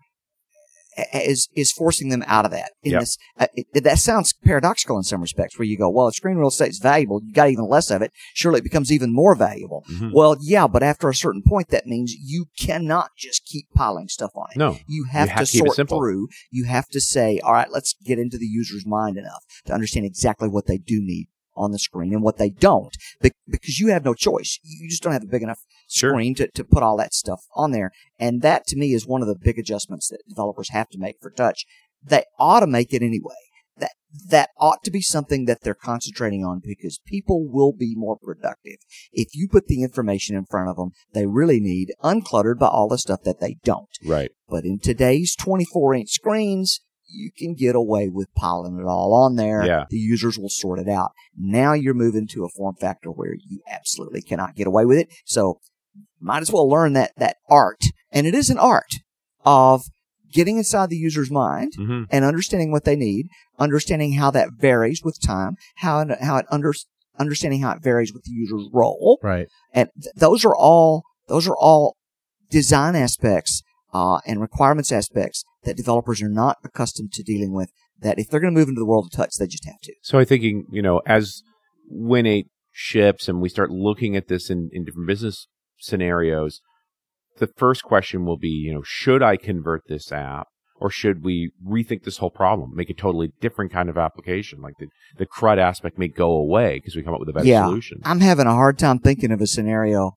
is 1.13 1.49
is 1.55 1.71
forcing 1.71 2.09
them 2.09 2.23
out 2.27 2.45
of 2.45 2.51
that. 2.51 2.71
In 2.83 2.91
Yep. 2.93 2.99
this, 3.01 3.17
uh, 3.39 3.47
it, 3.55 3.83
that 3.83 3.99
sounds 3.99 4.33
paradoxical 4.43 4.97
in 4.97 5.03
some 5.03 5.21
respects, 5.21 5.57
where 5.57 5.65
you 5.65 5.77
go, 5.77 5.89
well, 5.89 6.07
if 6.07 6.15
screen 6.15 6.37
real 6.37 6.49
estate 6.49 6.69
is 6.69 6.79
valuable, 6.79 7.21
you 7.23 7.33
got 7.33 7.49
even 7.49 7.67
less 7.67 7.89
of 7.89 8.01
it. 8.01 8.11
Surely 8.33 8.59
it 8.59 8.63
becomes 8.63 8.91
even 8.91 9.13
more 9.13 9.35
valuable. 9.35 9.83
Mhm. 9.91 10.11
Well, 10.13 10.37
yeah, 10.41 10.67
but 10.67 10.83
after 10.83 11.09
a 11.09 11.15
certain 11.15 11.43
point, 11.47 11.69
that 11.69 11.87
means 11.87 12.13
you 12.13 12.45
cannot 12.59 13.09
just 13.17 13.45
keep 13.45 13.65
piling 13.73 14.07
stuff 14.07 14.31
on 14.35 14.47
it. 14.53 14.57
No. 14.57 14.77
You 14.87 15.05
have, 15.11 15.29
have 15.29 15.45
to 15.47 15.51
to 15.51 15.57
sort 15.73 15.89
through. 15.89 16.27
You 16.51 16.65
have 16.65 16.87
to 16.89 17.01
say, 17.01 17.39
all 17.39 17.53
right, 17.53 17.71
let's 17.71 17.95
get 18.05 18.19
into 18.19 18.37
the 18.37 18.45
user's 18.45 18.85
mind 18.85 19.17
enough 19.17 19.43
to 19.65 19.73
understand 19.73 20.05
exactly 20.05 20.47
what 20.47 20.67
they 20.67 20.77
do 20.77 20.99
need 21.01 21.27
on 21.55 21.71
the 21.71 21.79
screen 21.79 22.13
and 22.13 22.23
what 22.23 22.37
they 22.37 22.49
don't, 22.49 22.95
because 23.21 23.79
you 23.79 23.87
have 23.89 24.05
no 24.05 24.13
choice. 24.13 24.59
You 24.63 24.89
just 24.89 25.03
don't 25.03 25.13
have 25.13 25.23
a 25.23 25.27
big 25.27 25.43
enough 25.43 25.59
Sure. 25.87 26.11
screen 26.11 26.33
to, 26.35 26.47
to 26.49 26.63
put 26.63 26.81
all 26.83 26.97
that 26.97 27.13
stuff 27.13 27.41
on 27.55 27.71
there. 27.71 27.91
And 28.17 28.41
that 28.41 28.65
to 28.67 28.75
me 28.75 28.93
is 28.93 29.05
one 29.05 29.21
of 29.21 29.27
the 29.27 29.35
big 29.35 29.59
adjustments 29.59 30.09
that 30.09 30.27
developers 30.27 30.69
have 30.69 30.89
to 30.89 30.97
make 30.97 31.17
for 31.21 31.29
touch. 31.29 31.65
They 32.03 32.23
ought 32.39 32.61
to 32.61 32.67
make 32.67 32.93
it 32.93 33.03
anyway. 33.03 33.35
That, 33.77 33.91
that 34.29 34.49
ought 34.59 34.83
to 34.83 34.91
be 34.91 35.01
something 35.01 35.45
that 35.45 35.61
they're 35.61 35.73
concentrating 35.73 36.45
on 36.45 36.61
because 36.63 36.99
people 37.05 37.47
will 37.49 37.73
be 37.73 37.95
more 37.95 38.17
productive 38.21 38.77
if 39.11 39.29
you 39.33 39.47
put 39.47 39.65
the 39.65 39.81
information 39.81 40.35
in 40.35 40.45
front 40.45 40.69
of 40.69 40.75
them 40.75 40.91
they 41.11 41.25
really 41.25 41.59
need 41.59 41.91
uncluttered 42.03 42.59
by 42.59 42.67
all 42.67 42.87
the 42.87 42.99
stuff 42.99 43.23
that 43.23 43.39
they 43.39 43.57
don't. 43.63 43.89
Right. 44.05 44.29
But 44.47 44.65
in 44.65 44.77
today's 44.77 45.35
24 45.35 45.95
inch 45.95 46.09
screens, 46.09 46.81
you 47.13 47.31
can 47.37 47.53
get 47.53 47.75
away 47.75 48.09
with 48.09 48.33
piling 48.35 48.77
it 48.79 48.85
all 48.85 49.13
on 49.13 49.35
there. 49.35 49.65
Yeah. 49.65 49.85
The 49.89 49.97
users 49.97 50.37
will 50.37 50.49
sort 50.49 50.79
it 50.79 50.89
out. 50.89 51.11
Now 51.37 51.73
you're 51.73 51.93
moving 51.93 52.27
to 52.29 52.43
a 52.43 52.49
form 52.49 52.75
factor 52.75 53.09
where 53.09 53.33
you 53.33 53.61
absolutely 53.69 54.21
cannot 54.21 54.55
get 54.55 54.67
away 54.67 54.85
with 54.85 54.97
it. 54.97 55.09
So 55.25 55.59
might 56.19 56.41
as 56.41 56.51
well 56.51 56.67
learn 56.67 56.93
that, 56.93 57.11
that 57.17 57.37
art. 57.49 57.81
And 58.11 58.25
it 58.27 58.33
is 58.33 58.49
an 58.49 58.57
art 58.57 58.95
of 59.45 59.83
getting 60.31 60.57
inside 60.57 60.89
the 60.89 60.97
user's 60.97 61.29
mind 61.29 61.73
hmm 61.75 62.03
and 62.09 62.25
understanding 62.25 62.71
what 62.71 62.85
they 62.85 62.95
need, 62.95 63.27
understanding 63.59 64.13
how 64.13 64.31
that 64.31 64.49
varies 64.57 65.01
with 65.03 65.21
time, 65.21 65.55
how 65.77 65.99
it, 65.99 66.09
how 66.21 66.37
it 66.37 66.45
under, 66.49 66.73
understanding 67.19 67.61
how 67.61 67.71
it 67.71 67.83
varies 67.83 68.11
with 68.11 68.23
the 68.23 68.31
user's 68.31 68.67
role, 68.73 69.19
Right. 69.21 69.47
and 69.73 69.89
th- 70.01 70.15
those 70.15 70.43
are 70.43 70.55
all 70.55 71.03
those 71.27 71.47
are 71.47 71.55
all 71.55 71.95
design 72.49 72.95
aspects 72.95 73.61
uh, 73.93 74.17
and 74.25 74.41
requirements 74.41 74.91
aspects 74.91 75.43
that 75.65 75.77
developers 75.77 76.21
are 76.21 76.29
not 76.29 76.57
accustomed 76.63 77.11
to 77.13 77.23
dealing 77.23 77.53
with. 77.53 77.71
That 77.99 78.19
if 78.19 78.29
they're 78.29 78.39
going 78.39 78.53
to 78.53 78.59
move 78.59 78.69
into 78.69 78.79
the 78.79 78.85
world 78.85 79.05
of 79.05 79.11
touch, 79.17 79.35
they 79.39 79.47
just 79.47 79.65
have 79.65 79.79
to. 79.83 79.93
So 80.01 80.19
I'm 80.19 80.25
thinking, 80.25 80.65
you 80.71 80.81
know, 80.81 81.01
as 81.05 81.41
Win 81.89 82.25
8 82.25 82.47
ships 82.71 83.29
and 83.29 83.41
we 83.41 83.49
start 83.49 83.69
looking 83.71 84.15
at 84.15 84.27
this 84.27 84.49
in, 84.49 84.69
in 84.73 84.83
different 84.83 85.07
business 85.07 85.47
scenarios, 85.77 86.59
the 87.37 87.47
first 87.47 87.83
question 87.83 88.25
will 88.25 88.37
be, 88.37 88.49
you 88.49 88.73
know, 88.73 88.81
should 88.83 89.21
I 89.23 89.37
convert 89.37 89.83
this 89.87 90.11
app 90.11 90.47
or 90.79 90.89
should 90.89 91.23
we 91.23 91.51
rethink 91.65 92.03
this 92.03 92.17
whole 92.17 92.29
problem, 92.31 92.71
make 92.75 92.89
a 92.89 92.93
totally 92.93 93.31
different 93.39 93.71
kind 93.71 93.89
of 93.89 93.97
application? 93.97 94.59
Like 94.61 94.73
the, 94.79 94.87
the 95.17 95.25
CRUD 95.25 95.57
aspect 95.59 95.97
may 95.97 96.07
go 96.09 96.31
away 96.31 96.75
because 96.75 96.95
we 96.95 97.03
come 97.03 97.13
up 97.13 97.19
with 97.19 97.29
a 97.29 97.33
better 97.33 97.45
Yeah. 97.47 97.65
solution. 97.65 98.01
I'm 98.03 98.19
having 98.19 98.47
a 98.47 98.53
hard 98.53 98.77
time 98.77 98.99
thinking 98.99 99.31
of 99.31 99.39
a 99.39 99.47
scenario 99.47 100.13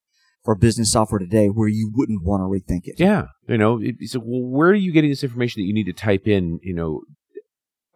for 0.46 0.54
business 0.54 0.90
software 0.92 1.18
today 1.18 1.48
where 1.48 1.68
you 1.68 1.90
wouldn't 1.94 2.22
want 2.24 2.40
to 2.40 2.44
rethink 2.44 2.82
it. 2.86 2.98
Yeah. 2.98 3.26
You 3.46 3.58
know, 3.58 3.78
so 4.06 4.20
well, 4.24 4.48
where 4.48 4.70
are 4.70 4.74
you 4.74 4.92
getting 4.92 5.10
this 5.10 5.22
information 5.22 5.60
that 5.60 5.66
you 5.66 5.74
need 5.74 5.84
to 5.84 5.92
type 5.92 6.26
in, 6.26 6.58
you 6.62 6.72
know, 6.72 7.02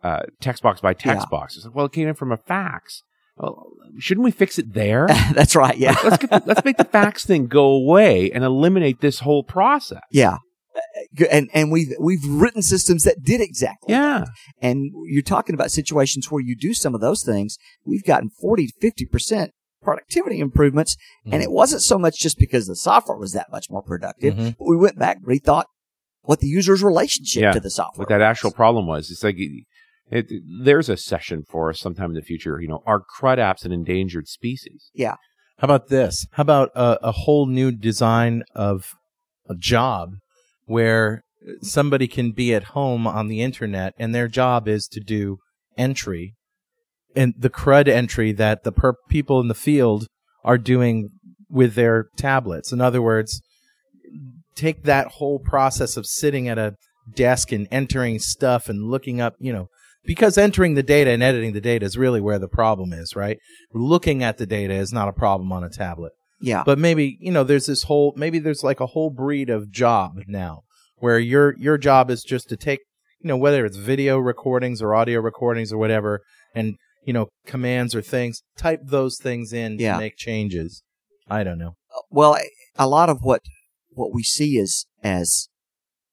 uh, 0.02 0.24
text 0.40 0.62
box 0.62 0.80
by 0.80 0.92
text 0.92 1.26
Yeah. 1.26 1.30
box? 1.30 1.56
It's 1.56 1.64
like, 1.64 1.74
well, 1.74 1.86
it 1.86 1.92
came 1.92 2.08
in 2.08 2.14
from 2.14 2.32
a 2.32 2.36
fax. 2.36 3.02
Well, 3.36 3.68
shouldn't 3.98 4.24
we 4.24 4.32
fix 4.32 4.58
it 4.58 4.74
there? 4.74 5.06
That's 5.32 5.56
right. 5.56 5.78
Yeah. 5.78 5.96
let's 6.04 6.18
get 6.18 6.30
the, 6.30 6.42
let's 6.44 6.64
make 6.64 6.76
the 6.76 6.84
fax 6.84 7.24
thing 7.24 7.46
go 7.46 7.66
away 7.70 8.30
and 8.30 8.44
eliminate 8.44 9.00
this 9.00 9.20
whole 9.20 9.42
process. 9.44 10.02
Yeah. 10.10 10.38
Uh. 10.76 11.24
And 11.30 11.50
and 11.52 11.70
we've 11.72 11.92
we've 12.00 12.24
written 12.24 12.62
systems 12.62 13.02
that 13.04 13.22
did 13.22 13.40
exactly. 13.40 13.92
Yeah. 13.94 14.24
And 14.62 14.92
you're 15.06 15.22
talking 15.22 15.54
about 15.54 15.70
situations 15.70 16.30
where 16.30 16.42
you 16.42 16.54
do 16.56 16.74
some 16.74 16.94
of 16.94 17.00
those 17.00 17.22
things. 17.24 17.58
We've 17.84 18.04
gotten 18.04 18.30
40 18.30 18.66
to 18.68 18.72
50 18.80 19.06
percent 19.06 19.52
productivity 19.82 20.38
improvements, 20.40 20.96
and 21.30 21.42
it 21.42 21.50
wasn't 21.50 21.82
so 21.82 21.98
much 21.98 22.18
just 22.18 22.38
because 22.38 22.66
the 22.66 22.76
software 22.76 23.16
was 23.18 23.32
that 23.32 23.50
much 23.50 23.66
more 23.70 23.82
productive. 23.82 24.34
Mhm. 24.34 24.56
But 24.58 24.64
we 24.66 24.76
went 24.76 24.98
back, 24.98 25.16
and 25.18 25.26
rethought 25.26 25.64
what 26.22 26.40
the 26.40 26.46
user's 26.48 26.82
relationship 26.82 27.42
Yeah. 27.42 27.52
to 27.52 27.60
the 27.60 27.70
software. 27.70 28.02
What 28.02 28.08
that 28.10 28.18
was. 28.18 28.24
actual 28.26 28.50
problem 28.50 28.86
was. 28.86 29.10
It's 29.10 29.24
like 29.24 29.36
it, 29.38 29.64
it, 30.10 30.26
there's 30.64 30.88
a 30.88 30.96
session 30.96 31.44
for 31.48 31.70
us 31.70 31.80
sometime 31.80 32.10
in 32.10 32.14
the 32.14 32.22
future. 32.22 32.60
You 32.60 32.68
know, 32.68 32.82
are 32.86 33.00
CRUD 33.00 33.38
apps 33.38 33.64
an 33.64 33.72
endangered 33.72 34.28
species? 34.28 34.90
Yeah. 34.92 35.14
How 35.58 35.64
about 35.66 35.88
this? 35.88 36.26
How 36.32 36.42
about 36.42 36.70
a, 36.74 36.98
a 37.08 37.12
whole 37.12 37.46
new 37.46 37.70
design 37.72 38.42
of 38.54 38.94
a 39.48 39.54
job 39.54 40.14
where 40.66 41.22
somebody 41.62 42.06
can 42.06 42.32
be 42.32 42.54
at 42.54 42.64
home 42.64 43.06
on 43.06 43.28
the 43.28 43.40
internet 43.40 43.94
and 43.98 44.14
their 44.14 44.28
job 44.28 44.68
is 44.68 44.86
to 44.88 45.00
do 45.00 45.38
entry 45.76 46.34
and 47.16 47.34
the 47.36 47.50
CRUD 47.50 47.88
entry 47.88 48.32
that 48.32 48.64
the 48.64 48.72
per- 48.72 48.94
people 49.08 49.40
in 49.40 49.48
the 49.48 49.54
field 49.54 50.06
are 50.44 50.58
doing 50.58 51.10
with 51.48 51.74
their 51.74 52.06
tablets. 52.16 52.72
In 52.72 52.80
other 52.80 53.02
words, 53.02 53.42
take 54.54 54.84
that 54.84 55.08
whole 55.08 55.38
process 55.38 55.96
of 55.96 56.06
sitting 56.06 56.48
at 56.48 56.58
a 56.58 56.74
desk 57.14 57.52
and 57.52 57.66
entering 57.70 58.18
stuff 58.18 58.68
and 58.68 58.90
looking 58.90 59.20
up, 59.20 59.34
you 59.38 59.52
know, 59.52 59.68
because 60.04 60.38
entering 60.38 60.74
the 60.74 60.82
data 60.82 61.10
and 61.10 61.22
editing 61.22 61.52
the 61.52 61.60
data 61.60 61.84
is 61.84 61.98
really 61.98 62.20
where 62.20 62.38
the 62.38 62.48
problem 62.48 62.92
is, 62.92 63.16
right? 63.16 63.38
Looking 63.72 64.22
at 64.22 64.38
the 64.38 64.46
data 64.46 64.74
is 64.74 64.92
not 64.92 65.08
a 65.08 65.12
problem 65.12 65.52
on 65.52 65.64
a 65.64 65.70
tablet. 65.70 66.12
Yeah. 66.40 66.62
But 66.64 66.78
maybe, 66.78 67.18
you 67.20 67.32
know, 67.32 67.44
there's 67.44 67.66
this 67.66 67.82
whole 67.84 68.14
maybe 68.16 68.38
there's 68.38 68.64
like 68.64 68.80
a 68.80 68.86
whole 68.86 69.10
breed 69.10 69.50
of 69.50 69.70
job 69.70 70.12
now 70.26 70.62
where 70.96 71.18
your 71.18 71.54
your 71.58 71.76
job 71.76 72.10
is 72.10 72.22
just 72.22 72.48
to 72.48 72.56
take, 72.56 72.80
you 73.20 73.28
know, 73.28 73.36
whether 73.36 73.66
it's 73.66 73.76
video 73.76 74.18
recordings 74.18 74.80
or 74.80 74.94
audio 74.94 75.20
recordings 75.20 75.72
or 75.72 75.78
whatever 75.78 76.22
and, 76.54 76.76
you 77.04 77.12
know, 77.12 77.28
commands 77.46 77.94
or 77.94 78.02
things, 78.02 78.42
type 78.56 78.80
those 78.84 79.18
things 79.18 79.52
in 79.52 79.78
Yeah. 79.78 79.94
to 79.94 79.98
make 79.98 80.16
changes. 80.16 80.82
I 81.28 81.44
don't 81.44 81.58
know. 81.58 81.74
well, 82.10 82.36
a 82.76 82.86
lot 82.88 83.08
of 83.08 83.18
what 83.22 83.42
what 83.92 84.12
we 84.14 84.22
see 84.22 84.56
is 84.56 84.86
as 85.02 85.48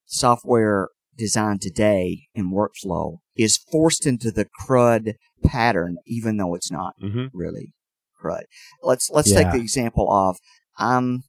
software 0.05 0.89
design 1.17 1.59
today 1.59 2.27
in 2.33 2.51
workflow 2.51 3.17
is 3.35 3.57
forced 3.57 4.05
into 4.05 4.31
the 4.31 4.45
CRUD 4.45 5.13
pattern, 5.45 5.97
even 6.05 6.37
though 6.37 6.55
it's 6.55 6.71
not 6.71 6.93
Mm-hmm. 7.01 7.25
really 7.33 7.73
CRUD. 8.21 8.45
Let's 8.83 9.09
let's 9.11 9.31
Yeah. 9.31 9.43
take 9.43 9.51
the 9.51 9.61
example 9.61 10.11
of 10.11 10.37
I'm 10.77 11.23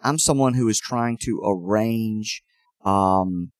I'm 0.00 0.18
someone 0.18 0.54
who 0.54 0.68
is 0.68 0.80
trying 0.80 1.16
to 1.22 1.40
arrange 1.44 2.42
um, 2.84 3.52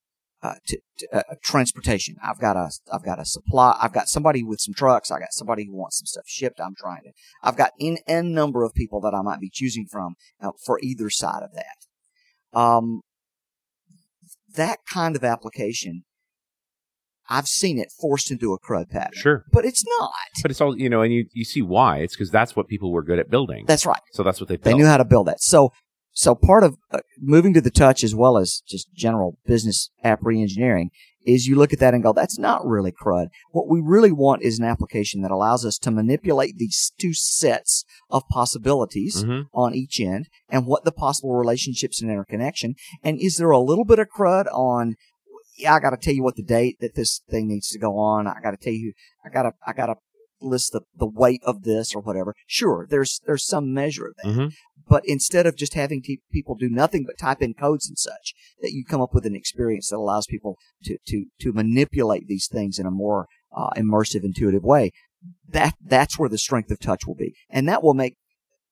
uh, 0.42 0.54
to, 0.66 0.78
to, 0.98 1.16
uh, 1.16 1.22
transportation. 1.42 2.16
I've 2.22 2.40
got 2.40 2.56
a 2.56 2.70
I've 2.92 3.04
got 3.04 3.20
a 3.20 3.24
supply. 3.24 3.76
I've 3.80 3.92
got 3.92 4.08
somebody 4.08 4.42
with 4.42 4.60
some 4.60 4.74
trucks. 4.74 5.10
I 5.10 5.18
got 5.18 5.32
somebody 5.32 5.66
who 5.66 5.76
wants 5.76 5.98
some 5.98 6.06
stuff 6.06 6.24
shipped. 6.26 6.60
I'm 6.60 6.74
trying 6.76 7.02
to. 7.04 7.12
I've 7.42 7.56
got 7.56 7.72
n 7.80 7.98
n 8.06 8.32
number 8.32 8.64
of 8.64 8.74
people 8.74 9.00
that 9.02 9.14
I 9.14 9.22
might 9.22 9.40
be 9.40 9.50
choosing 9.52 9.86
from 9.90 10.14
uh, 10.40 10.50
for 10.64 10.78
either 10.82 11.10
side 11.10 11.42
of 11.42 11.50
that. 11.54 12.58
Um, 12.58 13.02
that 14.54 14.80
kind 14.92 15.16
of 15.16 15.24
application, 15.24 16.04
I've 17.28 17.46
seen 17.46 17.78
it 17.78 17.88
forced 18.00 18.30
into 18.30 18.52
a 18.52 18.58
CRUD 18.58 18.90
pattern. 18.90 19.12
Sure. 19.14 19.44
but 19.50 19.64
it's 19.64 19.84
not. 19.98 20.10
But 20.42 20.50
it's 20.50 20.60
all, 20.60 20.78
you 20.78 20.90
know, 20.90 21.02
and 21.02 21.12
you, 21.12 21.26
you 21.32 21.44
see 21.44 21.62
why. 21.62 21.98
It's 21.98 22.14
because 22.14 22.30
that's 22.30 22.54
what 22.54 22.68
people 22.68 22.92
were 22.92 23.02
good 23.02 23.18
at 23.18 23.30
building. 23.30 23.64
That's 23.66 23.86
right. 23.86 24.00
so 24.12 24.22
that's 24.22 24.40
what 24.40 24.48
they 24.48 24.56
built. 24.56 24.64
They 24.64 24.74
knew 24.74 24.86
how 24.86 24.98
to 24.98 25.04
build 25.04 25.28
that. 25.28 25.40
So, 25.40 25.72
so 26.12 26.34
part 26.34 26.64
of 26.64 26.76
uh, 26.90 26.98
moving 27.20 27.52
to 27.54 27.60
the 27.60 27.70
touch 27.70 28.04
as 28.04 28.14
well 28.14 28.36
as 28.38 28.62
just 28.66 28.92
general 28.94 29.38
business 29.46 29.90
app 30.04 30.20
re-engineering 30.22 30.90
is 31.24 31.46
you 31.46 31.54
look 31.54 31.72
at 31.72 31.78
that 31.78 31.94
and 31.94 32.02
go, 32.02 32.12
that's 32.12 32.36
not 32.38 32.66
really 32.66 32.90
CRUD. 32.90 33.28
What 33.52 33.68
we 33.68 33.80
really 33.80 34.10
want 34.10 34.42
is 34.42 34.58
an 34.58 34.64
application 34.64 35.22
that 35.22 35.30
allows 35.30 35.64
us 35.64 35.78
to 35.78 35.90
manipulate 35.92 36.58
these 36.58 36.92
two 36.98 37.14
sets 37.14 37.84
of 38.10 38.24
possibilities 38.28 39.22
Mhm. 39.24 39.46
on 39.54 39.72
each 39.74 40.00
end 40.00 40.28
and 40.48 40.66
what 40.66 40.84
the 40.84 40.90
possible 40.90 41.34
relationships 41.34 42.02
and 42.02 42.10
interconnection. 42.10 42.74
And 43.04 43.20
is 43.20 43.36
there 43.36 43.50
a 43.50 43.60
little 43.60 43.84
bit 43.84 44.00
of 44.00 44.08
CRUD 44.08 44.48
on, 44.48 44.96
yeah, 45.56 45.74
I 45.74 45.78
got 45.80 45.90
to 45.90 45.96
tell 45.96 46.14
you 46.14 46.24
what 46.24 46.34
the 46.34 46.42
date 46.42 46.78
that 46.80 46.96
this 46.96 47.20
thing 47.30 47.46
needs 47.46 47.68
to 47.70 47.78
go 47.78 47.98
on. 47.98 48.26
I 48.26 48.40
got 48.42 48.50
to 48.50 48.56
tell 48.56 48.72
you, 48.72 48.92
I 49.24 49.28
got 49.28 49.44
to, 49.44 49.52
I 49.64 49.72
got 49.72 49.86
to 49.86 49.94
list 50.42 50.72
the, 50.72 50.82
the 50.96 51.06
weight 51.06 51.40
of 51.44 51.62
this 51.62 51.94
or 51.94 52.02
whatever. 52.02 52.34
Sure, 52.46 52.86
there's, 52.88 53.20
there's 53.26 53.46
some 53.46 53.72
measure 53.72 54.06
of 54.08 54.14
that 54.16 54.26
Mhm. 54.26 54.52
but 54.88 55.02
instead 55.06 55.46
of 55.46 55.56
just 55.56 55.74
having 55.74 56.02
te- 56.02 56.20
people 56.32 56.54
do 56.56 56.68
nothing 56.68 57.04
but 57.06 57.16
type 57.18 57.40
in 57.40 57.54
codes 57.54 57.88
and 57.88 57.98
such, 57.98 58.34
that 58.60 58.72
you 58.72 58.84
come 58.84 59.00
up 59.00 59.14
with 59.14 59.24
an 59.26 59.34
experience 59.34 59.88
that 59.90 59.96
allows 59.96 60.26
people 60.26 60.58
to 60.84 60.98
to 61.06 61.26
to 61.40 61.52
manipulate 61.52 62.26
these 62.26 62.48
things 62.48 62.78
in 62.78 62.86
a 62.86 62.90
more 62.90 63.26
uh, 63.56 63.70
immersive, 63.76 64.24
intuitive 64.24 64.64
way. 64.64 64.90
That 65.48 65.74
that's 65.84 66.18
where 66.18 66.28
the 66.28 66.38
strength 66.38 66.70
of 66.70 66.80
touch 66.80 67.06
will 67.06 67.14
be, 67.14 67.34
and 67.48 67.68
that 67.68 67.82
will 67.82 67.94
make 67.94 68.16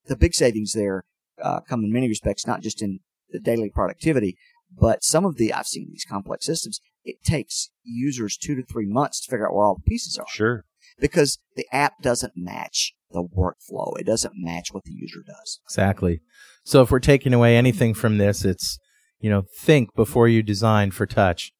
the 0.06 0.16
big 0.16 0.34
savings 0.34 0.72
there 0.72 1.04
uh, 1.42 1.60
come 1.60 1.84
in 1.84 1.92
many 1.92 2.08
respects, 2.08 2.46
not 2.46 2.60
just 2.60 2.82
in 2.82 2.98
the 3.30 3.38
daily 3.38 3.70
productivity, 3.70 4.36
but 4.76 5.04
some 5.04 5.24
of 5.24 5.36
the 5.36 5.52
I've 5.52 5.66
seen 5.68 5.88
these 5.90 6.04
complex 6.08 6.44
systems. 6.46 6.80
It 7.04 7.22
takes 7.24 7.70
users 7.84 8.36
two 8.36 8.54
to 8.56 8.62
three 8.64 8.86
months 8.86 9.20
to 9.24 9.30
figure 9.30 9.46
out 9.46 9.54
where 9.54 9.64
all 9.64 9.76
the 9.76 9.88
pieces 9.88 10.18
are 10.18 10.26
Sure. 10.28 10.64
Because 10.98 11.38
the 11.56 11.66
app 11.72 11.94
doesn't 12.02 12.32
match 12.36 12.92
the 13.10 13.22
workflow. 13.22 13.98
It 13.98 14.06
doesn't 14.06 14.34
match 14.36 14.68
what 14.72 14.84
the 14.84 14.92
user 14.92 15.20
does. 15.26 15.60
Exactly. 15.66 16.20
So 16.64 16.82
if 16.82 16.90
we're 16.90 17.00
taking 17.00 17.34
away 17.34 17.56
anything 17.56 17.94
from 17.94 18.18
this, 18.18 18.44
it's, 18.44 18.78
you 19.20 19.30
know, 19.30 19.44
think 19.60 19.94
before 19.94 20.28
you 20.28 20.42
design 20.42 20.90
for 20.90 21.06
touch. 21.06 21.52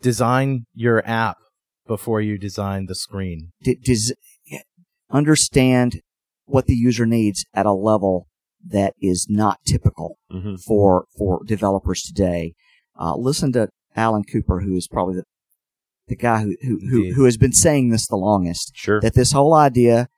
Design 0.00 0.66
your 0.74 1.06
app 1.06 1.36
before 1.86 2.20
you 2.20 2.38
design 2.38 2.86
the 2.86 2.94
screen. 2.94 3.52
d- 3.62 3.78
des- 3.82 4.14
understand 5.10 6.00
what 6.46 6.66
the 6.66 6.74
user 6.74 7.06
needs 7.06 7.44
at 7.54 7.66
a 7.66 7.72
level 7.72 8.26
that 8.66 8.94
is 9.00 9.26
not 9.28 9.58
typical 9.66 10.18
hmm 10.30 10.54
for 10.56 11.06
for 11.16 11.40
developers 11.44 12.02
today. 12.02 12.54
Uh, 12.98 13.14
listen 13.16 13.52
to 13.52 13.68
Alan 13.96 14.22
Cooper, 14.24 14.60
who 14.60 14.74
is 14.76 14.88
probably 14.88 15.16
the 15.16 15.24
the 16.08 16.16
guy 16.16 16.42
who 16.42 16.56
who, 16.62 16.78
who 16.90 17.12
who 17.14 17.24
has 17.24 17.36
been 17.36 17.52
saying 17.52 17.90
this 17.90 18.06
the 18.06 18.16
longest. 18.16 18.72
Sure. 18.74 19.00
That 19.00 19.14
this 19.14 19.32
whole 19.32 19.54
idea, 19.54 20.08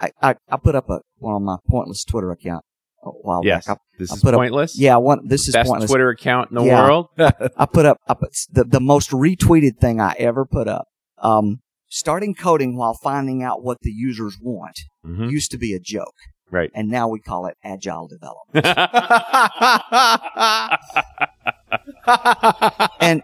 I 0.00 0.10
I, 0.22 0.34
I 0.48 0.56
put 0.56 0.74
up 0.74 0.88
a 0.90 1.00
one 1.18 1.34
on 1.34 1.44
my 1.44 1.56
pointless 1.68 2.04
Twitter 2.04 2.30
account 2.30 2.64
a 3.04 3.10
while 3.10 3.42
yes. 3.44 3.66
back. 3.66 3.78
I, 3.78 3.80
this 3.98 4.10
I'll 4.10 4.16
is 4.16 4.22
put 4.22 4.34
up- 4.34 4.38
pointless. 4.38 4.78
yeah, 4.78 4.96
one 4.96 5.26
this 5.26 5.48
is 5.48 5.54
Best 5.54 5.68
pointless. 5.68 5.90
Twitter 5.90 6.10
account 6.10 6.50
in 6.50 6.56
the 6.56 6.64
Yeah. 6.64 6.82
world. 6.84 7.06
I 7.18 7.66
put 7.66 7.86
up, 7.86 7.98
I 8.08 8.14
put 8.14 8.30
the 8.52 8.64
the 8.64 8.80
most 8.80 9.10
retweeted 9.10 9.78
thing 9.80 10.00
I 10.00 10.14
ever 10.18 10.44
put 10.44 10.68
up. 10.68 10.86
Um, 11.18 11.60
starting 11.88 12.34
coding 12.34 12.76
while 12.76 12.94
finding 12.94 13.42
out 13.42 13.62
what 13.62 13.78
the 13.82 13.90
users 13.90 14.36
want 14.40 14.78
Mhm. 15.06 15.30
used 15.30 15.50
to 15.52 15.58
be 15.58 15.72
a 15.72 15.80
joke, 15.80 16.14
Right. 16.50 16.70
and 16.74 16.88
now 16.88 17.08
we 17.08 17.20
call 17.20 17.46
it 17.46 17.56
agile 17.64 18.08
development. 18.08 18.66
and 23.00 23.22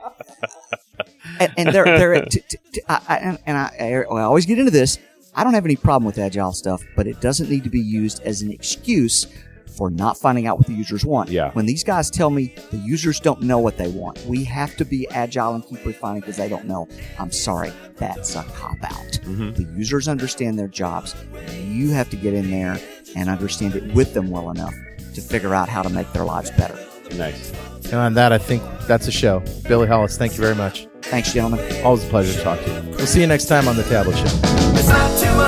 and, 1.40 1.52
and 1.56 1.68
there 1.74 1.84
there 1.84 2.24
t- 2.26 2.40
t- 2.48 2.58
t- 2.72 2.82
I, 2.88 3.00
I, 3.08 3.16
and, 3.18 3.38
and 3.46 3.56
I, 3.58 4.04
I 4.10 4.22
always 4.22 4.46
get 4.46 4.58
into 4.58 4.70
this. 4.70 4.98
I 5.34 5.42
don't 5.44 5.54
have 5.54 5.64
any 5.64 5.76
problem 5.76 6.04
with 6.06 6.18
agile 6.18 6.52
stuff, 6.52 6.82
but 6.96 7.06
it 7.06 7.20
doesn't 7.20 7.50
need 7.50 7.64
to 7.64 7.70
be 7.70 7.80
used 7.80 8.22
as 8.22 8.42
an 8.42 8.50
excuse 8.52 9.26
for 9.76 9.90
not 9.90 10.16
finding 10.16 10.46
out 10.46 10.56
what 10.58 10.68
the 10.68 10.72
users 10.72 11.04
want. 11.04 11.28
Yeah. 11.30 11.50
When 11.50 11.66
these 11.66 11.82
guys 11.82 12.08
tell 12.08 12.30
me 12.30 12.54
the 12.70 12.76
users 12.76 13.18
don't 13.18 13.42
know 13.42 13.58
what 13.58 13.76
they 13.76 13.88
want, 13.88 14.24
we 14.26 14.44
have 14.44 14.76
to 14.76 14.84
be 14.84 15.08
agile 15.08 15.54
and 15.54 15.66
keep 15.66 15.84
refining 15.84 16.20
because 16.20 16.36
they 16.36 16.48
don't 16.48 16.66
know. 16.66 16.86
I'm 17.18 17.32
sorry, 17.32 17.72
that's 17.96 18.36
a 18.36 18.44
cop 18.54 18.76
out. 18.84 19.18
Mhm. 19.24 19.56
The 19.56 19.64
users 19.76 20.06
understand 20.06 20.56
their 20.56 20.68
jobs. 20.68 21.16
You 21.60 21.90
have 21.90 22.08
to 22.10 22.16
get 22.16 22.34
in 22.34 22.52
there 22.52 22.78
and 23.16 23.28
understand 23.28 23.74
it 23.74 23.92
with 23.94 24.14
them 24.14 24.30
well 24.30 24.50
enough 24.50 24.74
to 25.14 25.20
figure 25.20 25.54
out 25.56 25.68
how 25.68 25.82
to 25.82 25.88
make 25.88 26.12
their 26.12 26.24
lives 26.24 26.52
better. 26.52 26.78
Nice. 27.16 27.52
And 27.84 27.94
on 27.94 28.14
that, 28.14 28.32
I 28.32 28.38
think 28.38 28.62
that's 28.86 29.06
a 29.08 29.12
show. 29.12 29.42
Billy 29.68 29.86
Hollis, 29.86 30.16
thank 30.16 30.36
you 30.36 30.40
very 30.42 30.54
much. 30.54 30.86
Thanks, 31.02 31.32
gentlemen. 31.32 31.60
Always 31.84 32.04
a 32.04 32.08
pleasure 32.08 32.32
to 32.32 32.42
talk 32.42 32.60
to 32.64 32.70
you. 32.70 32.90
We'll 32.96 33.06
see 33.06 33.20
you 33.20 33.26
next 33.26 33.46
time 33.46 33.68
on 33.68 33.76
the 33.76 33.84
Tablet 33.84 34.16
Show. 34.16 35.44